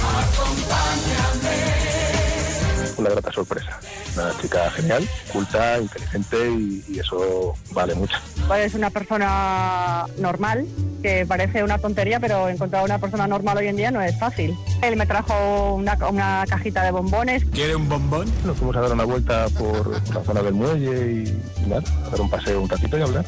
Una 2.97 3.11
grata 3.11 3.33
sorpresa. 3.33 3.81
Una 4.15 4.31
chica 4.41 4.71
genial, 4.71 5.09
culta, 5.33 5.81
inteligente 5.81 6.37
y, 6.53 6.85
y 6.89 6.99
eso 7.01 7.53
vale 7.73 7.97
mucho. 7.97 8.17
Es 8.57 8.75
una 8.75 8.91
persona 8.91 10.05
normal, 10.19 10.69
que 11.03 11.27
parece 11.27 11.65
una 11.65 11.79
tontería, 11.79 12.21
pero 12.21 12.49
encontrar 12.49 12.85
una 12.85 12.99
persona 12.99 13.27
normal 13.27 13.57
hoy 13.59 13.67
en 13.67 13.77
día 13.77 13.91
no 13.91 14.01
es 14.01 14.17
fácil. 14.21 14.57
Él 14.83 14.95
me 14.95 15.05
trajo 15.05 15.75
una, 15.75 15.99
una 16.09 16.45
cajita 16.49 16.85
de 16.85 16.93
bombones. 16.93 17.45
¿Quiere 17.47 17.75
un 17.75 17.89
bombón? 17.89 18.31
Nos 18.45 18.57
fuimos 18.57 18.77
a 18.77 18.83
dar 18.83 18.93
una 18.93 19.05
vuelta 19.05 19.49
por 19.59 20.01
la 20.15 20.23
zona 20.23 20.43
del 20.43 20.55
muelle 20.55 21.13
y, 21.13 21.63
y 21.65 21.67
nada, 21.67 21.83
a 22.07 22.11
dar 22.11 22.21
un 22.21 22.31
paseo 22.31 22.63
un 22.63 22.69
ratito 22.69 22.97
y 22.97 23.03
hablar. 23.03 23.25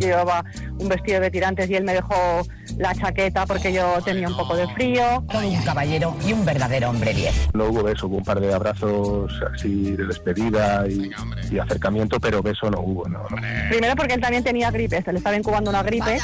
Llevaba 0.00 0.44
un 0.78 0.88
vestido 0.88 1.20
de 1.20 1.30
tirantes 1.30 1.68
y 1.70 1.76
él 1.76 1.84
me 1.84 1.92
dejó 1.94 2.42
la 2.78 2.94
chaqueta 2.94 3.46
porque 3.46 3.72
yo 3.72 4.00
tenía 4.04 4.28
un 4.28 4.36
poco 4.36 4.56
de 4.56 4.66
frío. 4.74 5.24
un 5.32 5.62
caballero 5.62 6.16
y 6.26 6.32
un 6.32 6.44
verdadero 6.44 6.90
hombre 6.90 7.12
10. 7.12 7.50
No 7.54 7.66
hubo 7.66 7.82
beso, 7.82 8.06
hubo 8.06 8.16
un 8.16 8.24
par 8.24 8.40
de 8.40 8.52
abrazos 8.52 9.32
así 9.54 9.92
de 9.92 10.06
despedida 10.06 10.86
y, 10.88 11.10
y 11.50 11.58
acercamiento, 11.58 12.18
pero 12.18 12.42
beso 12.42 12.70
no 12.70 12.80
hubo, 12.80 13.08
no. 13.08 13.20
no. 13.28 13.36
Primero 13.68 13.94
porque 13.96 14.14
él 14.14 14.20
también 14.20 14.42
tenía 14.42 14.70
gripe, 14.70 15.02
se 15.02 15.12
le 15.12 15.18
estaba 15.18 15.36
incubando 15.36 15.70
una 15.70 15.82
gripe. 15.82 16.18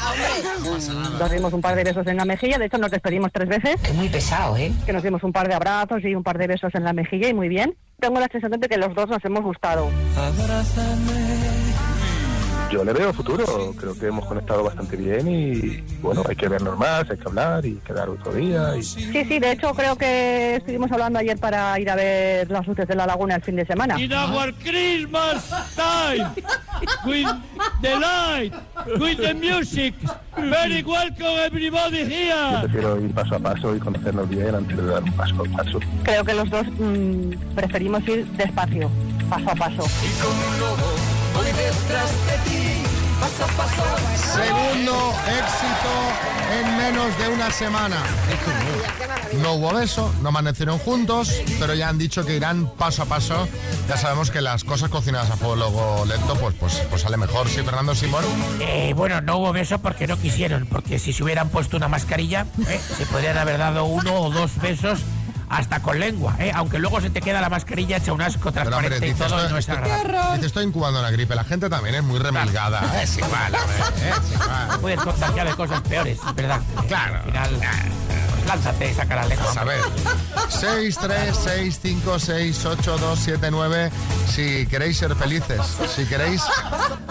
Nos 1.19 1.31
dimos 1.31 1.53
un 1.53 1.61
par 1.61 1.75
de 1.75 1.83
besos 1.83 2.05
en 2.07 2.17
la 2.17 2.25
mejilla, 2.25 2.57
de 2.57 2.65
hecho 2.65 2.77
nos 2.77 2.91
despedimos 2.91 3.31
tres 3.31 3.47
veces. 3.47 3.75
Es 3.83 3.93
muy 3.93 4.09
pesado, 4.09 4.57
¿eh? 4.57 4.71
Que 4.85 4.93
nos 4.93 5.03
dimos 5.03 5.23
un 5.23 5.31
par 5.31 5.47
de 5.47 5.53
abrazos 5.53 6.03
y 6.03 6.15
un 6.15 6.23
par 6.23 6.37
de 6.37 6.47
besos 6.47 6.73
en 6.73 6.83
la 6.83 6.93
mejilla 6.93 7.29
y 7.29 7.33
muy 7.33 7.47
bien. 7.47 7.75
Tengo 7.99 8.19
la 8.19 8.27
sensación 8.27 8.59
de 8.59 8.67
que 8.67 8.77
los 8.77 8.93
dos 8.93 9.09
nos 9.09 9.23
hemos 9.25 9.43
gustado. 9.43 9.89
Yo 12.69 12.83
le 12.83 12.91
veo 12.91 13.13
futuro, 13.13 13.73
creo 13.79 13.97
que 13.97 14.07
hemos 14.07 14.25
conectado 14.25 14.61
bastante 14.63 14.97
bien 14.97 15.25
y 15.27 15.81
bueno, 16.01 16.21
hay 16.27 16.35
que 16.35 16.49
vernos 16.49 16.77
más, 16.77 17.09
hay 17.09 17.17
que 17.17 17.27
hablar 17.27 17.65
y 17.65 17.75
quedar 17.75 18.09
otro 18.09 18.33
día. 18.33 18.75
Y... 18.75 18.83
Sí, 18.83 19.09
sí, 19.25 19.39
de 19.39 19.53
hecho 19.53 19.73
creo 19.73 19.95
que 19.95 20.57
estuvimos 20.57 20.91
hablando 20.91 21.17
ayer 21.17 21.37
para 21.39 21.79
ir 21.79 21.89
a 21.89 21.95
ver 21.95 22.51
las 22.51 22.67
luces 22.67 22.85
de 22.87 22.95
la 22.95 23.05
laguna 23.07 23.35
el 23.35 23.41
fin 23.41 23.55
de 23.55 23.65
semana. 23.65 23.99
In 23.99 24.11
our 24.11 24.53
Christmas 24.55 25.49
time, 25.75 26.33
with 27.05 27.27
the 27.81 27.95
light, 27.99 28.53
with 28.99 29.17
the 29.17 29.33
music. 29.33 29.95
Very 30.35 30.83
welcome 30.83 31.39
everybody 31.45 31.99
Yo 31.99 32.05
here. 32.05 32.59
prefiero 32.61 32.99
ir 32.99 33.13
paso 33.13 33.35
a 33.35 33.39
paso 33.39 33.75
y 33.75 33.79
conocernos 33.79 34.29
bien 34.29 34.53
antes 34.53 34.75
de 34.77 34.85
dar 34.85 35.03
un 35.03 35.13
paso 35.13 35.35
a 35.41 35.57
paso. 35.57 35.79
Creo 36.03 36.23
que 36.23 36.33
los 36.33 36.49
dos 36.49 36.67
mm, 36.77 37.55
preferimos 37.55 38.07
ir 38.07 38.27
despacio, 38.33 38.91
paso 39.29 39.49
a 39.51 39.55
paso. 39.55 39.83
Voy 41.33 41.45
detrás 41.45 42.11
de 42.25 42.33
ti, 42.33 42.36
paso 42.36 42.36
a 42.36 42.36
paso. 42.36 42.36
Segundo 44.33 45.13
éxito 45.27 45.91
en 46.59 46.77
menos 46.77 47.17
de 47.17 47.27
una 47.29 47.51
semana. 47.51 47.97
No 49.41 49.53
hubo 49.53 49.73
beso, 49.73 50.13
no 50.21 50.29
amanecieron 50.29 50.79
juntos, 50.79 51.41
pero 51.59 51.73
ya 51.73 51.89
han 51.89 51.97
dicho 51.97 52.25
que 52.25 52.35
irán 52.35 52.71
paso 52.77 53.03
a 53.03 53.05
paso. 53.05 53.47
Ya 53.87 53.97
sabemos 53.97 54.31
que 54.31 54.41
las 54.41 54.63
cosas 54.63 54.89
cocinadas 54.89 55.29
a 55.31 55.35
fuego 55.35 56.05
lento, 56.05 56.35
pues, 56.35 56.55
pues, 56.59 56.83
pues 56.89 57.01
sale 57.01 57.17
mejor. 57.17 57.47
Sí, 57.49 57.61
Fernando 57.63 57.95
Simón. 57.95 58.23
Eh, 58.59 58.93
bueno, 58.95 59.21
no 59.21 59.37
hubo 59.37 59.51
beso 59.51 59.79
porque 59.79 60.07
no 60.07 60.17
quisieron, 60.17 60.65
porque 60.67 60.99
si 60.99 61.13
se 61.13 61.23
hubieran 61.23 61.49
puesto 61.49 61.77
una 61.77 61.87
mascarilla, 61.87 62.45
eh, 62.67 62.79
se 62.97 63.05
podrían 63.07 63.37
haber 63.37 63.57
dado 63.57 63.85
uno 63.85 64.13
o 64.21 64.29
dos 64.29 64.57
besos 64.61 65.01
hasta 65.49 65.81
con 65.81 65.99
lengua, 65.99 66.35
eh, 66.39 66.51
aunque 66.53 66.77
luego 66.79 66.99
se 67.01 67.09
te 67.09 67.21
queda 67.21 67.39
la 67.41 67.49
mascarilla 67.49 67.97
hecha 67.97 68.11
un 68.13 68.21
asco 68.21 68.51
transparente 68.51 68.95
hombre, 68.95 69.09
y 69.09 69.13
todo 69.13 69.27
y 69.27 69.31
estoy, 69.31 69.51
no 69.51 69.57
es 69.57 69.69
estoy- 69.69 69.77
agradable. 69.91 70.33
dice, 70.35 70.47
estoy 70.47 70.65
incubando 70.65 71.01
la 71.01 71.11
gripe. 71.11 71.35
La 71.35 71.43
gente 71.43 71.69
también 71.69 71.95
es 71.95 72.03
muy 72.03 72.19
remilgada. 72.19 72.81
Es 73.01 73.17
igual, 73.17 73.55
a 73.55 73.65
ver, 73.65 73.81
es 74.11 74.31
igual. 74.33 74.79
Puedes 74.81 74.99
contagiar 75.01 75.47
de 75.47 75.55
cosas 75.55 75.81
peores, 75.81 76.19
es 76.27 76.35
verdad. 76.35 76.59
Claro. 76.87 77.15
Al 77.15 77.23
final, 77.23 77.49
pues 78.07 78.45
lánzate 78.47 78.91
y 78.91 78.93
saca 78.93 79.15
la 79.15 79.25
lengua. 79.25 79.51
A 79.57 79.63
ver. 79.63 79.81
636568279 82.57 83.91
si 84.33 84.65
queréis 84.67 84.97
ser 84.97 85.15
felices, 85.15 85.61
si 85.95 86.05
queréis 86.05 86.41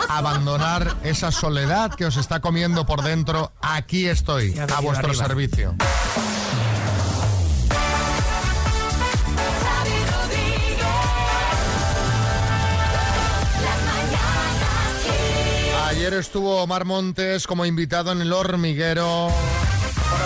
abandonar 0.08 0.96
esa 1.02 1.30
soledad 1.32 1.90
que 1.94 2.06
os 2.06 2.16
está 2.16 2.40
comiendo 2.40 2.86
por 2.86 3.02
dentro, 3.02 3.52
aquí 3.62 4.06
estoy, 4.06 4.58
a 4.58 4.80
vuestro 4.80 5.08
arriba. 5.08 5.26
servicio. 5.26 5.74
Ayer 16.06 16.20
estuvo 16.20 16.62
Omar 16.62 16.84
Montes 16.84 17.48
como 17.48 17.66
invitado 17.66 18.12
en 18.12 18.20
El 18.20 18.32
Hormiguero, 18.32 19.28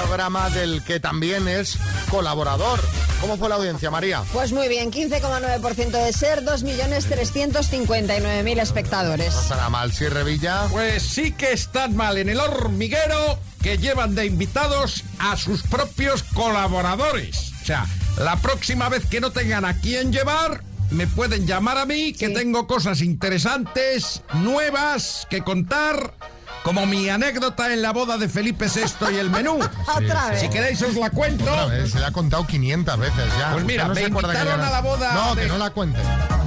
programa 0.05 0.51
del 0.51 0.85
que 0.85 1.01
también 1.01 1.49
es 1.49 1.79
colaborador. 2.11 2.79
¿Cómo 3.23 3.39
fue 3.39 3.49
la 3.49 3.55
audiencia, 3.55 3.91
María? 3.91 4.23
Pues 4.31 4.53
muy 4.53 4.69
bien, 4.69 4.93
15,9% 4.93 6.05
de 6.05 6.13
ser, 6.13 6.45
2.359.000 6.45 8.61
espectadores. 8.61 9.33
No 9.33 9.41
estará 9.41 9.71
mal, 9.71 9.91
sí, 9.91 10.07
Revilla. 10.07 10.67
Pues 10.71 11.03
sí 11.03 11.33
que 11.33 11.53
están 11.53 11.97
mal 11.97 12.19
en 12.19 12.29
el 12.29 12.41
hormiguero 12.41 13.39
que 13.63 13.79
llevan 13.79 14.15
de 14.15 14.27
invitados 14.27 15.05
a 15.19 15.39
sus 15.39 15.63
propios 15.63 16.25
colaboradores. 16.25 17.53
O 17.63 17.65
sea, 17.65 17.87
la 18.19 18.37
próxima 18.37 18.91
vez 18.91 19.07
que 19.07 19.23
no 19.23 19.31
tengan 19.31 19.65
a 19.65 19.81
quién 19.81 20.13
llevar, 20.13 20.63
me 20.91 21.07
pueden 21.07 21.47
llamar 21.47 21.79
a 21.79 21.87
mí, 21.87 22.13
que 22.13 22.29
tengo 22.31 22.67
cosas 22.67 23.01
interesantes, 23.01 24.23
nuevas 24.35 25.27
que 25.31 25.43
contar. 25.43 26.15
Como 26.63 26.85
mi 26.85 27.09
anécdota 27.09 27.73
en 27.73 27.81
la 27.81 27.91
boda 27.91 28.19
de 28.19 28.29
Felipe 28.29 28.67
VI 28.67 29.15
y 29.15 29.17
el 29.17 29.31
menú. 29.31 29.59
Otra 29.97 30.29
vez. 30.29 30.41
Si 30.41 30.51
queréis 30.51 30.83
os 30.83 30.95
la 30.95 31.09
cuento. 31.09 31.45
Otra 31.45 31.65
vez, 31.65 31.91
se 31.91 31.99
la 31.99 32.09
ha 32.09 32.13
contado 32.13 32.47
500 32.47 32.99
veces 32.99 33.25
ya. 33.39 33.53
Pues 33.55 33.65
mira, 33.65 33.87
Usted 33.87 34.03
me 34.03 34.09
invitaron 34.09 34.61
no- 34.61 34.67
a 34.67 34.71
la 34.71 34.81
boda 34.83 35.13
No, 35.15 35.35
de- 35.35 35.43
que 35.43 35.49
no 35.49 35.57
la 35.57 35.71
cuente. 35.71 35.99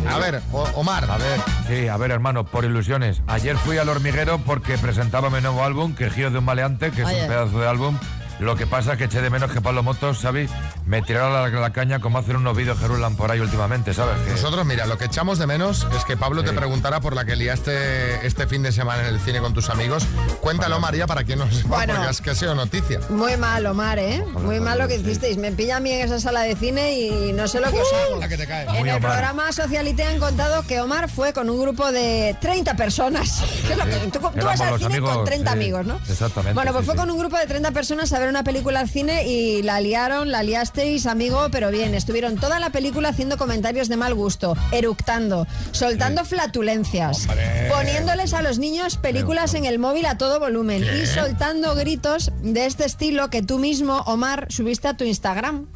A 0.07 0.19
ver, 0.19 0.39
Omar. 0.75 1.09
A 1.09 1.17
ver, 1.17 1.39
sí, 1.67 1.87
a 1.87 1.97
ver, 1.97 2.11
hermano, 2.11 2.45
por 2.45 2.63
ilusiones. 2.63 3.21
Ayer 3.25 3.57
fui 3.57 3.79
al 3.79 3.89
hormiguero 3.89 4.37
porque 4.37 4.77
presentaba 4.77 5.31
mi 5.31 5.41
nuevo 5.41 5.63
álbum, 5.63 5.95
Que 5.95 6.11
Giro 6.11 6.29
de 6.29 6.37
un 6.37 6.45
Maleante, 6.45 6.91
que 6.91 7.01
es 7.01 7.07
Oye. 7.07 7.21
un 7.23 7.27
pedazo 7.29 7.59
de 7.59 7.67
álbum. 7.67 7.97
Lo 8.43 8.55
que 8.55 8.67
pasa 8.67 8.91
es 8.93 8.97
que 8.97 9.05
eché 9.05 9.21
de 9.21 9.29
menos 9.29 9.51
que 9.51 9.61
Pablo 9.61 9.83
Motos, 9.83 10.19
¿sabes? 10.19 10.51
Me 10.85 11.01
tiraron 11.01 11.33
la, 11.33 11.47
la 11.47 11.71
caña 11.71 11.99
como 11.99 12.17
hacen 12.19 12.35
unos 12.35 12.55
vídeos 12.57 12.77
que 12.79 12.87
rulan 12.87 13.15
por 13.15 13.31
ahí 13.31 13.39
últimamente, 13.39 13.93
¿sabes? 13.93 14.17
Que- 14.25 14.31
Nosotros, 14.31 14.65
mira, 14.65 14.85
lo 14.85 14.97
que 14.97 15.05
echamos 15.05 15.39
de 15.39 15.47
menos 15.47 15.87
es 15.95 16.03
que 16.05 16.17
Pablo 16.17 16.43
te 16.43 16.49
Sí. 16.49 16.55
preguntara 16.55 16.99
por 16.99 17.15
la 17.15 17.25
que 17.25 17.35
liaste 17.35 18.25
este 18.27 18.45
fin 18.47 18.61
de 18.63 18.71
semana 18.71 19.07
en 19.07 19.15
el 19.15 19.19
cine 19.21 19.39
con 19.39 19.53
tus 19.53 19.69
amigos. 19.69 20.05
Cuéntalo, 20.41 20.79
María, 20.79 21.07
para 21.07 21.23
quien 21.23 21.39
no 21.39 21.49
sepa, 21.51 21.69
Bueno. 21.69 21.93
porque 21.95 22.11
es 22.11 22.21
que 22.21 22.29
ha 22.31 22.35
sido 22.35 22.53
noticia. 22.55 22.99
Muy 23.09 23.37
mal, 23.37 23.65
Omar, 23.65 23.97
¿eh? 23.99 24.23
Muy 24.33 24.59
mal 24.59 24.77
lo 24.77 24.87
que 24.87 24.95
hicisteis. 24.95 25.37
Me 25.37 25.51
pilla 25.51 25.77
a 25.77 25.79
mí 25.79 25.91
en 25.91 26.05
esa 26.05 26.19
sala 26.19 26.41
de 26.41 26.55
cine 26.55 26.99
y 26.99 27.31
no 27.33 27.47
sé 27.47 27.59
lo 27.61 27.71
que 27.71 27.79
os 27.81 27.87
hago. 27.93 28.19
La 28.19 28.27
que 28.27 28.37
te 28.37 28.45
cae. 28.45 28.65
En 28.65 28.79
Muy 28.79 28.89
el 28.89 28.97
Omar. 28.97 29.11
programa 29.11 29.51
Socialite 29.51 30.03
han 30.03 30.19
contado 30.19 30.63
que 30.67 30.81
Omar 30.81 31.09
fue 31.09 31.31
con 31.33 31.49
un 31.49 31.61
grupo 31.61 31.91
de 31.91 32.35
30 32.41 32.75
personas. 32.75 33.41
¿Qué 33.65 33.73
es 33.73 33.77
lo 33.77 33.85
que- 33.85 34.11
tú, 34.11 34.19
vas 34.43 34.59
al 34.61 34.77
cine 34.79 34.99
con 34.99 35.09
amigos, 35.09 35.25
30 35.25 35.51
sí, 35.51 35.57
amigos, 35.57 35.85
¿no? 35.85 35.95
exactamente, 36.09 36.53
Bueno, 36.53 36.71
pues 36.73 36.83
sí, 36.83 36.85
fue 36.87 36.95
sí. 36.95 36.99
con 36.99 37.09
un 37.11 37.17
grupo 37.19 37.37
de 37.37 37.45
30 37.47 37.71
personas 37.71 38.11
a 38.11 38.19
ver 38.19 38.32
una 38.33 38.43
película 38.43 38.79
al 38.79 38.89
cine 38.89 39.27
y 39.27 39.61
la 39.61 39.79
liaron, 39.79 40.31
la 40.31 40.41
liasteis, 40.41 41.05
amigo, 41.05 41.49
pero 41.51 41.69
bien. 41.69 41.93
Estuvieron 41.93 42.35
toda 42.35 42.59
la 42.59 42.71
película 42.71 43.09
haciendo 43.09 43.37
comentarios 43.37 43.89
de 43.89 43.95
mal 43.95 44.15
gusto, 44.15 44.57
eructando, 44.71 45.45
soltando 45.71 46.25
flatulencias, 46.25 47.27
poniéndoles 47.69 48.33
a 48.33 48.41
los 48.41 48.57
niños 48.57 48.97
películas 48.97 49.53
en 49.53 49.65
el 49.65 49.77
móvil 49.77 50.07
a 50.07 50.17
todo 50.17 50.39
volumen 50.39 50.83
y 50.83 51.05
soltando 51.05 51.75
gritos 51.75 52.31
de 52.41 52.65
este 52.65 52.85
estilo 52.85 53.29
que 53.29 53.43
tú 53.43 53.59
mismo, 53.59 53.99
Omar, 54.07 54.47
subiste 54.49 54.87
a 54.87 54.97
tu 54.97 55.03
Instagram. 55.03 55.67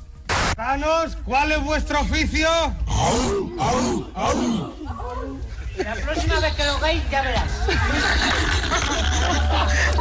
¿cuál 1.26 1.51
es 1.51 1.64
vuestro 1.64 2.01
oficio? 2.01 2.49
La 5.84 5.93
próxima 5.95 6.39
vez 6.39 6.53
que 6.55 6.65
lo 6.65 6.80
veis, 6.80 7.01
ya 7.09 7.21
verás. 7.21 7.43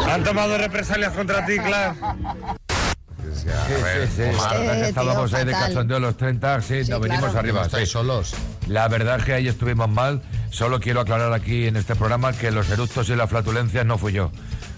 Han 0.08 0.24
tomado 0.24 0.56
represalias 0.58 1.12
contra 1.12 1.44
ti, 1.44 1.58
Clark. 1.58 1.96
Sí, 3.34 3.48
sí, 3.48 4.12
sí. 4.16 4.22
Omar, 4.22 4.52
La 4.52 4.58
verdad 4.58 4.72
que 4.72 4.78
tío, 4.78 4.86
estábamos 4.88 5.34
ahí 5.34 5.44
de 5.44 5.52
fatal. 5.52 5.68
cachondeo 5.68 6.00
los 6.00 6.16
30, 6.16 6.62
sí, 6.62 6.84
Sí, 6.84 6.90
nos 6.90 7.00
venimos 7.00 7.24
claro. 7.24 7.38
arriba. 7.38 7.62
Estáis 7.62 7.88
sí. 7.88 7.92
solos. 7.92 8.34
La 8.68 8.88
verdad 8.88 9.18
es 9.18 9.24
que 9.24 9.34
ahí 9.34 9.48
estuvimos 9.48 9.88
mal. 9.88 10.22
Solo 10.50 10.80
quiero 10.80 11.00
aclarar 11.00 11.32
aquí 11.32 11.66
en 11.66 11.76
este 11.76 11.94
programa 11.96 12.32
que 12.32 12.50
los 12.50 12.68
eructos 12.70 13.08
y 13.10 13.16
las 13.16 13.28
flatulencias 13.28 13.84
no 13.84 13.98
fui 13.98 14.12
yo. 14.12 14.30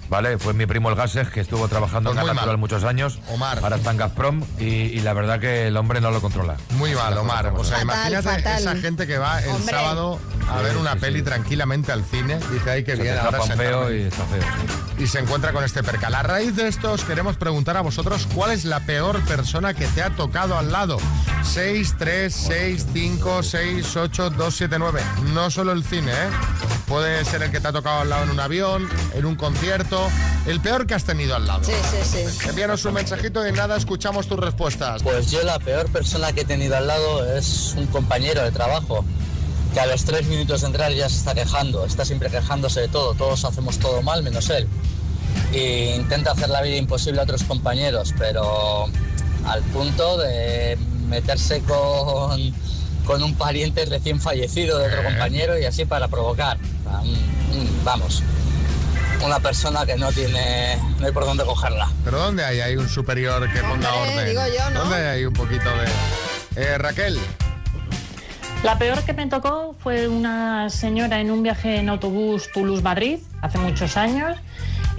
¿Vale? 0.08 0.38
Fue 0.38 0.54
mi 0.54 0.64
primo 0.66 0.88
el 0.88 0.94
Gases, 0.94 1.28
que 1.28 1.40
estuvo 1.40 1.68
trabajando 1.68 2.10
Pues 2.10 2.20
en 2.20 2.26
Natural 2.26 2.46
mal. 2.46 2.58
muchos 2.58 2.84
años. 2.84 3.18
Omar. 3.28 3.58
Ahora 3.62 3.76
está 3.76 3.90
en 3.90 3.96
Gazprom 3.98 4.42
y, 4.58 4.64
y 4.64 5.00
la 5.00 5.12
verdad 5.12 5.38
que 5.38 5.66
el 5.66 5.76
hombre 5.76 6.00
no 6.00 6.10
lo 6.10 6.20
controla. 6.22 6.56
Muy 6.70 6.94
mal, 6.94 7.16
Omar. 7.18 7.52
O 7.54 7.62
sea, 7.64 7.78
Fatal, 7.78 7.82
imagínate 8.12 8.28
fatal. 8.42 8.58
esa 8.60 8.76
gente 8.76 9.06
que 9.06 9.18
va 9.18 9.42
el 9.42 9.50
Hombre. 9.50 9.74
sábado 9.74 10.18
a 10.50 10.62
ver 10.62 10.78
una 10.78 10.96
peli 10.96 11.20
tranquilamente 11.22 11.92
al 11.92 12.04
cine. 12.04 12.38
Dice, 12.50 12.70
ay, 12.70 12.84
que 12.84 12.96
Se 12.96 13.02
bien, 13.02 13.14
te 13.16 13.20
ahora 13.20 13.42
feo 13.42 13.46
sentarme". 13.56 13.96
y 13.98 14.02
está 14.04 14.24
feo. 14.24 14.42
sí. 14.96 15.02
y 15.04 15.06
se 15.06 15.18
encuentra 15.18 15.52
con 15.52 15.62
este 15.62 15.82
percal. 15.82 16.14
A 16.14 16.22
raíz 16.22 16.56
de 16.56 16.68
esto 16.68 16.92
os 16.92 17.04
queremos 17.04 17.36
preguntar 17.36 17.76
a 17.76 17.82
vosotros 17.82 18.26
cuál 18.34 18.52
es 18.52 18.64
la 18.64 18.80
peor 18.80 19.20
persona 19.26 19.74
que 19.74 19.86
te 19.88 20.02
ha 20.02 20.08
tocado 20.10 20.56
al 20.56 20.72
lado. 20.72 20.96
6, 21.42 21.94
3, 21.98 22.34
6, 22.34 22.86
5, 22.94 23.42
6, 23.42 23.96
8, 23.96 24.30
2, 24.30 24.54
7, 24.56 24.78
9. 24.78 25.00
No 25.34 25.50
solo 25.50 25.72
el 25.72 25.84
cine, 25.84 26.12
¿eh? 26.12 26.28
Puede 26.86 27.22
ser 27.26 27.42
el 27.42 27.50
que 27.50 27.60
te 27.60 27.68
ha 27.68 27.72
tocado 27.72 28.00
al 28.00 28.08
lado 28.08 28.24
en 28.24 28.30
un 28.30 28.40
avión, 28.40 28.88
en 29.14 29.26
un 29.26 29.36
concierto. 29.36 29.97
El 30.46 30.60
peor 30.60 30.86
que 30.86 30.94
has 30.94 31.04
tenido 31.04 31.36
al 31.36 31.46
lado. 31.46 31.62
Sí, 31.64 31.72
sí, 31.90 32.24
sí. 32.40 32.48
Envíanos 32.48 32.84
un 32.84 32.94
mensajito 32.94 33.46
y 33.46 33.52
nada, 33.52 33.76
escuchamos 33.76 34.26
tus 34.26 34.38
respuestas. 34.38 35.02
Pues 35.02 35.30
yo 35.30 35.42
la 35.42 35.58
peor 35.58 35.90
persona 35.90 36.32
que 36.32 36.42
he 36.42 36.44
tenido 36.44 36.76
al 36.76 36.86
lado 36.86 37.36
es 37.36 37.74
un 37.76 37.86
compañero 37.86 38.42
de 38.42 38.50
trabajo 38.50 39.04
que 39.74 39.80
a 39.80 39.86
los 39.86 40.04
tres 40.04 40.26
minutos 40.26 40.62
de 40.62 40.68
entrar 40.68 40.92
ya 40.92 41.08
se 41.10 41.16
está 41.16 41.34
quejando, 41.34 41.84
está 41.84 42.04
siempre 42.04 42.30
quejándose 42.30 42.80
de 42.80 42.88
todo, 42.88 43.14
todos 43.14 43.44
hacemos 43.44 43.78
todo 43.78 44.00
mal 44.00 44.22
menos 44.22 44.48
él. 44.50 44.66
E 45.52 45.94
intenta 45.96 46.32
hacer 46.32 46.48
la 46.48 46.62
vida 46.62 46.76
imposible 46.76 47.20
a 47.20 47.24
otros 47.24 47.42
compañeros, 47.44 48.14
pero 48.18 48.86
al 49.46 49.62
punto 49.72 50.16
de 50.18 50.78
meterse 51.08 51.60
con, 51.62 52.52
con 53.06 53.22
un 53.22 53.34
pariente 53.34 53.84
recién 53.84 54.20
fallecido 54.20 54.78
de 54.78 54.86
otro 54.88 55.04
compañero 55.04 55.58
y 55.58 55.64
así 55.66 55.84
para 55.84 56.08
provocar. 56.08 56.58
Un- 57.02 57.84
vamos, 57.84 58.22
una 59.24 59.40
persona 59.40 59.84
que 59.84 59.96
no 59.96 60.12
tiene, 60.12 60.78
no 60.98 61.06
hay 61.06 61.12
por 61.12 61.24
dónde 61.24 61.44
cogerla. 61.44 61.88
¿Pero 62.04 62.18
dónde 62.18 62.44
hay, 62.44 62.60
hay 62.60 62.76
un 62.76 62.88
superior 62.88 63.50
que 63.52 63.60
ponga 63.60 63.92
Hombre, 63.92 64.12
orden? 64.12 64.28
digo 64.28 64.42
yo, 64.46 64.70
¿no? 64.70 64.80
¿Dónde 64.80 65.08
hay 65.08 65.24
un 65.24 65.32
poquito 65.32 65.68
de...? 65.70 66.62
Eh, 66.62 66.78
Raquel, 66.78 67.18
La 68.64 68.78
peor 68.78 69.02
que 69.04 69.12
me 69.12 69.26
tocó 69.26 69.76
fue 69.80 70.08
una 70.08 70.68
señora 70.70 71.20
en 71.20 71.30
un 71.30 71.42
viaje 71.42 71.76
en 71.76 71.88
autobús 71.88 72.50
Toulouse-Madrid, 72.52 73.18
hace 73.42 73.58
muchos 73.58 73.96
años. 73.96 74.36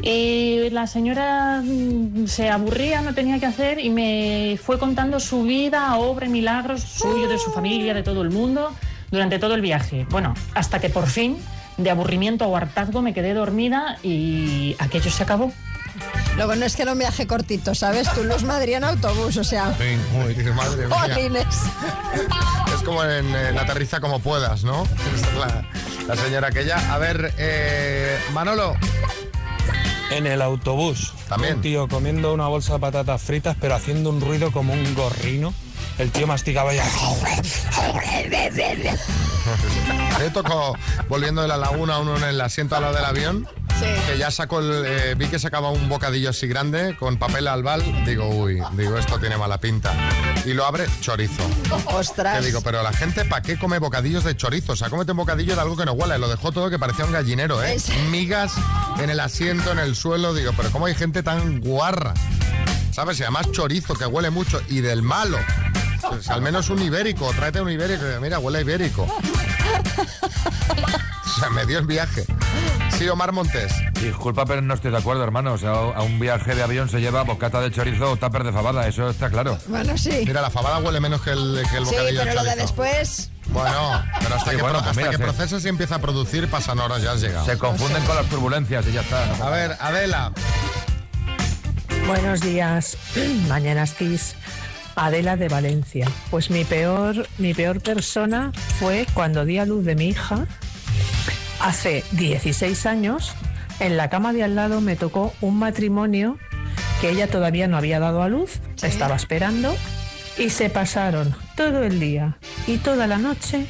Y 0.01 0.69
la 0.69 0.87
señora 0.87 1.61
mm, 1.61 2.27
se 2.27 2.49
aburría, 2.49 3.01
no 3.01 3.13
tenía 3.13 3.37
que 3.39 3.45
hacer 3.45 3.79
y 3.79 3.89
me 3.89 4.57
fue 4.63 4.79
contando 4.79 5.19
su 5.19 5.43
vida, 5.43 5.97
obra 5.97 6.27
y 6.27 6.29
milagros 6.29 6.81
suyo, 6.81 7.27
de 7.27 7.37
su 7.37 7.51
familia, 7.51 7.93
de 7.93 8.03
todo 8.03 8.21
el 8.21 8.29
mundo, 8.29 8.73
durante 9.11 9.39
todo 9.39 9.55
el 9.55 9.61
viaje. 9.61 10.05
Bueno, 10.09 10.33
hasta 10.53 10.79
que 10.79 10.89
por 10.89 11.07
fin, 11.07 11.37
de 11.79 11.89
aburrimiento 11.89 12.45
o 12.47 12.55
hartazgo, 12.55 13.01
me 13.01 13.13
quedé 13.13 13.33
dormida 13.33 13.97
y 14.03 14.75
aquello 14.79 15.09
se 15.09 15.23
acabó. 15.23 15.51
Lo 16.37 16.45
bueno 16.45 16.65
es 16.65 16.75
que 16.75 16.83
era 16.83 16.93
un 16.93 16.99
viaje 16.99 17.27
cortito, 17.27 17.75
¿sabes? 17.75 18.09
Tú 18.13 18.23
los 18.23 18.43
Madrid 18.43 18.75
en 18.75 18.83
autobús, 18.83 19.35
o 19.37 19.43
sea. 19.43 19.73
madre 20.53 20.87
mía. 20.87 20.97
Jolines. 20.99 21.45
Es 22.73 22.83
como 22.83 23.03
en, 23.03 23.35
en 23.35 23.57
aterriza 23.57 23.99
como 23.99 24.19
puedas, 24.19 24.63
¿no? 24.63 24.83
Esa 24.83 25.27
es 25.27 25.35
la, 25.35 25.65
la 26.07 26.15
señora 26.15 26.47
aquella. 26.47 26.93
A 26.93 26.97
ver, 26.97 27.33
eh, 27.37 28.17
Manolo. 28.31 28.75
En 30.11 30.25
el 30.27 30.41
autobús. 30.41 31.13
También. 31.27 31.55
Un 31.55 31.61
tío 31.61 31.87
comiendo 31.87 32.33
una 32.33 32.47
bolsa 32.47 32.73
de 32.73 32.79
patatas 32.79 33.21
fritas, 33.21 33.57
pero 33.59 33.75
haciendo 33.75 34.09
un 34.09 34.21
ruido 34.21 34.51
como 34.51 34.73
un 34.73 34.95
gorrino. 34.95 35.53
El 35.97 36.11
tío 36.11 36.25
masticaba 36.25 36.73
ya. 36.73 36.85
Le 40.19 40.29
tocó 40.31 40.77
volviendo 41.07 41.41
de 41.41 41.47
la 41.47 41.57
laguna 41.57 41.97
uno 41.99 42.17
en 42.17 42.23
el 42.23 42.41
asiento 42.41 42.75
al 42.75 42.81
lado 42.83 42.95
del 42.95 43.05
avión. 43.05 43.47
Que 44.07 44.17
ya 44.17 44.29
sacó 44.29 44.59
el. 44.59 44.83
eh, 44.85 45.15
vi 45.17 45.27
que 45.27 45.39
sacaba 45.39 45.69
un 45.69 45.87
bocadillo 45.87 46.31
así 46.31 46.47
grande 46.47 46.97
con 46.99 47.15
papel 47.17 47.47
albal. 47.47 47.81
Digo, 48.05 48.27
uy, 48.27 48.61
digo, 48.73 48.97
esto 48.97 49.19
tiene 49.19 49.37
mala 49.37 49.57
pinta. 49.59 49.93
Y 50.45 50.53
lo 50.53 50.65
abre 50.65 50.85
chorizo. 50.99 51.43
Ostras. 51.85 52.39
Que 52.39 52.45
digo, 52.45 52.59
pero 52.61 52.83
la 52.83 52.91
gente, 52.91 53.23
¿para 53.23 53.41
qué 53.41 53.57
come 53.57 53.79
bocadillos 53.79 54.25
de 54.25 54.35
chorizo? 54.35 54.73
O 54.73 54.75
sea, 54.75 54.89
cómete 54.89 55.11
un 55.11 55.17
bocadillo 55.19 55.55
de 55.55 55.61
algo 55.61 55.77
que 55.77 55.85
no 55.85 55.93
huele. 55.93 56.17
Lo 56.19 56.27
dejó 56.27 56.51
todo 56.51 56.69
que 56.69 56.77
parecía 56.77 57.05
un 57.05 57.13
gallinero, 57.13 57.63
¿eh? 57.63 57.75
Es- 57.75 57.87
Migas 58.09 58.51
en 59.01 59.09
el 59.09 59.19
asiento, 59.21 59.71
en 59.71 59.79
el 59.79 59.95
suelo. 59.95 60.33
Digo, 60.33 60.51
pero 60.57 60.71
¿cómo 60.71 60.87
hay 60.87 60.95
gente 60.95 61.23
tan 61.23 61.61
guarra? 61.61 62.13
¿Sabes? 62.91 63.17
Y 63.21 63.23
además 63.23 63.49
chorizo, 63.53 63.93
que 63.93 64.05
huele 64.05 64.29
mucho. 64.29 64.61
Y 64.67 64.81
del 64.81 65.03
malo. 65.03 65.37
Pues 66.09 66.29
al 66.29 66.41
menos 66.41 66.69
un 66.69 66.81
ibérico. 66.81 67.31
Tráete 67.33 67.61
un 67.61 67.69
ibérico. 67.69 68.03
Mira, 68.21 68.39
huele 68.39 68.59
a 68.59 68.61
ibérico. 68.61 69.03
O 69.03 69.21
sea, 71.39 71.49
me 71.51 71.65
dio 71.65 71.79
el 71.79 71.85
viaje. 71.85 72.25
Sí, 72.97 73.07
Omar 73.07 73.31
Montes. 73.31 73.71
Disculpa, 74.01 74.45
pero 74.45 74.61
no 74.61 74.73
estoy 74.73 74.91
de 74.91 74.97
acuerdo, 74.97 75.23
hermano. 75.23 75.53
O 75.53 75.57
sea, 75.57 75.71
a 75.71 76.01
un 76.01 76.19
viaje 76.19 76.53
de 76.55 76.63
avión 76.63 76.89
se 76.89 76.99
lleva 76.99 77.23
bocata 77.23 77.61
de 77.61 77.71
chorizo 77.71 78.11
o 78.11 78.17
tupper 78.17 78.43
de 78.43 78.51
fabada, 78.51 78.87
eso 78.87 79.09
está 79.09 79.29
claro. 79.29 79.57
Bueno, 79.67 79.97
sí. 79.97 80.23
Mira, 80.25 80.41
la 80.41 80.49
fabada 80.49 80.79
huele 80.79 80.99
menos 80.99 81.21
que 81.21 81.29
el, 81.31 81.63
que 81.71 81.77
el 81.77 81.85
Sí, 81.85 81.91
bocadillo 81.95 82.19
pero 82.23 82.33
lo 82.33 82.43
de 82.43 82.49
chorizo. 82.49 82.61
después. 82.65 83.31
Bueno, 83.47 84.03
pero 84.19 84.35
hasta 84.35 84.51
Sí, 84.51 84.55
que, 84.57 84.61
bueno, 84.61 84.79
pro- 84.79 84.83
pues 84.83 84.89
hasta 84.89 85.01
mira, 85.01 85.11
que 85.11 85.17
se- 85.17 85.23
procesas 85.23 85.65
y 85.65 85.69
empieza 85.69 85.95
a 85.95 85.99
producir 85.99 86.49
pasan 86.49 86.79
horas, 86.79 87.01
ya 87.01 87.13
has 87.13 87.21
llegado. 87.21 87.45
Se 87.45 87.57
confunden 87.57 88.03
con 88.03 88.15
las 88.17 88.25
turbulencias 88.25 88.85
y 88.87 88.91
ya 88.91 89.01
está. 89.01 89.25
no 89.37 89.45
A 89.45 89.49
ver, 89.49 89.77
Adela. 89.79 90.33
Buenos 92.05 92.41
días, 92.41 92.97
Mañanas 93.47 93.93
Kiss. 93.93 94.35
Adela 94.99 95.37
de 95.37 95.47
Valencia. 95.47 96.07
Pues 96.29 96.49
mi 96.49 96.65
peor, 96.65 97.25
mi 97.37 97.53
peor 97.53 97.79
persona 97.81 98.51
fue 98.79 99.05
cuando 99.13 99.45
di 99.45 99.57
a 99.57 99.65
luz 99.65 99.85
de 99.85 99.95
mi 99.95 100.09
hija 100.09 100.45
hace 101.61 102.03
16 102.11 102.85
años. 102.85 103.33
En 103.79 103.95
la 103.95 104.09
cama 104.09 104.33
de 104.33 104.43
al 104.43 104.55
lado 104.55 104.81
me 104.81 104.97
tocó 104.97 105.33
un 105.39 105.57
matrimonio 105.57 106.37
que 106.99 107.11
ella 107.11 107.27
todavía 107.27 107.69
no 107.69 107.77
había 107.77 108.01
dado 108.01 108.21
a 108.21 108.27
luz, 108.27 108.59
estaba 108.83 109.15
esperando 109.15 109.73
y 110.37 110.49
se 110.49 110.69
pasaron 110.69 111.33
todo 111.55 111.83
el 111.83 112.01
día 112.01 112.37
y 112.67 112.77
toda 112.77 113.07
la 113.07 113.19
noche 113.19 113.67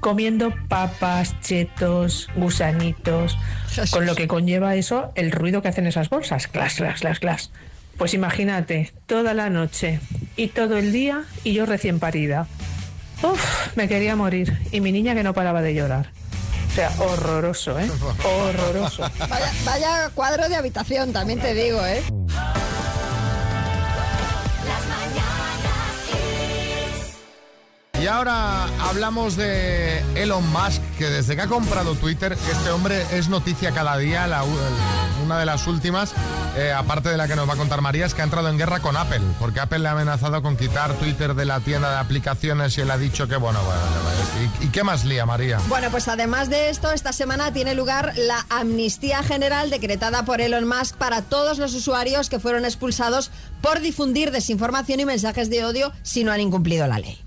comiendo 0.00 0.52
papas, 0.68 1.40
chetos, 1.40 2.28
gusanitos, 2.36 3.38
con 3.90 4.04
lo 4.04 4.14
que 4.14 4.28
conlleva 4.28 4.76
eso 4.76 5.10
el 5.14 5.32
ruido 5.32 5.62
que 5.62 5.68
hacen 5.68 5.86
esas 5.86 6.10
bolsas, 6.10 6.48
clas, 6.48 6.74
clas, 6.74 7.00
clas, 7.00 7.18
clas. 7.18 7.50
Pues 7.96 8.12
imagínate, 8.12 8.92
toda 9.06 9.32
la 9.32 9.48
noche 9.48 10.00
y 10.36 10.48
todo 10.48 10.76
el 10.76 10.92
día 10.92 11.24
y 11.44 11.52
yo 11.54 11.66
recién 11.66 11.98
parida. 11.98 12.46
Uf, 13.22 13.76
me 13.76 13.88
quería 13.88 14.14
morir. 14.16 14.58
Y 14.72 14.80
mi 14.80 14.92
niña 14.92 15.14
que 15.14 15.22
no 15.22 15.32
paraba 15.34 15.62
de 15.62 15.74
llorar. 15.74 16.10
O 16.70 16.74
sea, 16.74 16.92
horroroso, 16.98 17.78
¿eh? 17.80 17.90
Horroroso. 18.24 19.02
Vaya, 19.18 19.52
vaya 19.64 20.10
cuadro 20.14 20.48
de 20.48 20.56
habitación, 20.56 21.12
también 21.12 21.40
te 21.40 21.54
digo, 21.54 21.84
¿eh? 21.86 22.02
Y 28.06 28.08
ahora 28.08 28.66
hablamos 28.88 29.34
de 29.34 29.98
Elon 30.14 30.48
Musk, 30.52 30.80
que 30.96 31.06
desde 31.10 31.34
que 31.34 31.42
ha 31.42 31.46
comprado 31.48 31.96
Twitter, 31.96 32.34
este 32.52 32.70
hombre 32.70 33.04
es 33.10 33.28
noticia 33.28 33.72
cada 33.72 33.98
día, 33.98 34.28
la- 34.28 34.44
una 35.24 35.40
de 35.40 35.44
las 35.44 35.66
últimas, 35.66 36.12
eh, 36.56 36.70
aparte 36.72 37.08
de 37.08 37.16
la 37.16 37.26
que 37.26 37.34
nos 37.34 37.48
va 37.48 37.54
a 37.54 37.56
contar 37.56 37.80
María, 37.80 38.06
es 38.06 38.14
que 38.14 38.20
ha 38.20 38.24
entrado 38.24 38.48
en 38.48 38.58
guerra 38.58 38.78
con 38.78 38.96
Apple, 38.96 39.20
porque 39.40 39.58
Apple 39.58 39.80
le 39.80 39.88
ha 39.88 39.90
amenazado 39.90 40.40
con 40.40 40.56
quitar 40.56 40.92
Twitter 40.94 41.34
de 41.34 41.46
la 41.46 41.58
tienda 41.58 41.90
de 41.90 41.96
aplicaciones 41.96 42.78
y 42.78 42.82
él 42.82 42.90
ha 42.92 42.96
dicho 42.96 43.26
que, 43.26 43.34
bueno, 43.34 43.58
bueno, 43.64 43.80
¿y, 44.62 44.66
y 44.66 44.68
qué 44.68 44.84
más 44.84 45.04
lía, 45.04 45.26
María? 45.26 45.58
Bueno, 45.66 45.90
pues 45.90 46.06
además 46.06 46.48
de 46.48 46.70
esto, 46.70 46.92
esta 46.92 47.12
semana 47.12 47.52
tiene 47.52 47.74
lugar 47.74 48.12
la 48.16 48.46
amnistía 48.50 49.24
general 49.24 49.68
decretada 49.68 50.24
por 50.24 50.40
Elon 50.40 50.68
Musk 50.68 50.94
para 50.94 51.22
todos 51.22 51.58
los 51.58 51.74
usuarios 51.74 52.28
que 52.30 52.38
fueron 52.38 52.64
expulsados 52.64 53.32
por 53.60 53.80
difundir 53.80 54.30
desinformación 54.30 55.00
y 55.00 55.04
mensajes 55.04 55.50
de 55.50 55.64
odio 55.64 55.92
si 56.02 56.24
no 56.24 56.32
han 56.32 56.40
incumplido 56.40 56.86
la 56.86 56.98
ley. 56.98 57.18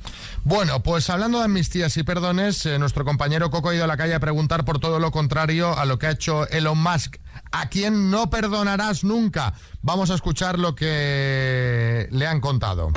Bueno, 0.43 0.81
pues 0.81 1.09
hablando 1.09 1.39
de 1.39 1.45
amnistías 1.45 1.95
y 1.97 2.03
perdones, 2.03 2.65
eh, 2.65 2.79
nuestro 2.79 3.03
compañero 3.03 3.49
Coco 3.49 3.69
ha 3.69 3.75
ido 3.75 3.83
a 3.83 3.87
la 3.87 3.97
calle 3.97 4.15
a 4.15 4.19
preguntar 4.19 4.65
por 4.65 4.79
todo 4.79 4.99
lo 4.99 5.11
contrario 5.11 5.77
a 5.77 5.85
lo 5.85 5.99
que 5.99 6.07
ha 6.07 6.11
hecho 6.11 6.47
Elon 6.49 6.81
Musk. 6.81 7.17
¿A 7.51 7.69
quién 7.69 8.09
no 8.09 8.29
perdonarás 8.29 9.03
nunca? 9.03 9.53
Vamos 9.81 10.11
a 10.11 10.15
escuchar 10.15 10.57
lo 10.57 10.75
que 10.75 12.07
le 12.11 12.25
han 12.25 12.39
contado. 12.39 12.91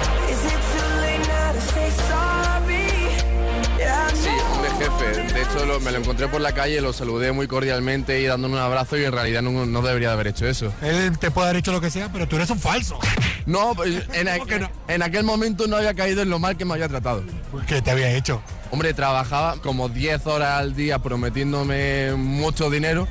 Jefe. 4.98 5.32
De 5.34 5.42
hecho, 5.42 5.66
lo- 5.66 5.80
me 5.80 5.90
lo 5.92 5.98
encontré 5.98 6.28
por 6.28 6.40
la 6.40 6.52
calle, 6.52 6.80
lo 6.80 6.92
saludé 6.92 7.32
muy 7.32 7.46
cordialmente 7.48 8.20
y 8.20 8.26
dándole 8.26 8.54
un 8.54 8.60
abrazo 8.60 8.96
y 8.98 9.04
en 9.04 9.12
realidad 9.12 9.42
no, 9.42 9.66
no 9.66 9.82
debería 9.82 10.08
de 10.08 10.14
haber 10.14 10.26
hecho 10.28 10.46
eso. 10.46 10.72
Él 10.82 11.18
te 11.18 11.30
puede 11.30 11.48
haber 11.48 11.58
hecho 11.60 11.72
lo 11.72 11.80
que 11.80 11.90
sea, 11.90 12.10
pero 12.12 12.26
tú 12.28 12.36
eres 12.36 12.50
un 12.50 12.58
falso. 12.60 12.98
No, 13.46 13.74
pues, 13.74 13.94
en, 14.12 14.26
aqu- 14.28 14.68
en 14.88 15.02
aquel 15.02 15.24
momento 15.24 15.66
no 15.66 15.76
había 15.76 15.94
caído 15.94 16.22
en 16.22 16.30
lo 16.30 16.38
mal 16.38 16.56
que 16.56 16.64
me 16.64 16.74
había 16.74 16.88
tratado. 16.88 17.22
¿Qué 17.66 17.82
te 17.82 17.90
había 17.90 18.10
hecho? 18.12 18.42
Hombre, 18.72 18.94
trabajaba 18.94 19.56
como 19.58 19.90
10 19.90 20.26
horas 20.26 20.58
al 20.58 20.74
día 20.74 20.98
prometiéndome 20.98 22.14
mucho 22.16 22.70
dinero 22.70 23.06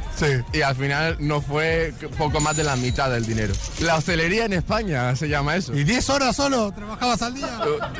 y 0.53 0.61
al 0.63 0.75
final 0.75 1.17
no 1.19 1.39
fue 1.39 1.93
poco 2.17 2.39
más 2.39 2.57
de 2.57 2.63
la 2.63 2.75
mitad 2.75 3.11
del 3.11 3.27
dinero. 3.27 3.53
La 3.79 3.95
hostelería 3.97 4.45
en 4.45 4.53
España 4.53 5.15
se 5.15 5.29
llama 5.29 5.55
eso. 5.55 5.75
¿Y 5.75 5.83
10 5.83 6.09
horas 6.09 6.35
solo 6.35 6.71
trabajabas 6.71 7.21
al 7.21 7.35
día? 7.35 7.59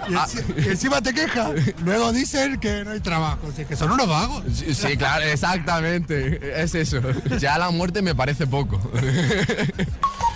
Y, 0.10 0.14
Ah. 0.16 0.26
enci- 0.28 0.66
y 0.66 0.70
encima 0.70 1.02
te 1.02 1.14
quejas. 1.14 1.52
Luego 1.86 2.12
dicen 2.12 2.60
que 2.60 2.84
no 2.84 2.92
hay 2.92 3.00
trabajo. 3.00 3.38
Así 3.54 3.64
que 3.66 3.76
son 3.76 3.92
unos 3.92 4.08
vagos. 4.08 4.44
Sí, 4.54 4.74
sí, 4.74 4.98
claro, 4.98 5.24
exactamente. 5.26 6.64
Es 6.64 6.74
eso. 6.74 7.00
Ya 7.40 7.60
la 7.60 7.70
muerte 7.70 8.02
me 8.02 8.16
parece 8.16 8.48
poco. 8.48 8.82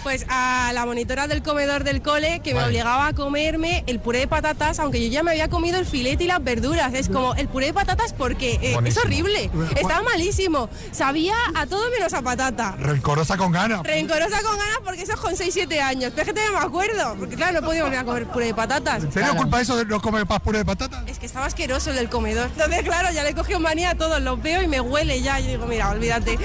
Pues 0.05 0.23
a 0.29 0.69
la 0.71 0.85
monitora 0.85 1.25
del 1.25 1.41
comedor 1.41 1.83
del 1.83 2.03
cole 2.03 2.39
que 2.43 2.53
me 2.53 2.63
obligaba 2.63 3.07
a 3.07 3.13
comerme 3.13 3.83
el 3.87 3.99
puré 3.99 4.19
de 4.19 4.27
patatas, 4.27 4.77
aunque 4.77 5.03
yo 5.03 5.11
ya 5.11 5.23
me 5.23 5.31
había 5.31 5.49
comido 5.49 5.79
el 5.79 5.87
filete 5.87 6.25
y 6.25 6.27
las 6.27 6.43
verduras. 6.43 6.93
Es 6.93 7.09
como 7.09 7.33
el 7.33 7.47
puré 7.47 7.65
de 7.65 7.73
patatas 7.73 8.13
porque 8.13 8.59
eh, 8.61 8.77
es 8.85 8.97
horrible. 8.99 9.49
Estaba 9.75 10.03
malísimo. 10.03 10.69
Sabía 10.91 11.33
a 11.55 11.65
todo 11.65 11.89
menos 11.89 12.13
a 12.13 12.21
patata. 12.21 12.75
Rencorosa 12.77 13.35
con 13.35 13.51
ganas. 13.51 13.81
Rencorosa 13.81 14.43
con 14.43 14.55
ganas 14.59 14.77
porque 14.83 15.01
eso 15.01 15.13
es 15.13 15.19
con 15.19 15.33
6-7 15.33 15.79
años. 15.79 16.13
Es 16.15 16.23
que 16.23 16.33
me 16.33 16.59
acuerdo. 16.59 17.15
Porque 17.17 17.35
claro, 17.35 17.61
no 17.61 17.65
podía 17.65 17.83
volver 17.83 17.97
a 17.97 18.03
comer 18.03 18.27
puré 18.27 18.45
de 18.45 18.53
patatas. 18.53 19.05
¿En 19.05 19.11
serio 19.11 19.35
culpa 19.35 19.59
eso 19.59 19.75
de 19.75 19.85
no 19.85 19.99
comer 19.99 20.27
más 20.29 20.39
puré 20.39 20.59
de 20.59 20.65
patata? 20.65 21.03
Es 21.07 21.17
que 21.17 21.25
estaba 21.25 21.47
asqueroso 21.47 21.89
el 21.89 21.95
del 21.95 22.09
comedor. 22.09 22.51
Entonces, 22.51 22.83
claro, 22.83 23.11
ya 23.11 23.23
le 23.23 23.33
cogió 23.33 23.59
manía 23.59 23.89
a 23.89 23.95
todos. 23.95 24.21
Los 24.21 24.39
veo 24.39 24.61
y 24.61 24.67
me 24.67 24.81
huele 24.81 25.19
ya. 25.23 25.39
Yo 25.39 25.47
digo, 25.47 25.65
mira, 25.65 25.89
olvídate. 25.89 26.37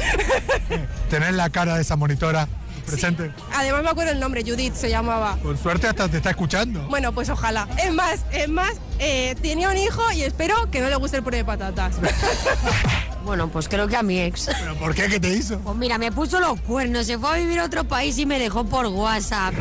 Tener 1.11 1.35
la 1.35 1.51
cara 1.51 1.75
de 1.75 1.83
esa 1.83 1.97
monitora 1.97 2.49
presente. 2.91 3.33
Además 3.55 3.83
me 3.83 3.91
acuerdo 3.91 4.13
el 4.13 4.21
nombre, 4.21 4.43
Judith 4.43 4.75
se 4.75 4.91
llamaba. 4.91 5.39
Con 5.43 5.57
suerte 5.57 5.87
hasta 5.87 6.09
te 6.09 6.19
está 6.19 6.31
escuchando. 6.31 6.81
Bueno, 6.89 7.13
pues 7.13 7.29
ojalá. 7.31 7.69
Es 7.83 7.93
más, 7.93 8.25
es 8.33 8.49
más, 8.49 8.75
eh, 8.99 9.35
tenía 9.41 9.71
un 9.71 9.77
hijo 9.77 10.03
y 10.13 10.23
espero 10.23 10.71
que 10.71 10.81
no 10.81 10.89
le 10.89 10.97
guste 10.97 11.19
el 11.19 11.23
puré 11.23 11.39
de 11.39 11.45
patatas. 11.45 11.97
Bueno, 13.25 13.49
pues 13.49 13.69
creo 13.69 13.87
que 13.87 13.97
a 13.97 14.03
mi 14.03 14.19
ex. 14.21 14.47
¿Pero 14.47 14.75
por 14.77 14.95
qué? 14.95 15.09
¿Qué 15.09 15.21
te 15.21 15.29
hizo? 15.33 15.59
Pues 15.61 15.77
mira, 15.77 15.99
me 15.99 16.11
puso 16.11 16.41
los 16.41 16.61
cuernos, 16.63 17.07
se 17.07 17.19
fue 17.19 17.31
a 17.31 17.35
vivir 17.35 17.61
a 17.61 17.65
otro 17.65 17.85
país 17.85 18.19
y 18.19 18.27
me 18.27 18.39
dejó 18.39 18.65
por 18.65 18.87
WhatsApp. 18.87 19.55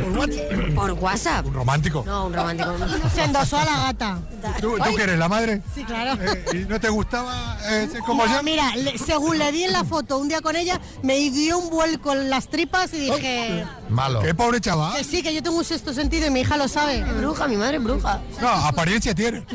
¿Por 0.76 0.91
WhatsApp? 0.93 1.45
Un 1.45 1.53
romántico. 1.53 2.03
No, 2.05 2.28
un 2.28 2.34
romántico. 2.34 2.74
Se 3.16 3.24
endosó 3.24 3.57
a 3.57 3.66
la 3.66 3.78
gata. 3.84 4.20
¿Tú, 4.62 4.76
tú 4.78 4.95
que 4.95 5.03
eres 5.03 5.20
la 5.20 5.28
madre? 5.28 5.62
Sí, 5.76 5.84
claro. 5.84 6.20
Eh, 6.22 6.45
¿Y 6.53 6.57
no 6.70 6.80
te 6.80 6.89
gustaba 6.89 7.57
eh, 7.70 7.88
ser 7.91 8.01
como 8.01 8.26
No, 8.26 8.34
yo? 8.38 8.43
Mira, 8.43 8.76
le- 8.76 8.97
según 8.97 9.38
le 9.38 9.51
di 9.51 9.64
en 9.66 9.74
la 9.74 9.84
foto 9.84 10.18
un 10.18 10.28
día 10.30 10.41
con 10.41 10.55
ella, 10.55 10.80
me 11.03 11.18
dio 11.30 11.57
un 11.57 11.70
vuelco 11.70 12.14
en 12.14 12.30
las 12.30 12.47
tripas 12.47 12.93
y 12.93 12.99
dije... 12.99 13.66
Malo. 13.89 14.22
Qué 14.22 14.34
pobre 14.36 14.62
chaval. 14.62 14.95
Que 14.97 15.03
sí, 15.03 15.22
que 15.22 15.34
yo 15.34 15.41
tengo 15.43 15.57
un 15.57 15.66
sexto 15.66 15.93
sentido 15.93 16.28
y 16.28 16.30
mi 16.32 16.41
hija 16.41 16.55
lo 16.57 16.68
sabe. 16.68 17.03
Bruja, 17.03 17.47
mi 17.47 17.57
madre 17.57 17.78
es 17.78 17.84
bruja. 17.84 18.22
No, 18.41 18.47
apariencia 18.47 19.14
tiene. 19.16 19.41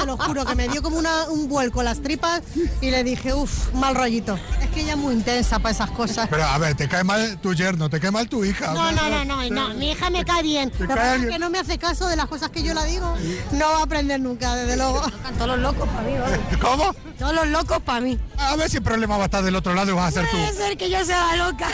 Te 0.00 0.06
lo 0.06 0.16
juro, 0.16 0.44
que 0.44 0.54
me 0.54 0.68
dio 0.68 0.82
como 0.82 0.98
una- 0.98 1.28
un 1.28 1.48
vuelco 1.48 1.79
las 1.82 2.02
tripas 2.02 2.42
y 2.80 2.90
le 2.90 3.04
dije, 3.04 3.34
uff, 3.34 3.72
mal 3.74 3.94
rollito. 3.94 4.38
Es 4.60 4.68
que 4.70 4.82
ella 4.82 4.92
es 4.92 4.98
muy 4.98 5.14
intensa 5.14 5.58
para 5.58 5.72
esas 5.72 5.90
cosas. 5.90 6.28
Pero 6.28 6.44
a 6.44 6.58
ver, 6.58 6.74
te 6.74 6.88
cae 6.88 7.04
mal 7.04 7.38
tu 7.40 7.54
yerno, 7.54 7.88
te 7.90 8.00
cae 8.00 8.10
mal 8.10 8.28
tu 8.28 8.44
hija. 8.44 8.72
No, 8.72 8.92
no, 8.92 9.08
no, 9.08 9.24
no, 9.24 9.48
no, 9.50 9.74
mi 9.74 9.92
hija 9.92 10.10
me 10.10 10.24
cae 10.24 10.42
bien. 10.42 10.72
Lo 10.78 10.88
que 10.88 11.28
que 11.28 11.38
no 11.38 11.50
me 11.50 11.58
hace 11.58 11.78
caso 11.78 12.08
de 12.08 12.16
las 12.16 12.26
cosas 12.26 12.50
que 12.50 12.62
yo 12.62 12.74
la 12.74 12.84
digo. 12.84 13.14
No 13.52 13.70
va 13.70 13.78
a 13.78 13.82
aprender 13.82 14.20
nunca, 14.20 14.54
desde 14.54 14.76
luego. 14.76 15.00
Todos 15.38 15.48
los 15.48 15.58
locos 15.58 15.88
para 15.88 16.02
mí, 16.02 16.18
vale. 16.18 16.38
¿Cómo? 16.60 16.94
Todos 17.18 17.34
los 17.34 17.46
locos 17.48 17.82
para 17.82 18.00
mí. 18.00 18.18
A 18.38 18.56
ver 18.56 18.70
si 18.70 18.78
el 18.78 18.82
problema 18.82 19.16
va 19.16 19.24
a 19.24 19.26
estar 19.26 19.42
del 19.42 19.56
otro 19.56 19.74
lado 19.74 19.90
y 19.90 19.94
vas 19.94 20.08
a 20.08 20.20
ser 20.20 20.30
tú. 20.30 20.36
Puede 20.36 20.52
ser 20.52 20.76
que 20.76 20.90
yo 20.90 21.04
sea 21.04 21.36
la 21.36 21.46
loca. 21.46 21.68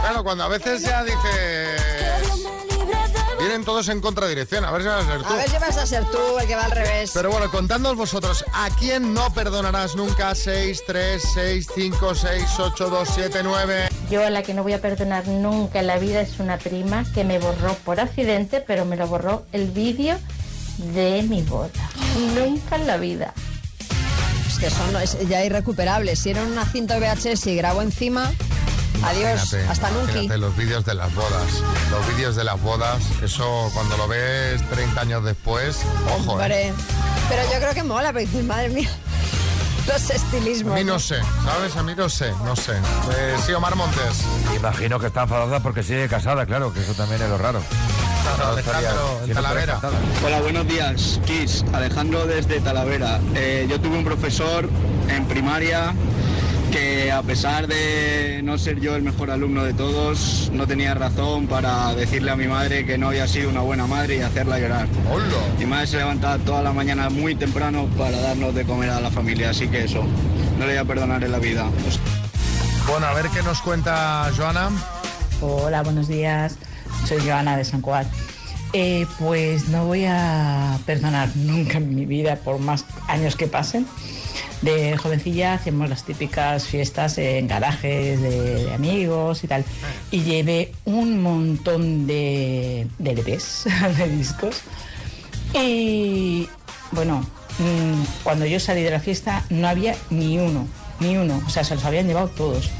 Claro, 0.00 0.24
cuando 0.24 0.44
a 0.44 0.48
veces 0.48 0.82
ya 0.82 1.02
dices... 1.04 1.97
Vienen 3.48 3.64
todos 3.64 3.88
en 3.88 4.02
contradirección, 4.02 4.62
a 4.66 4.70
ver 4.70 4.82
si 4.82 4.88
vas 4.88 5.06
a 5.06 5.08
ser 5.08 5.22
tú. 5.22 5.32
A 5.32 5.36
ver 5.36 5.48
si 5.48 5.56
vas 5.56 5.76
a 5.78 5.86
ser 5.86 6.04
tú 6.04 6.38
el 6.38 6.46
que 6.46 6.54
va 6.54 6.66
al 6.66 6.70
revés. 6.70 7.12
Pero 7.14 7.30
bueno, 7.30 7.50
contadnos 7.50 7.96
vosotros, 7.96 8.44
¿a 8.52 8.68
quién 8.78 9.14
no 9.14 9.32
perdonarás 9.32 9.96
nunca? 9.96 10.34
6, 10.34 10.82
3, 10.86 11.22
6, 11.32 11.66
5, 11.74 12.14
6, 12.14 12.44
8, 12.58 12.90
2, 12.90 13.08
7, 13.10 13.40
9. 13.42 13.88
Yo 14.10 14.22
a 14.22 14.28
la 14.28 14.42
que 14.42 14.52
no 14.52 14.64
voy 14.64 14.74
a 14.74 14.82
perdonar 14.82 15.26
nunca 15.28 15.80
en 15.80 15.86
la 15.86 15.98
vida 15.98 16.20
es 16.20 16.40
una 16.40 16.58
prima 16.58 17.06
que 17.14 17.24
me 17.24 17.38
borró 17.38 17.72
por 17.86 18.00
accidente, 18.00 18.60
pero 18.60 18.84
me 18.84 18.96
lo 18.96 19.06
borró 19.06 19.46
el 19.52 19.70
vídeo 19.70 20.18
de 20.92 21.22
mi 21.22 21.40
boda. 21.40 21.70
Nunca 22.34 22.76
en 22.76 22.86
la 22.86 22.98
vida. 22.98 23.32
Es 24.46 24.58
que 24.58 24.68
son 24.68 24.94
es 25.00 25.26
ya 25.26 25.42
irrecuperables. 25.42 26.18
Si 26.18 26.28
era 26.28 26.42
una 26.42 26.66
cinta 26.66 26.98
VHS 26.98 27.46
y 27.46 27.56
grabo 27.56 27.80
encima, 27.80 28.30
adiós, 29.04 29.52
Imagínate, 29.52 29.68
hasta 29.70 29.90
nunca. 29.90 30.12
imagínate 30.12 30.38
los 30.38 30.56
vídeos 30.56 30.84
de 30.84 30.94
las 30.94 31.14
bodas. 31.14 31.62
Los 31.90 32.06
vídeos 32.16 32.36
de 32.36 32.44
las 32.44 32.60
bodas, 32.60 33.02
eso 33.22 33.70
cuando 33.74 33.96
lo 33.96 34.08
ves 34.08 34.62
30 34.70 35.00
años 35.00 35.24
después, 35.24 35.80
ojo, 36.18 36.40
¿eh? 36.42 36.72
Pero 37.28 37.42
yo 37.52 37.58
creo 37.58 37.74
que 37.74 37.82
mola, 37.82 38.12
pero 38.12 38.20
dices, 38.26 38.44
madre 38.44 38.68
mía, 38.70 38.88
los 39.86 40.10
estilismos. 40.10 40.72
A 40.72 40.76
mí 40.76 40.84
no 40.84 40.98
sé, 40.98 41.16
¿sabes? 41.44 41.76
A 41.76 41.82
mí 41.82 41.94
no 41.96 42.08
sé, 42.08 42.32
no 42.44 42.56
sé. 42.56 42.72
Eh, 42.72 43.36
sí, 43.44 43.52
Omar 43.52 43.74
Montes. 43.76 44.22
Imagino 44.56 44.98
que 44.98 45.06
está 45.08 45.22
enfadada 45.22 45.60
porque 45.60 45.82
sigue 45.82 46.08
casada, 46.08 46.46
claro, 46.46 46.72
que 46.72 46.80
eso 46.80 46.94
también 46.94 47.22
es 47.22 47.28
lo 47.28 47.38
raro. 47.38 47.60
Alejandro, 48.44 49.20
en 49.24 49.32
Talavera. 49.32 49.80
Hola, 50.24 50.40
buenos 50.42 50.66
días, 50.68 51.18
Kiss. 51.24 51.64
Alejandro 51.72 52.26
desde 52.26 52.60
Talavera. 52.60 53.20
Eh, 53.34 53.66
yo 53.70 53.80
tuve 53.80 53.96
un 53.96 54.04
profesor 54.04 54.68
en 55.08 55.24
primaria 55.26 55.94
que 56.70 57.10
a 57.12 57.22
pesar 57.22 57.66
de 57.66 58.40
no 58.42 58.58
ser 58.58 58.80
yo 58.80 58.96
el 58.96 59.02
mejor 59.02 59.30
alumno 59.30 59.64
de 59.64 59.74
todos, 59.74 60.50
no 60.52 60.66
tenía 60.66 60.94
razón 60.94 61.46
para 61.46 61.94
decirle 61.94 62.30
a 62.30 62.36
mi 62.36 62.46
madre 62.46 62.84
que 62.84 62.98
no 62.98 63.08
había 63.08 63.26
sido 63.26 63.50
una 63.50 63.60
buena 63.60 63.86
madre 63.86 64.16
y 64.16 64.20
hacerla 64.20 64.58
llorar. 64.58 64.88
Mi 65.58 65.66
madre 65.66 65.86
se 65.86 65.96
levantaba 65.96 66.38
toda 66.38 66.62
la 66.62 66.72
mañana 66.72 67.10
muy 67.10 67.34
temprano 67.34 67.88
para 67.96 68.18
darnos 68.20 68.54
de 68.54 68.64
comer 68.64 68.90
a 68.90 69.00
la 69.00 69.10
familia, 69.10 69.50
así 69.50 69.68
que 69.68 69.84
eso, 69.84 70.04
no 70.58 70.66
le 70.66 70.72
voy 70.72 70.76
a 70.76 70.84
perdonar 70.84 71.22
en 71.24 71.32
la 71.32 71.38
vida. 71.38 71.66
Bueno, 72.88 73.06
a 73.06 73.14
ver 73.14 73.26
qué 73.28 73.42
nos 73.42 73.60
cuenta 73.60 74.30
Joana. 74.36 74.70
Hola, 75.40 75.82
buenos 75.82 76.08
días. 76.08 76.56
Soy 77.06 77.20
Joana 77.20 77.56
de 77.56 77.64
San 77.64 77.80
Cuat. 77.80 78.06
Eh, 78.72 79.06
pues 79.18 79.68
no 79.68 79.86
voy 79.86 80.04
a 80.06 80.78
perdonar 80.84 81.30
nunca 81.36 81.78
en 81.78 81.94
mi 81.94 82.06
vida, 82.06 82.36
por 82.36 82.58
más 82.58 82.84
años 83.06 83.36
que 83.36 83.46
pasen. 83.46 83.86
De 84.62 84.96
jovencilla 84.96 85.54
hacíamos 85.54 85.88
las 85.88 86.04
típicas 86.04 86.64
fiestas 86.66 87.16
en 87.18 87.46
garajes 87.46 88.20
de, 88.20 88.64
de 88.64 88.74
amigos 88.74 89.44
y 89.44 89.46
tal. 89.46 89.64
Y 90.10 90.22
llevé 90.22 90.72
un 90.84 91.22
montón 91.22 92.06
de, 92.06 92.86
de 92.98 93.12
LPs, 93.12 93.66
de 93.96 94.08
discos. 94.08 94.62
Y 95.54 96.48
bueno, 96.92 97.20
mm, 97.58 98.22
cuando 98.24 98.46
yo 98.46 98.58
salí 98.58 98.82
de 98.82 98.90
la 98.90 99.00
fiesta 99.00 99.44
no 99.50 99.68
había 99.68 99.94
ni 100.10 100.38
uno, 100.38 100.66
ni 101.00 101.16
uno. 101.16 101.40
O 101.46 101.50
sea, 101.50 101.64
se 101.64 101.74
los 101.74 101.84
habían 101.84 102.06
llevado 102.06 102.28
todos. 102.28 102.70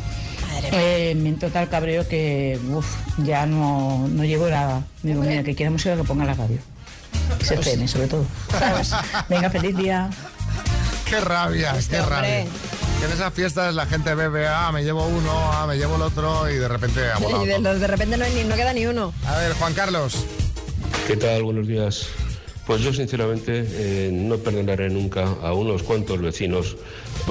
Eh, 0.73 1.15
me 1.17 1.29
entró 1.29 1.51
tal 1.51 1.69
cabreo 1.69 2.09
que 2.09 2.59
uf, 2.71 2.87
ya 3.19 3.47
no, 3.47 4.09
no 4.09 4.25
llevo 4.25 4.49
nada. 4.49 4.83
Digo, 5.03 5.23
mira, 5.23 5.43
que 5.43 5.55
quiera 5.55 5.71
música 5.71 5.97
que 5.97 6.05
ponga 6.05 6.25
la 6.25 6.35
radio. 6.35 6.59
Se 7.43 7.57
cene, 7.63 7.87
sobre 7.87 8.09
todo. 8.09 8.27
Venga, 9.29 9.51
feliz 9.51 9.77
día. 9.77 10.11
Qué 11.11 11.21
rabia, 11.21 11.75
Este 11.79 11.97
qué 11.97 12.01
hombre. 12.03 12.17
rabia. 12.17 12.45
Que 13.01 13.05
en 13.07 13.13
esas 13.13 13.33
fiestas 13.33 13.75
la 13.75 13.87
gente 13.87 14.15
bebe, 14.15 14.47
ah, 14.49 14.71
me 14.73 14.83
llevo 14.83 15.07
uno, 15.07 15.31
ah, 15.53 15.67
me 15.67 15.77
llevo 15.77 15.97
el 15.97 16.03
otro 16.03 16.51
y 16.51 16.57
de 16.57 16.67
repente 16.69 17.01
ha 17.11 17.19
volado 17.19 17.45
Y 17.45 17.49
de, 17.49 17.87
repente 17.87 18.17
no, 18.17 18.25
hay 18.25 18.35
ni- 18.35 18.45
no 18.45 18.57
queda 18.57 18.73
ni 18.73 18.87
uno. 18.87 19.13
A 19.27 19.37
ver, 19.39 19.53
Juan 19.55 19.73
Carlos. 19.75 20.17
¿Qué 21.07 21.17
tal? 21.17 21.45
Buenos 21.45 21.67
días. 21.69 22.07
Pues 22.67 22.83
yo 22.83 22.93
sinceramente 22.93 23.65
eh, 23.67 24.11
no 24.13 24.37
perdonaré 24.39 24.91
nunca 24.91 25.25
a 25.43 25.55
unos 25.55 25.83
cuantos 25.83 26.21
vecinos, 26.21 26.77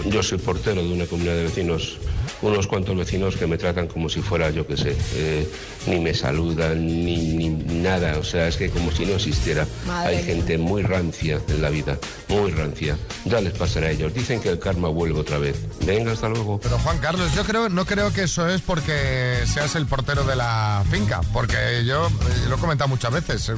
yo 0.05 0.23
soy 0.23 0.37
portero 0.39 0.81
de 0.81 0.91
una 0.93 1.05
comunidad 1.05 1.35
de 1.35 1.43
vecinos, 1.43 1.97
unos 2.41 2.67
cuantos 2.67 2.95
vecinos 2.95 3.35
que 3.35 3.47
me 3.47 3.57
tratan 3.57 3.87
como 3.87 4.09
si 4.09 4.21
fuera, 4.21 4.49
yo 4.51 4.65
qué 4.67 4.77
sé, 4.77 4.95
eh, 5.15 5.49
ni 5.87 5.99
me 5.99 6.13
saludan, 6.13 6.85
ni, 6.85 7.49
ni 7.49 7.49
nada, 7.81 8.17
o 8.19 8.23
sea, 8.23 8.47
es 8.47 8.57
que 8.57 8.69
como 8.69 8.91
si 8.91 9.05
no 9.05 9.13
existiera. 9.15 9.65
Madre 9.85 10.09
Hay 10.09 10.15
mía. 10.17 10.25
gente 10.25 10.57
muy 10.57 10.83
rancia 10.83 11.39
en 11.47 11.61
la 11.61 11.69
vida, 11.69 11.97
muy 12.27 12.51
rancia. 12.51 12.97
Ya 13.25 13.41
les 13.41 13.53
pasará 13.53 13.87
a 13.87 13.91
ellos. 13.91 14.13
Dicen 14.13 14.39
que 14.39 14.49
el 14.49 14.59
karma 14.59 14.87
vuelve 14.89 15.19
otra 15.19 15.37
vez. 15.37 15.55
Venga, 15.85 16.11
hasta 16.11 16.29
luego. 16.29 16.59
Pero 16.61 16.77
Juan 16.79 16.97
Carlos, 16.99 17.33
yo 17.35 17.43
creo, 17.43 17.69
no 17.69 17.85
creo 17.85 18.13
que 18.13 18.23
eso 18.23 18.47
es 18.47 18.61
porque 18.61 19.37
seas 19.51 19.75
el 19.75 19.85
portero 19.87 20.23
de 20.23 20.35
la 20.35 20.83
finca, 20.91 21.21
porque 21.33 21.83
yo 21.85 22.07
eh, 22.07 22.11
lo 22.49 22.55
he 22.55 22.59
comentado 22.59 22.87
muchas 22.87 23.11
veces. 23.11 23.49
eh, 23.49 23.53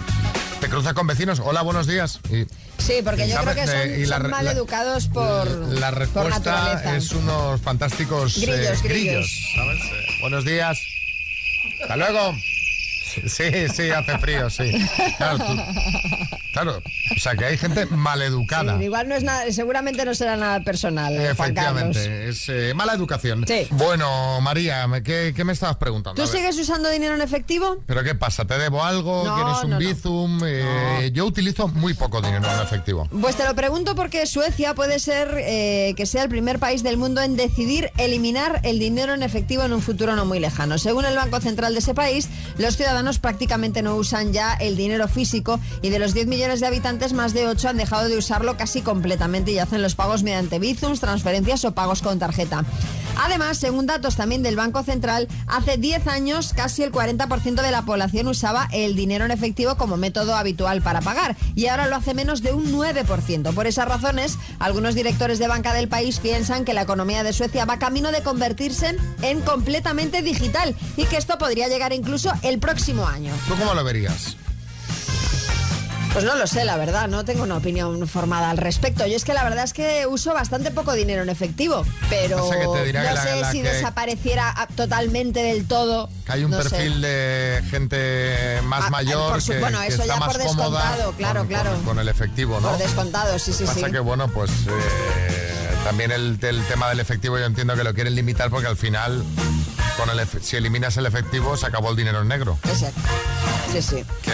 Te 0.61 0.67
cruzas 0.69 0.93
con 0.93 1.07
vecinos, 1.07 1.39
hola, 1.43 1.61
buenos 1.61 1.87
días. 1.87 2.19
Y 2.31 2.45
Sí, 2.81 3.01
porque 3.03 3.27
yo 3.27 3.35
creo 3.41 3.55
que 3.55 3.67
son, 3.67 3.75
Eh, 3.75 3.99
y 4.01 4.05
la 4.05 4.15
son 4.17 4.25
re- 4.25 4.29
mal 4.31 4.45
la- 4.45 4.51
educados 4.53 5.07
por, 5.07 5.47
la 5.47 5.89
por 5.89 5.99
respuesta 5.99 6.39
naturaleza. 6.39 6.95
es 6.97 7.11
unos 7.11 7.61
fantásticos 7.61 8.37
eh, 8.37 8.68
Grillos, 8.77 8.83
grillos. 8.83 9.51
¿sabes? 9.55 9.79
Eh, 9.83 10.05
buenos 10.21 10.45
días. 10.45 10.85
Hasta 11.81 11.97
luego. 11.97 12.37
Sí, 13.25 13.67
sí, 13.73 13.89
hace 13.89 14.17
frío, 14.19 14.49
sí. 14.51 14.71
Claro, 15.17 15.39
tú- 15.39 16.38
claro, 16.61 16.81
o 17.15 17.19
sea 17.19 17.35
que 17.35 17.45
hay 17.45 17.57
gente 17.57 17.85
maleducada. 17.87 18.77
Sí, 18.77 18.85
igual 18.85 19.07
no 19.07 19.15
es 19.15 19.23
nada, 19.23 19.51
seguramente 19.51 20.05
no 20.05 20.13
será 20.13 20.35
nada 20.35 20.61
personal, 20.63 21.13
eh. 21.13 21.31
Efectivamente, 21.31 22.29
es 22.29 22.47
eh, 22.49 22.73
mala 22.75 22.93
educación. 22.93 23.45
Bueno, 23.71 24.41
María, 24.41 24.87
¿qué, 25.03 25.33
qué 25.35 25.43
me 25.43 25.53
estabas 25.53 25.77
preguntando? 25.77 26.21
¿Tú 26.21 26.27
sigues 26.27 26.57
usando 26.57 26.89
dinero 26.89 27.15
en 27.15 27.21
efectivo? 27.21 27.77
¿Pero 27.85 28.03
qué 28.03 28.15
pasa? 28.15 28.45
¿Te 28.45 28.57
debo 28.57 28.83
algo? 28.83 29.23
No, 29.23 29.35
¿Quieres 29.35 29.63
un 29.63 29.69
no, 29.69 29.75
no. 29.75 29.79
bizum? 29.79 30.39
Eh, 30.45 31.11
Yo 31.13 31.25
utilizo 31.25 31.67
muy 31.67 31.93
poco 31.93 32.21
dinero 32.21 32.45
en 32.51 32.61
efectivo. 32.61 33.07
Pues 33.21 33.35
te 33.35 33.45
lo 33.45 33.55
pregunto 33.55 33.95
porque 33.95 34.25
Suecia 34.25 34.73
puede 34.73 34.99
ser 34.99 35.35
eh, 35.37 35.93
que 35.95 36.05
sea 36.05 36.23
el 36.23 36.29
primer 36.29 36.59
país 36.59 36.83
del 36.83 36.97
mundo 36.97 37.21
en 37.21 37.35
decidir 37.35 37.91
eliminar 37.97 38.61
el 38.63 38.79
dinero 38.79 39.13
en 39.13 39.23
efectivo 39.23 39.63
en 39.63 39.73
un 39.73 39.81
futuro 39.81 40.15
no 40.15 40.25
muy 40.25 40.39
lejano. 40.39 40.77
Según 40.77 41.05
el 41.05 41.15
Banco 41.15 41.39
Central 41.39 41.73
de 41.73 41.79
ese 41.79 41.93
país, 41.93 42.29
los 42.57 42.75
ciudadanos 42.75 43.19
prácticamente 43.19 43.81
no 43.81 43.95
usan 43.95 44.33
ya 44.33 44.53
el 44.55 44.75
dinero 44.75 45.07
físico 45.07 45.59
y 45.81 45.89
de 45.89 45.99
los 45.99 46.13
10 46.13 46.27
millones 46.27 46.48
de 46.57 46.65
habitantes, 46.65 47.13
más 47.13 47.33
de 47.33 47.45
8 47.45 47.69
han 47.69 47.77
dejado 47.77 48.09
de 48.09 48.17
usarlo 48.17 48.57
casi 48.57 48.81
completamente 48.81 49.51
y 49.51 49.59
hacen 49.59 49.83
los 49.83 49.93
pagos 49.93 50.23
mediante 50.23 50.57
bizums, 50.57 50.99
transferencias 50.99 51.63
o 51.63 51.73
pagos 51.73 52.01
con 52.01 52.17
tarjeta. 52.17 52.65
Además, 53.21 53.59
según 53.59 53.85
datos 53.85 54.15
también 54.15 54.41
del 54.41 54.55
Banco 54.55 54.81
Central, 54.81 55.27
hace 55.45 55.77
10 55.77 56.07
años 56.07 56.53
casi 56.55 56.81
el 56.81 56.91
40% 56.91 57.61
de 57.61 57.71
la 57.71 57.83
población 57.83 58.27
usaba 58.27 58.67
el 58.71 58.95
dinero 58.95 59.25
en 59.25 59.31
efectivo 59.31 59.75
como 59.75 59.97
método 59.97 60.35
habitual 60.35 60.81
para 60.81 61.01
pagar 61.01 61.35
y 61.53 61.67
ahora 61.67 61.85
lo 61.85 61.97
hace 61.97 62.15
menos 62.15 62.41
de 62.41 62.53
un 62.53 62.71
9%. 62.71 63.53
Por 63.53 63.67
esas 63.67 63.87
razones, 63.87 64.39
algunos 64.57 64.95
directores 64.95 65.37
de 65.37 65.47
banca 65.47 65.73
del 65.73 65.87
país 65.87 66.19
piensan 66.19 66.65
que 66.65 66.73
la 66.73 66.81
economía 66.81 67.23
de 67.23 67.33
Suecia 67.33 67.65
va 67.65 67.77
camino 67.77 68.11
de 68.11 68.23
convertirse 68.23 68.97
en 69.21 69.41
completamente 69.41 70.23
digital 70.23 70.75
y 70.97 71.05
que 71.05 71.17
esto 71.17 71.37
podría 71.37 71.67
llegar 71.67 71.93
incluso 71.93 72.31
el 72.41 72.57
próximo 72.57 73.05
año. 73.05 73.33
¿Tú 73.47 73.55
cómo 73.55 73.75
lo 73.75 73.83
verías? 73.83 74.35
Pues 76.11 76.25
no 76.25 76.35
lo 76.35 76.47
sé, 76.47 76.65
la 76.65 76.75
verdad, 76.75 77.07
no 77.07 77.23
tengo 77.23 77.43
una 77.43 77.55
opinión 77.57 78.07
formada 78.07 78.49
al 78.49 78.57
respecto. 78.57 79.05
Yo 79.05 79.15
es 79.15 79.23
que 79.23 79.33
la 79.33 79.43
verdad 79.43 79.63
es 79.63 79.73
que 79.73 80.07
uso 80.07 80.33
bastante 80.33 80.71
poco 80.71 80.93
dinero 80.93 81.21
en 81.21 81.29
efectivo, 81.29 81.85
pero 82.09 82.37
Pasa 82.49 82.59
que 82.59 82.67
te 82.67 82.85
dirá 82.85 83.13
no 83.13 83.21
sé 83.21 83.39
la 83.41 83.51
si 83.51 83.61
desapareciera 83.61 84.53
totalmente 84.75 85.41
del 85.43 85.67
todo. 85.67 86.09
Que 86.25 86.31
hay 86.31 86.43
un 86.43 86.51
no 86.51 86.61
sé. 86.63 86.69
perfil 86.69 87.01
de 87.01 87.63
gente 87.69 88.59
más 88.63 88.85
Ah, 88.87 88.89
mayor 88.89 89.31
por 89.33 89.41
su- 89.41 89.51
que, 89.51 89.59
bueno, 89.59 89.79
que 89.81 89.87
eso 89.87 90.01
está 90.01 90.15
ya 90.15 90.19
más 90.19 90.29
por 90.29 90.37
descontado, 90.39 91.11
claro, 91.13 91.39
con, 91.41 91.47
claro. 91.47 91.71
con- 91.73 91.83
con 91.83 91.99
el 91.99 92.07
efectivo, 92.09 92.59
¿no? 92.59 92.69
Por 92.69 92.79
descontado, 92.79 93.37
sí, 93.37 93.53
sí, 93.53 93.65
Pasa 93.65 93.85
sí. 93.85 93.91
que, 93.91 93.99
bueno, 93.99 94.27
pues 94.29 94.49
eh, 94.67 95.69
también 95.83 96.11
el, 96.11 96.39
el 96.41 96.65
tema 96.65 96.89
del 96.89 96.99
efectivo 97.01 97.37
yo 97.37 97.45
entiendo 97.45 97.75
que 97.75 97.83
lo 97.83 97.93
quieren 97.93 98.15
limitar 98.15 98.49
porque 98.49 98.67
al 98.67 98.77
final, 98.77 99.23
con 99.99 100.09
el, 100.09 100.19
efe- 100.19 100.41
si 100.41 100.55
eliminas 100.55 100.95
el 100.97 101.05
efectivo, 101.05 101.57
se 101.57 101.65
acabó 101.65 101.89
el 101.91 101.95
dinero 101.97 102.21
en 102.21 102.27
negro, 102.27 102.57
Exacto. 102.63 103.01
Sí, 103.71 103.81
sí. 103.83 104.03
que, 104.23 104.31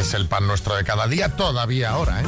es 0.00 0.12
el 0.14 0.26
pan 0.28 0.46
nuestro 0.46 0.76
de 0.76 0.84
cada 0.84 1.06
día, 1.06 1.34
todavía 1.36 1.90
ahora, 1.90 2.20
¿eh? 2.20 2.24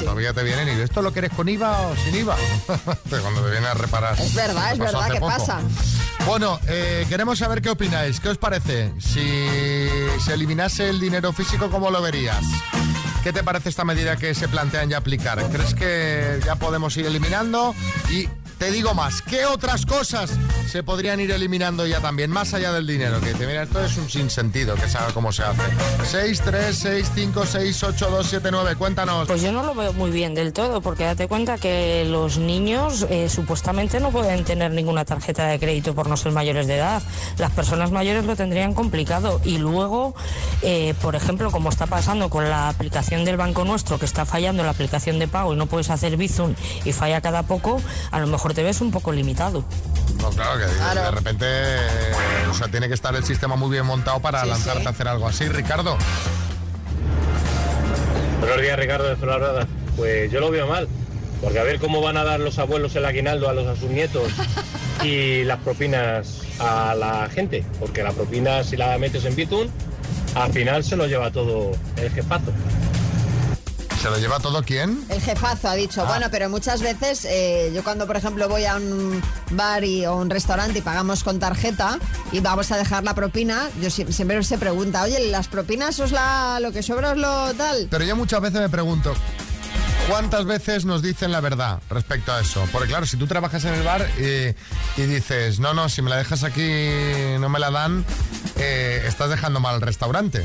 Todavía 0.00 0.32
te 0.32 0.42
vienen 0.44 0.68
y 0.68 0.80
¿esto 0.80 1.02
lo 1.02 1.12
quieres 1.12 1.32
con 1.32 1.48
IVA 1.48 1.80
o 1.88 1.96
sin 1.96 2.14
IVA? 2.14 2.36
Cuando 3.10 3.42
te 3.42 3.50
viene 3.50 3.66
a 3.66 3.74
reparar. 3.74 4.20
Es 4.20 4.32
verdad, 4.34 4.72
es 4.72 4.78
verdad 4.78 5.10
que 5.10 5.18
poco. 5.20 5.32
pasa. 5.36 5.60
Bueno, 6.26 6.60
eh, 6.68 7.04
queremos 7.08 7.38
saber 7.40 7.60
qué 7.62 7.70
opináis. 7.70 8.20
¿Qué 8.20 8.28
os 8.28 8.38
parece? 8.38 8.92
Si 9.00 9.88
se 10.24 10.34
eliminase 10.34 10.88
el 10.88 11.00
dinero 11.00 11.32
físico, 11.32 11.68
¿cómo 11.68 11.90
lo 11.90 12.00
verías? 12.00 12.44
¿Qué 13.24 13.32
te 13.32 13.42
parece 13.42 13.68
esta 13.68 13.84
medida 13.84 14.16
que 14.16 14.34
se 14.34 14.46
plantean 14.48 14.88
ya 14.90 14.98
aplicar? 14.98 15.42
¿Crees 15.50 15.74
que 15.74 16.40
ya 16.44 16.54
podemos 16.56 16.96
ir 16.96 17.06
eliminando? 17.06 17.74
Y 18.10 18.28
te 18.58 18.70
digo 18.70 18.94
más, 18.94 19.20
¿qué 19.22 19.46
otras 19.46 19.84
cosas 19.86 20.30
se 20.66 20.82
podrían 20.82 21.20
ir 21.20 21.30
eliminando 21.30 21.86
ya 21.86 22.00
también, 22.00 22.30
más 22.30 22.54
allá 22.54 22.72
del 22.72 22.86
dinero? 22.86 23.20
Que 23.20 23.32
dice, 23.32 23.46
mira, 23.46 23.62
esto 23.64 23.84
es 23.84 23.96
un 23.96 24.08
sinsentido, 24.08 24.74
que 24.74 24.88
sabe 24.88 25.12
cómo 25.12 25.32
se 25.32 25.42
hace. 25.42 25.62
6, 26.04 26.42
3, 26.44 26.76
6, 26.76 27.10
5, 27.14 27.46
6, 27.46 27.82
8, 27.82 28.10
2, 28.10 28.26
7, 28.26 28.48
9, 28.50 28.76
cuéntanos. 28.76 29.26
Pues 29.26 29.42
yo 29.42 29.52
no 29.52 29.62
lo 29.62 29.74
veo 29.74 29.92
muy 29.92 30.10
bien 30.10 30.34
del 30.34 30.52
todo, 30.52 30.80
porque 30.80 31.04
date 31.04 31.28
cuenta 31.28 31.58
que 31.58 32.04
los 32.08 32.38
niños 32.38 33.06
eh, 33.10 33.28
supuestamente 33.28 34.00
no 34.00 34.10
pueden 34.10 34.44
tener 34.44 34.72
ninguna 34.72 35.04
tarjeta 35.04 35.46
de 35.46 35.58
crédito 35.58 35.94
por 35.94 36.08
no 36.08 36.16
ser 36.16 36.32
mayores 36.32 36.66
de 36.66 36.76
edad. 36.76 37.02
Las 37.38 37.50
personas 37.52 37.90
mayores 37.90 38.24
lo 38.24 38.36
tendrían 38.36 38.74
complicado. 38.74 39.40
Y 39.44 39.58
luego, 39.58 40.14
eh, 40.62 40.94
por 41.02 41.14
ejemplo, 41.14 41.50
como 41.50 41.68
está 41.68 41.86
pasando 41.86 42.30
con 42.30 42.48
la 42.48 42.68
aplicación 42.68 43.24
del 43.24 43.36
Banco 43.36 43.64
Nuestro, 43.64 43.98
que 43.98 44.04
está 44.04 44.24
fallando 44.24 44.62
la 44.62 44.70
aplicación 44.70 45.18
de 45.18 45.28
pago 45.28 45.52
y 45.54 45.56
no 45.56 45.66
puedes 45.66 45.90
hacer 45.90 46.16
Bizum 46.16 46.54
y 46.84 46.92
falla 46.92 47.20
cada 47.20 47.42
poco, 47.42 47.80
a 48.10 48.20
lo 48.20 48.26
mejor 48.26 48.54
te 48.54 48.62
ves 48.62 48.80
un 48.80 48.90
poco 48.90 49.12
limitado. 49.12 49.64
No, 50.20 50.30
claro, 50.30 50.51
que 50.58 50.64
de 51.00 51.10
repente 51.10 51.46
eh, 51.48 52.12
o 52.50 52.54
sea, 52.54 52.68
tiene 52.68 52.88
que 52.88 52.94
estar 52.94 53.14
el 53.14 53.24
sistema 53.24 53.56
muy 53.56 53.70
bien 53.70 53.86
montado 53.86 54.20
para 54.20 54.42
Sí, 54.42 54.48
lanzarte 54.48 54.80
sí. 54.82 54.86
a 54.86 54.90
hacer 54.90 55.08
algo 55.08 55.26
así. 55.28 55.48
Ricardo. 55.48 55.96
Buenos 58.40 58.60
días, 58.60 58.78
Ricardo 58.78 59.08
de 59.08 59.16
Fuenlabrada. 59.16 59.66
Pues 59.96 60.30
yo 60.32 60.40
lo 60.40 60.50
veo 60.50 60.66
mal, 60.66 60.88
porque 61.40 61.58
a 61.58 61.62
ver 61.62 61.78
cómo 61.78 62.00
van 62.00 62.16
a 62.16 62.24
dar 62.24 62.40
los 62.40 62.58
abuelos 62.58 62.94
el 62.96 63.04
aguinaldo 63.04 63.48
a, 63.48 63.52
los, 63.52 63.66
a 63.66 63.76
sus 63.76 63.90
nietos 63.90 64.32
y 65.04 65.44
las 65.44 65.58
propinas 65.60 66.40
a 66.58 66.94
la 66.94 67.28
gente, 67.28 67.64
porque 67.78 68.02
la 68.02 68.12
propina 68.12 68.64
si 68.64 68.76
la 68.76 68.96
metes 68.98 69.24
en 69.24 69.36
Bitun, 69.36 69.70
al 70.34 70.52
final 70.52 70.82
se 70.82 70.96
lo 70.96 71.06
lleva 71.06 71.30
todo 71.30 71.72
el 71.96 72.10
jefazo. 72.10 72.52
¿Se 74.02 74.10
lo 74.10 74.18
lleva 74.18 74.40
todo 74.40 74.64
quién? 74.64 75.04
El 75.08 75.20
jefazo 75.20 75.68
ha 75.68 75.72
Ah. 75.72 75.76
dicho, 75.76 76.04
bueno, 76.06 76.26
pero 76.30 76.48
muchas 76.50 76.82
veces 76.82 77.24
eh, 77.24 77.70
yo 77.72 77.84
cuando, 77.84 78.04
por 78.06 78.16
ejemplo, 78.16 78.48
voy 78.48 78.64
a 78.64 78.74
un 78.74 79.22
bar 79.52 79.84
y, 79.84 80.04
o 80.06 80.16
un 80.16 80.28
restaurante 80.28 80.80
y 80.80 80.82
pagamos 80.82 81.22
con 81.22 81.38
tarjeta 81.38 81.98
y 82.32 82.40
vamos 82.40 82.72
a 82.72 82.78
dejar 82.78 83.04
la 83.04 83.14
propina, 83.14 83.68
yo 83.80 83.88
sie- 83.90 84.10
siempre 84.10 84.42
se 84.42 84.58
pregunta, 84.58 85.02
oye, 85.04 85.20
¿las 85.30 85.46
propinas 85.46 86.00
os 86.00 86.10
la, 86.10 86.58
lo 86.60 86.72
que 86.72 86.82
sobra 86.82 87.12
os 87.12 87.18
lo 87.18 87.54
tal? 87.54 87.86
Pero 87.90 88.04
yo 88.04 88.16
muchas 88.16 88.40
veces 88.40 88.60
me 88.60 88.68
pregunto, 88.68 89.14
¿cuántas 90.08 90.46
veces 90.46 90.84
nos 90.84 91.00
dicen 91.00 91.30
la 91.30 91.40
verdad 91.40 91.78
respecto 91.88 92.32
a 92.32 92.40
eso? 92.40 92.66
Porque 92.72 92.88
claro, 92.88 93.06
si 93.06 93.16
tú 93.16 93.28
trabajas 93.28 93.64
en 93.66 93.74
el 93.74 93.84
bar 93.84 94.04
y, 94.18 95.00
y 95.00 95.06
dices, 95.06 95.60
no, 95.60 95.74
no, 95.74 95.88
si 95.88 96.02
me 96.02 96.10
la 96.10 96.16
dejas 96.16 96.42
aquí 96.42 96.80
no 97.38 97.48
me 97.48 97.60
la 97.60 97.70
dan, 97.70 98.04
eh, 98.56 99.04
estás 99.06 99.30
dejando 99.30 99.60
mal 99.60 99.76
el 99.76 99.80
restaurante. 99.80 100.44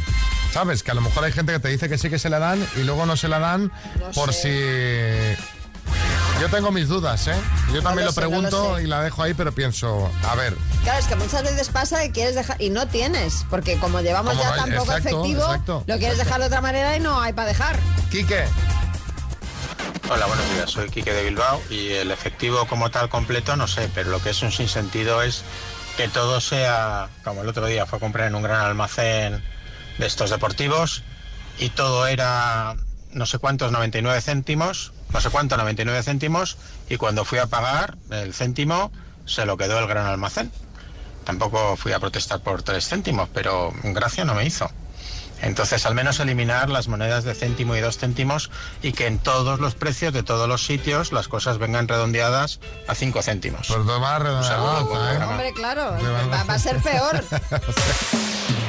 ¿Sabes? 0.57 0.81
Que 0.81 0.89
a 0.89 0.95
lo 0.95 1.01
mejor 1.01 1.23
hay 1.23 1.31
gente 1.31 1.51
que 1.53 1.59
te 1.59 1.67
dice 1.67 1.87
que 1.87 1.99
sí 1.99 2.09
que 2.09 2.17
se 2.17 2.31
la 2.31 2.39
dan 2.39 2.67
y 2.77 2.79
luego 2.79 3.05
no 3.05 3.15
se 3.15 3.27
la 3.27 3.37
dan 3.37 3.71
No 3.99 4.09
por 4.09 4.33
si... 4.33 4.49
Yo 6.41 6.49
tengo 6.49 6.71
mis 6.71 6.87
dudas, 6.87 7.27
¿eh? 7.27 7.35
Yo 7.71 7.83
también 7.83 8.05
lo 8.05 8.07
lo 8.07 8.11
sé, 8.11 8.21
no 8.21 8.25
lo 8.25 8.41
pregunto 8.41 8.79
y 8.79 8.87
la 8.87 9.03
dejo 9.03 9.21
ahí, 9.21 9.35
pero 9.35 9.51
pienso, 9.51 10.11
a 10.27 10.33
ver, 10.33 10.55
Claro, 10.81 10.97
es 10.97 11.05
que 11.05 11.15
muchas 11.15 11.43
veces 11.43 11.69
pasa 11.69 12.01
que 12.01 12.11
quieres 12.11 12.33
dejar 12.33 12.59
y 12.59 12.71
no 12.71 12.87
tienes, 12.87 13.45
porque 13.51 13.77
como 13.77 14.01
llevamos 14.01 14.35
Como 14.35 14.49
ya 14.49 14.55
tan 14.55 14.73
poco 14.73 14.93
efectivo, 14.93 15.43
exacto, 15.43 15.83
lo 15.85 15.97
quieres 15.99 16.17
exacto. 16.17 16.23
dejar 16.23 16.39
de 16.39 16.47
otra 16.47 16.61
manera 16.61 16.97
y 16.97 17.01
no 17.01 17.21
hay 17.21 17.33
para 17.33 17.49
dejar. 17.49 17.77
Quique. 18.09 18.43
Hola, 20.09 20.25
buenos 20.25 20.53
días. 20.55 20.71
Soy 20.71 20.89
Quique 20.89 21.13
de 21.13 21.23
Bilbao 21.23 21.61
y 21.69 21.89
el 21.89 22.09
efectivo 22.09 22.65
como 22.65 22.89
tal 22.89 23.09
completo 23.09 23.55
no 23.57 23.67
sé, 23.67 23.91
pero 23.93 24.09
lo 24.09 24.23
que 24.23 24.31
es 24.31 24.41
un 24.41 24.51
sinsentido 24.51 25.21
es 25.21 25.43
que 25.97 26.07
todo 26.07 26.41
sea, 26.41 27.09
como 27.23 27.43
el 27.43 27.47
otro 27.47 27.67
día 27.67 27.85
fue 27.85 27.97
a 27.97 27.99
comprar 27.99 28.27
en 28.27 28.33
un 28.33 28.41
gran 28.41 28.61
almacén 28.61 29.43
de 29.97 30.05
estos 30.05 30.29
deportivos 30.29 31.03
y 31.59 31.69
todo 31.69 32.07
era 32.07 32.75
no 33.11 33.25
sé 33.25 33.39
cuántos 33.39 33.71
99 33.71 34.21
céntimos, 34.21 34.93
no 35.11 35.21
sé 35.21 35.29
cuánto 35.29 35.57
99 35.57 36.03
céntimos 36.03 36.57
y 36.89 36.97
cuando 36.97 37.25
fui 37.25 37.39
a 37.39 37.47
pagar 37.47 37.97
el 38.11 38.33
céntimo 38.33 38.91
se 39.25 39.45
lo 39.45 39.57
quedó 39.57 39.79
el 39.79 39.87
gran 39.87 40.05
almacén. 40.05 40.51
Tampoco 41.25 41.75
fui 41.75 41.91
a 41.91 41.99
protestar 41.99 42.39
por 42.39 42.63
tres 42.63 42.87
céntimos, 42.87 43.27
pero 43.33 43.73
gracia 43.83 44.23
no 44.23 44.33
me 44.33 44.45
hizo. 44.45 44.71
Entonces, 45.41 45.85
al 45.85 45.93
menos 45.93 46.19
eliminar 46.19 46.69
las 46.69 46.87
monedas 46.87 47.23
de 47.23 47.35
céntimo 47.35 47.75
y 47.75 47.81
dos 47.81 47.97
céntimos 47.97 48.49
y 48.81 48.93
que 48.93 49.07
en 49.07 49.19
todos 49.19 49.59
los 49.59 49.75
precios 49.75 50.13
de 50.13 50.23
todos 50.23 50.47
los 50.47 50.65
sitios 50.65 51.11
las 51.11 51.27
cosas 51.27 51.57
vengan 51.57 51.87
redondeadas 51.87 52.59
a 52.87 52.95
cinco 52.95 53.21
céntimos. 53.21 53.67
Pues 53.67 53.85
tomar 53.85 54.23
saludo, 54.43 54.85
buen 54.85 55.01
programa. 55.01 55.31
Hombre, 55.31 55.53
claro, 55.53 55.97
va, 56.31 56.43
va 56.43 56.53
a 56.53 56.59
ser 56.59 56.81
peor. 56.81 57.23